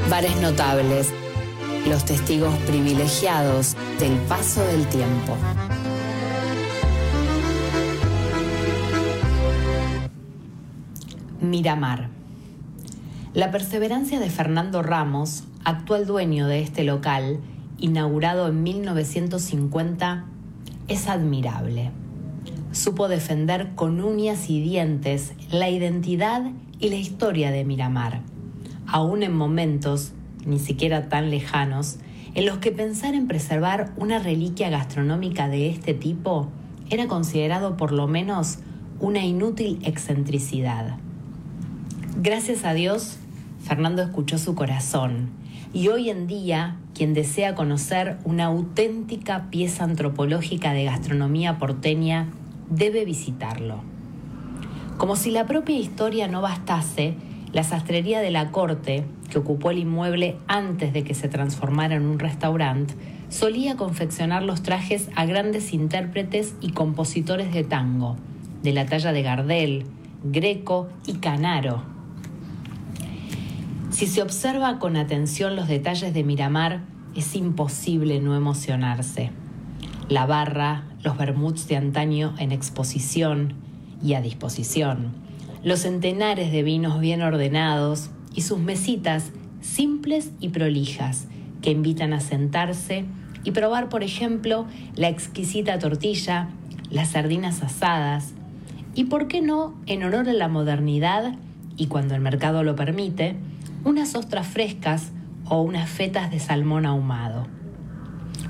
Bares 0.09 0.35
notables, 0.41 1.11
los 1.87 2.05
testigos 2.05 2.55
privilegiados 2.67 3.75
del 3.99 4.13
paso 4.27 4.63
del 4.65 4.87
tiempo. 4.87 5.35
Miramar. 11.41 12.09
La 13.33 13.49
perseverancia 13.49 14.19
de 14.19 14.29
Fernando 14.29 14.83
Ramos, 14.83 15.45
actual 15.63 16.05
dueño 16.05 16.45
de 16.45 16.59
este 16.61 16.83
local, 16.83 17.39
inaugurado 17.79 18.47
en 18.47 18.61
1950, 18.61 20.25
es 20.87 21.07
admirable. 21.07 21.89
Supo 22.73 23.07
defender 23.07 23.73
con 23.73 24.01
uñas 24.01 24.51
y 24.51 24.61
dientes 24.61 25.33
la 25.49 25.71
identidad 25.71 26.43
y 26.79 26.89
la 26.89 26.95
historia 26.97 27.49
de 27.49 27.65
Miramar, 27.65 28.21
aún 28.85 29.23
en 29.23 29.35
momentos, 29.35 30.11
ni 30.45 30.59
siquiera 30.59 31.09
tan 31.09 31.31
lejanos, 31.31 31.97
en 32.35 32.45
los 32.45 32.59
que 32.59 32.71
pensar 32.71 33.15
en 33.15 33.27
preservar 33.27 33.93
una 33.97 34.19
reliquia 34.19 34.69
gastronómica 34.69 35.47
de 35.49 35.69
este 35.69 35.95
tipo 35.95 36.49
era 36.91 37.07
considerado 37.07 37.77
por 37.77 37.93
lo 37.93 38.05
menos 38.05 38.59
una 38.99 39.25
inútil 39.25 39.79
excentricidad. 39.83 40.97
Gracias 42.15 42.63
a 42.63 42.75
Dios, 42.75 43.17
Fernando 43.63 44.01
escuchó 44.01 44.37
su 44.37 44.55
corazón 44.55 45.29
y 45.73 45.87
hoy 45.87 46.09
en 46.09 46.27
día 46.27 46.75
quien 46.93 47.13
desea 47.13 47.55
conocer 47.55 48.17
una 48.25 48.45
auténtica 48.45 49.47
pieza 49.49 49.85
antropológica 49.85 50.73
de 50.73 50.83
gastronomía 50.83 51.57
porteña 51.57 52.27
debe 52.69 53.05
visitarlo. 53.05 53.81
Como 54.97 55.15
si 55.15 55.31
la 55.31 55.45
propia 55.45 55.77
historia 55.77 56.27
no 56.27 56.41
bastase, 56.41 57.15
la 57.53 57.63
sastrería 57.63 58.19
de 58.19 58.31
la 58.31 58.51
corte, 58.51 59.05
que 59.29 59.39
ocupó 59.39 59.71
el 59.71 59.79
inmueble 59.79 60.35
antes 60.47 60.91
de 60.91 61.03
que 61.03 61.13
se 61.13 61.29
transformara 61.29 61.95
en 61.95 62.05
un 62.05 62.19
restaurante, 62.19 62.93
solía 63.29 63.77
confeccionar 63.77 64.43
los 64.43 64.61
trajes 64.61 65.09
a 65.15 65.25
grandes 65.25 65.73
intérpretes 65.73 66.53
y 66.59 66.71
compositores 66.71 67.53
de 67.53 67.63
tango, 67.63 68.17
de 68.61 68.73
la 68.73 68.85
talla 68.85 69.13
de 69.13 69.23
Gardel, 69.23 69.85
Greco 70.23 70.89
y 71.07 71.13
Canaro. 71.13 71.92
Si 73.93 74.07
se 74.07 74.23
observa 74.23 74.79
con 74.79 74.97
atención 74.97 75.55
los 75.55 75.67
detalles 75.67 76.15
de 76.15 76.23
Miramar, 76.23 76.81
es 77.15 77.35
imposible 77.35 78.19
no 78.19 78.35
emocionarse. 78.35 79.29
La 80.09 80.25
barra, 80.25 80.85
los 81.03 81.15
bermuds 81.15 81.67
de 81.67 81.77
antaño 81.77 82.33
en 82.39 82.51
exposición 82.51 83.53
y 84.03 84.15
a 84.15 84.21
disposición, 84.21 85.13
los 85.63 85.81
centenares 85.81 86.51
de 86.51 86.63
vinos 86.63 86.99
bien 86.99 87.21
ordenados 87.21 88.09
y 88.33 88.41
sus 88.41 88.57
mesitas 88.57 89.31
simples 89.61 90.31
y 90.39 90.49
prolijas 90.49 91.27
que 91.61 91.69
invitan 91.69 92.13
a 92.13 92.19
sentarse 92.19 93.05
y 93.43 93.51
probar, 93.51 93.89
por 93.89 94.01
ejemplo, 94.01 94.65
la 94.95 95.09
exquisita 95.09 95.77
tortilla, 95.77 96.49
las 96.89 97.09
sardinas 97.11 97.61
asadas 97.61 98.33
y, 98.95 99.03
por 99.03 99.27
qué 99.27 99.43
no, 99.43 99.75
en 99.85 100.03
honor 100.03 100.27
a 100.29 100.33
la 100.33 100.47
modernidad 100.47 101.35
y 101.77 101.85
cuando 101.87 102.15
el 102.15 102.21
mercado 102.21 102.63
lo 102.63 102.75
permite, 102.75 103.37
unas 103.83 104.15
ostras 104.15 104.47
frescas 104.47 105.11
o 105.45 105.61
unas 105.61 105.89
fetas 105.89 106.31
de 106.31 106.39
salmón 106.39 106.85
ahumado. 106.85 107.47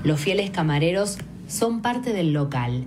Los 0.02 0.20
fieles 0.20 0.50
camareros 0.50 1.18
son 1.46 1.80
parte 1.80 2.12
del 2.12 2.32
local 2.32 2.84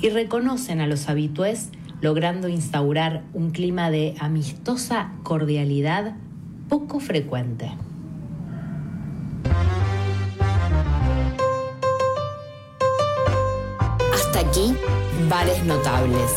y 0.00 0.10
reconocen 0.10 0.80
a 0.80 0.86
los 0.86 1.08
habitués 1.08 1.70
logrando 2.00 2.48
instaurar 2.48 3.24
un 3.32 3.50
clima 3.50 3.90
de 3.90 4.14
amistosa 4.20 5.12
cordialidad 5.24 6.14
poco 6.68 7.00
frecuente. 7.00 7.72
Hasta 14.14 14.40
aquí, 14.40 14.74
Bares 15.28 15.64
Notables. 15.64 16.36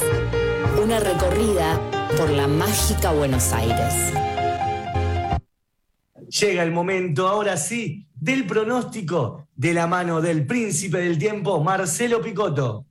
Una 0.83 0.99
recorrida 0.99 1.79
por 2.17 2.29
la 2.31 2.47
mágica 2.47 3.11
Buenos 3.11 3.53
Aires. 3.53 4.30
Llega 6.39 6.63
el 6.63 6.71
momento, 6.71 7.27
ahora 7.27 7.57
sí, 7.57 8.07
del 8.15 8.45
pronóstico 8.45 9.49
de 9.53 9.73
la 9.73 9.85
mano 9.85 10.21
del 10.21 10.45
príncipe 10.45 10.99
del 10.99 11.17
tiempo, 11.17 11.61
Marcelo 11.61 12.21
Picotto. 12.21 12.85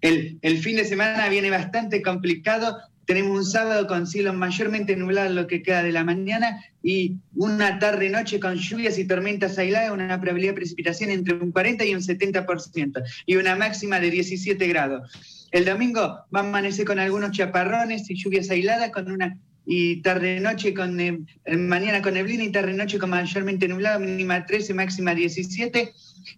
El, 0.00 0.38
fin 0.62 0.76
de 0.76 0.84
semana 0.84 1.28
viene 1.28 1.50
bastante 1.50 2.00
complicado. 2.00 2.78
Tenemos 3.06 3.36
un 3.38 3.44
sábado 3.44 3.88
con 3.88 4.06
cielo 4.06 4.32
mayormente 4.32 4.94
nublado 4.94 5.34
lo 5.34 5.48
que 5.48 5.62
queda 5.62 5.82
de 5.82 5.90
la 5.90 6.04
mañana 6.04 6.62
y 6.80 7.16
una 7.34 7.80
tarde-noche 7.80 8.38
con 8.38 8.54
lluvias 8.54 8.98
y 8.98 9.06
tormentas 9.06 9.58
aisladas, 9.58 9.90
una 9.90 10.20
probabilidad 10.20 10.52
de 10.52 10.58
precipitación 10.58 11.10
entre 11.10 11.34
un 11.34 11.50
40 11.50 11.84
y 11.86 11.94
un 11.94 12.02
70% 12.02 13.02
y 13.26 13.36
una 13.36 13.56
máxima 13.56 13.98
de 13.98 14.10
17 14.10 14.68
grados. 14.68 15.10
El 15.50 15.64
domingo 15.64 16.24
va 16.34 16.40
a 16.40 16.44
amanecer 16.44 16.84
con 16.84 17.00
algunos 17.00 17.32
chaparrones 17.32 18.08
y 18.10 18.14
lluvias 18.14 18.48
aisladas 18.50 18.90
con 18.90 19.10
una 19.10 19.38
y 19.66 20.02
tarde-noche 20.02 20.74
con 20.74 21.00
eh, 21.00 21.18
mañana 21.56 22.02
con 22.02 22.14
neblina 22.14 22.44
y 22.44 22.52
tarde-noche 22.52 22.98
con 22.98 23.10
mayormente 23.10 23.68
nublado, 23.68 24.00
mínima 24.00 24.44
13, 24.44 24.74
máxima 24.74 25.14
17 25.14 25.92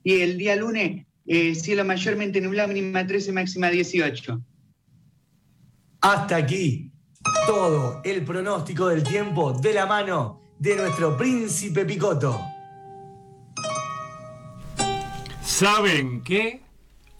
y 0.04 0.20
el 0.20 0.38
día 0.38 0.56
lunes 0.56 1.06
eh, 1.26 1.54
cielo 1.54 1.84
mayormente 1.84 2.40
nublado, 2.40 2.68
mínima 2.68 3.06
13, 3.06 3.32
máxima 3.32 3.68
18. 3.68 4.40
Hasta 6.00 6.36
aquí 6.36 6.92
todo 7.46 8.00
el 8.04 8.22
pronóstico 8.24 8.88
del 8.88 9.02
tiempo 9.02 9.52
de 9.52 9.74
la 9.74 9.86
mano 9.86 10.40
de 10.58 10.76
nuestro 10.76 11.16
príncipe 11.16 11.84
Picotto. 11.84 12.40
¿Saben 15.42 16.22
qué? 16.22 16.60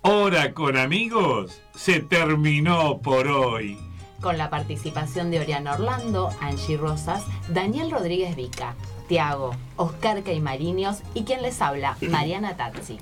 Hora 0.03 0.55
con 0.55 0.77
amigos 0.77 1.61
se 1.75 2.01
terminó 2.01 3.01
por 3.03 3.27
hoy. 3.27 3.77
Con 4.21 4.39
la 4.39 4.51
participación 4.51 5.31
de 5.31 5.41
Oriana 5.41 5.75
Orlando, 5.75 6.31
Angie 6.41 6.77
Rosas, 6.77 7.25
Daniel 7.49 7.91
Rodríguez 7.91 8.35
Vica, 8.35 8.75
Tiago, 9.09 9.55
Oscar 9.77 10.23
Caimariños 10.23 10.99
y 11.15 11.25
quien 11.25 11.43
les 11.43 11.61
habla, 11.61 11.97
Mariana 12.01 12.57
Tazzi. 12.57 12.99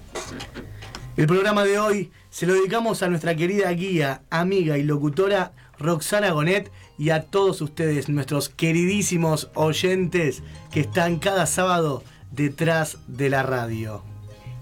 El 1.16 1.26
programa 1.26 1.64
de 1.64 1.78
hoy 1.78 2.10
se 2.30 2.46
lo 2.46 2.54
dedicamos 2.54 3.02
a 3.02 3.08
nuestra 3.08 3.36
querida 3.36 3.70
guía, 3.70 4.22
amiga 4.30 4.76
y 4.76 4.82
locutora 4.82 5.52
Roxana 5.78 6.30
Gonet 6.32 6.72
y 6.98 7.10
a 7.10 7.22
todos 7.22 7.60
ustedes, 7.60 8.08
nuestros 8.08 8.48
queridísimos 8.48 9.50
oyentes 9.54 10.42
que 10.72 10.80
están 10.80 11.18
cada 11.18 11.46
sábado 11.46 12.02
detrás 12.32 12.98
de 13.06 13.30
la 13.30 13.42
radio. 13.42 14.02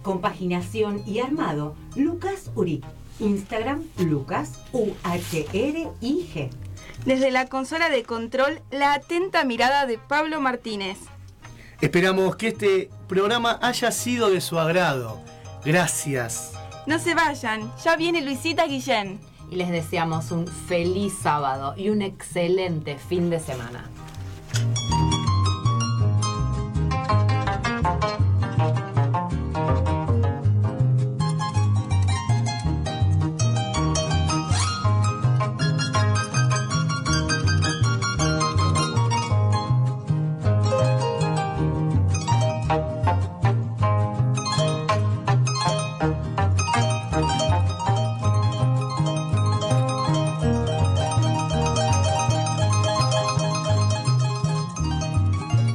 Compaginación 0.02 1.02
y 1.06 1.20
armado, 1.20 1.74
Lucas 1.96 2.50
Uri. 2.54 2.82
Instagram, 3.20 3.84
Lucas 3.98 4.58
U-H-R-I-G. 4.72 6.50
Desde 7.04 7.30
la 7.30 7.46
consola 7.46 7.90
de 7.90 8.04
control, 8.04 8.60
la 8.70 8.94
atenta 8.94 9.44
mirada 9.44 9.86
de 9.86 9.98
Pablo 9.98 10.40
Martínez. 10.40 10.98
Esperamos 11.80 12.36
que 12.36 12.48
este 12.48 12.90
programa 13.08 13.58
haya 13.60 13.90
sido 13.90 14.30
de 14.30 14.40
su 14.40 14.58
agrado. 14.58 15.20
Gracias. 15.64 16.52
No 16.86 16.98
se 16.98 17.14
vayan, 17.14 17.72
ya 17.82 17.96
viene 17.96 18.22
Luisita 18.22 18.66
Guillén. 18.66 19.20
Y 19.50 19.56
les 19.56 19.70
deseamos 19.70 20.30
un 20.30 20.46
feliz 20.46 21.12
sábado 21.22 21.74
y 21.76 21.90
un 21.90 22.02
excelente 22.02 22.96
fin 22.96 23.30
de 23.30 23.40
semana. 23.40 23.90